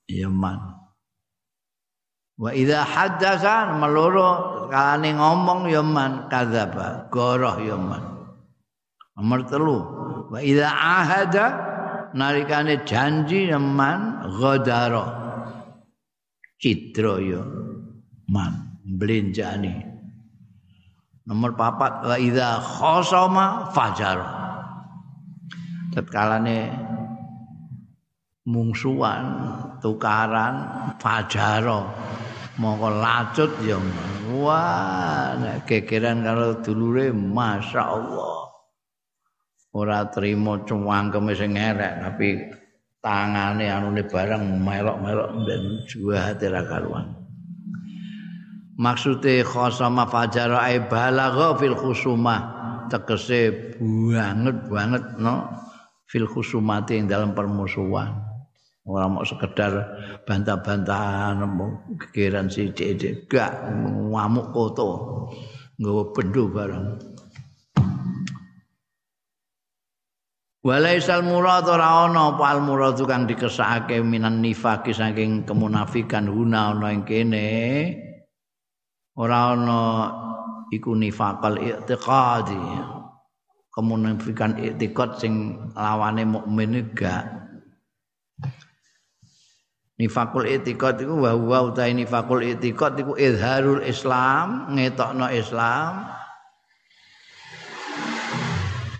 yaman 0.08 0.76
wa 2.36 2.50
idza 2.52 2.84
haddatsa 2.84 3.80
meloro 3.80 4.66
kalane 4.68 5.16
ngomong 5.16 5.70
yaman 5.72 6.28
kadzaba 6.28 7.08
goroh 7.08 7.56
yaman. 7.62 8.02
Nomor 9.16 9.48
telu. 9.48 9.78
Wa 10.28 10.40
idza 10.44 10.68
ahada 10.68 11.46
nalikane 12.12 12.84
janji 12.84 13.48
yaman 13.48 14.28
ghadara 14.36 15.04
citra 16.60 17.16
ya 17.24 17.40
man 18.28 18.84
blenjani 18.84 19.72
nomor 21.24 21.56
papat. 21.56 22.04
Wa 22.04 22.16
idza 22.20 22.60
khosama 22.60 23.72
fajar 23.72 24.20
tetkalane 25.96 26.85
mungsuan 28.46 29.22
tukaran 29.82 30.54
fajaro. 31.02 31.90
Mongko 32.56 32.88
lacut 32.88 33.52
ya 33.68 33.76
wah 34.32 35.36
nek 35.36 35.68
gegeran 35.68 36.24
karo 36.24 36.56
dulure 36.64 37.12
masyaallah. 37.12 38.48
Ora 39.76 40.08
trimo 40.08 40.64
cuwangkeme 40.64 41.36
sing 41.36 41.52
ngerek 41.52 42.00
tapi 42.00 42.28
tangane 43.04 43.68
anune 43.68 44.08
barang 44.08 44.64
melok-melok 44.64 45.30
ben 45.44 45.62
juwate 45.84 46.48
ra 46.48 46.64
karuan. 46.64 47.12
Maksude 48.80 49.44
khosama 49.44 50.08
fajara 50.08 50.64
ai 50.64 50.80
balagha 50.80 51.60
fil 51.60 51.76
khusumah 51.76 52.40
tegese 52.88 53.72
banget 53.76 54.56
banget 54.72 55.04
no 55.20 55.44
fil 56.08 56.24
khusumati 56.24 56.96
ing 56.96 57.04
dalam 57.04 57.36
permusuhan 57.36 58.25
ora 58.86 59.10
mau 59.10 59.26
sekedar 59.26 59.72
bantah-bantahan 60.22 61.42
gegeran 61.98 62.46
sithik 62.46 63.26
gak 63.26 63.50
ngamuk 63.74 64.54
koto 64.54 64.90
nggawa 65.76 66.02
bendo 66.14 66.44
barang 66.48 66.86
Walaisal 70.66 71.22
murad 71.22 71.62
ora 71.70 72.10
ana 72.10 72.34
apa 72.34 72.50
al 72.50 72.58
murad 72.58 72.98
kang 73.06 73.22
dikesake 73.30 74.02
minan 74.02 74.42
nifaki 74.42 74.90
saking 74.90 75.46
kemunafikan. 75.46 76.26
Huna 76.26 76.74
ana 76.74 76.90
ing 76.90 77.06
kene. 77.06 77.46
Ora 79.14 79.54
ana 79.54 79.80
iku 80.74 80.98
nifakal 80.98 81.62
i'tiqadi. 81.62 82.58
Kemunafikan 83.70 84.58
i'tiqad 84.58 85.22
sing 85.22 85.54
lawane 85.70 86.26
mukmin 86.26 86.90
gak 86.98 87.45
Nifakul 89.96 90.44
itikad 90.44 91.00
iku 91.00 91.24
wa 91.24 91.32
huwa 91.32 91.72
utahe 91.72 91.96
nifakul 91.96 92.44
itikad 92.44 93.00
iku 93.00 93.16
izharul 93.16 93.80
Islam, 93.80 94.76
ngetokno 94.76 95.32
Islam. 95.32 96.04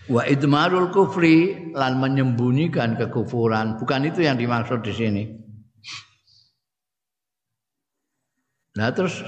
Wa 0.09 0.23
idmarul 0.25 0.89
kufri 0.89 1.69
lan 1.77 2.01
menyembunyikan 2.01 2.97
kekufuran. 2.97 3.77
Bukan 3.77 4.09
itu 4.09 4.25
yang 4.25 4.41
dimaksud 4.41 4.81
di 4.81 4.93
sini. 4.97 5.23
Nah 8.81 8.89
terus 8.97 9.21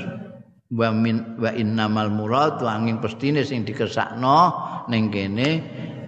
wa 0.73 0.89
min 0.93 1.37
wa 1.37 1.53
innamal 1.53 2.09
murad 2.09 2.65
angin 2.65 3.01
pestine 3.01 3.45
sing 3.45 3.69
dikesakno 3.69 4.41
ning 4.89 5.13
kene 5.13 5.49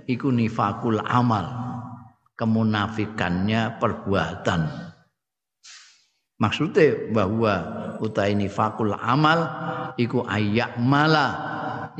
iku 0.09 0.33
nifakul 0.33 1.05
amal. 1.05 1.69
Kemunafikannya 2.33 3.77
perbuatan. 3.77 4.90
Maksudnya 6.41 7.13
bahwa 7.13 7.55
utai 8.01 8.33
nifakul 8.33 8.97
amal 8.97 9.45
iku 10.01 10.25
ayak 10.25 10.81
mala 10.81 11.29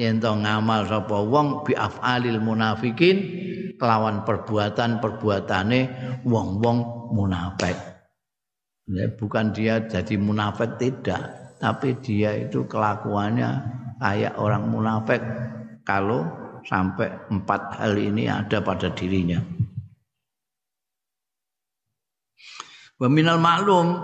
yen 0.01 0.17
to 0.17 0.33
ngamal 0.33 0.89
sapa 0.89 1.13
wong 1.21 1.69
bi 1.69 1.77
afalil 1.77 2.41
munafikin 2.41 3.21
kelawan 3.77 4.25
perbuatan-perbuatane 4.25 5.81
wong-wong 6.25 6.79
munafik. 7.13 7.77
Ya, 8.91 9.07
bukan 9.13 9.53
dia 9.53 9.85
jadi 9.87 10.17
munafik 10.17 10.81
tidak, 10.81 11.55
tapi 11.61 11.97
dia 12.01 12.35
itu 12.35 12.65
kelakuannya 12.65 13.49
kayak 14.01 14.35
orang 14.41 14.73
munafik 14.73 15.21
kalau 15.85 16.25
sampai 16.65 17.13
empat 17.29 17.81
hal 17.81 17.97
ini 17.97 18.29
ada 18.29 18.61
pada 18.61 18.89
dirinya. 18.93 19.41
Wa 23.01 23.09
maklum 23.09 23.97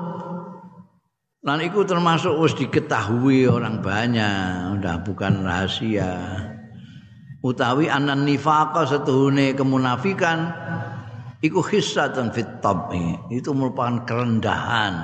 lan 1.44 1.58
iku 1.60 1.84
termasuk 1.84 2.32
wis 2.40 2.56
diketahui 2.56 3.44
orang 3.44 3.84
banyak, 3.84 4.80
udah 4.80 5.04
bukan 5.04 5.44
rahasia. 5.44 6.16
Utawi 7.44 7.92
anan 7.92 8.24
nifaqa 8.24 8.88
setuhune 8.88 9.52
kemunafikan 9.52 10.48
iku 11.44 11.60
hissatan 11.60 12.32
fit 12.32 12.48
tabi. 12.64 13.20
Itu 13.28 13.52
merupakan 13.52 14.08
kerendahan 14.08 14.94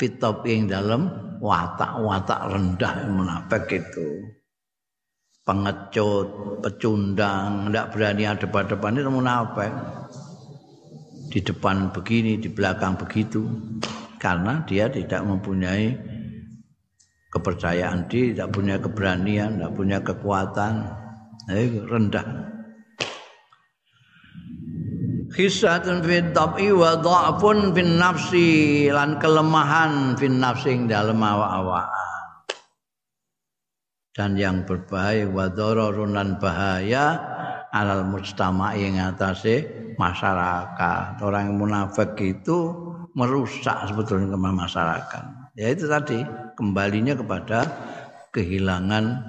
fit 0.00 0.16
tabi 0.16 0.64
yang 0.64 0.72
dalam 0.72 1.00
watak-watak 1.44 2.48
rendah 2.48 2.94
munafik 3.12 3.68
itu. 3.68 4.24
Pengecut, 5.44 6.58
pecundang, 6.64 7.68
tidak 7.68 7.92
berani 7.92 8.24
ada 8.24 8.48
pada 8.48 8.72
depan 8.72 8.96
itu 8.96 9.12
munafik 9.12 9.68
di 11.28 11.40
depan 11.40 11.92
begini, 11.94 12.40
di 12.40 12.48
belakang 12.50 12.96
begitu. 12.98 13.44
Karena 14.20 14.64
dia 14.64 14.88
tidak 14.88 15.20
mempunyai 15.20 15.92
kepercayaan 17.28 18.08
diri, 18.08 18.32
tidak 18.32 18.50
punya 18.54 18.76
keberanian, 18.80 19.58
tidak 19.58 19.72
punya 19.76 19.98
kekuatan. 20.00 20.72
Eh, 21.50 21.68
rendah. 21.84 22.24
Khisatun 25.34 26.00
fi 26.06 26.22
tab'i 26.30 26.70
wa 26.70 26.94
dha'fun 26.94 27.74
fin 27.74 27.98
nafsi 27.98 28.86
lan 28.86 29.18
kelemahan 29.18 30.14
fin 30.14 30.38
nafsi 30.38 30.86
dalam 30.86 31.18
awak-awak. 31.18 31.90
Dan 34.14 34.38
yang 34.38 34.62
berbahaya 34.62 35.26
wa 35.26 35.50
dhararun 35.50 36.38
bahaya 36.38 37.33
alal 37.74 38.06
mujtama 38.06 38.78
yang 38.78 39.02
atase 39.02 39.66
masyarakat. 39.98 41.18
Orang 41.18 41.58
munafik 41.58 42.14
itu 42.22 42.70
merusak 43.18 43.90
sebetulnya 43.90 44.38
masyarakat. 44.38 45.50
Ya 45.58 45.74
itu 45.74 45.90
tadi 45.90 46.22
kembalinya 46.54 47.18
kepada 47.18 47.66
kehilangan 48.30 49.26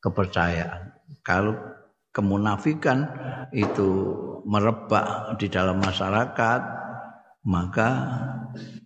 kepercayaan. 0.00 0.96
Kalau 1.20 1.56
kemunafikan 2.12 3.04
itu 3.52 4.16
merebak 4.48 5.36
di 5.36 5.52
dalam 5.52 5.80
masyarakat, 5.80 6.60
maka 7.44 7.88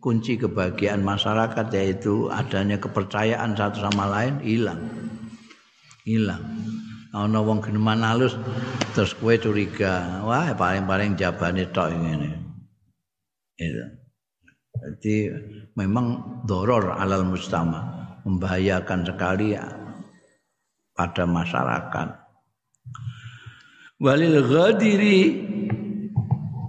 kunci 0.03 0.39
kebahagiaan 0.39 1.03
masyarakat 1.03 1.67
yaitu 1.75 2.31
adanya 2.31 2.79
kepercayaan 2.83 3.55
satu 3.55 3.79
sama 3.83 4.11
lain 4.11 4.43
hilang. 4.43 4.83
Hilang 6.03 6.43
ana 7.13 7.39
wong 7.45 7.61
geneman 7.61 8.01
halus 8.01 8.35
terus 8.97 9.13
kowe 9.17 9.37
curiga. 9.37 10.25
Wah 10.25 10.57
paling-paling 10.57 11.15
jabane 11.21 11.69
tok 11.69 11.93
ngene. 11.93 12.31
Itu 13.61 14.03
jadi 14.83 15.17
memang 15.77 16.41
doror 16.49 16.97
alal 16.97 17.29
mustama 17.29 17.87
membahayakan 18.25 19.07
sekali 19.07 19.55
pada 20.97 21.25
masyarakat. 21.29 22.09
Walil 24.03 24.43
ghadiri 24.43 25.21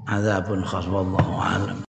azabun 0.06 0.62
khas 0.62 0.86
wallahu 0.86 1.34
alam 1.42 1.80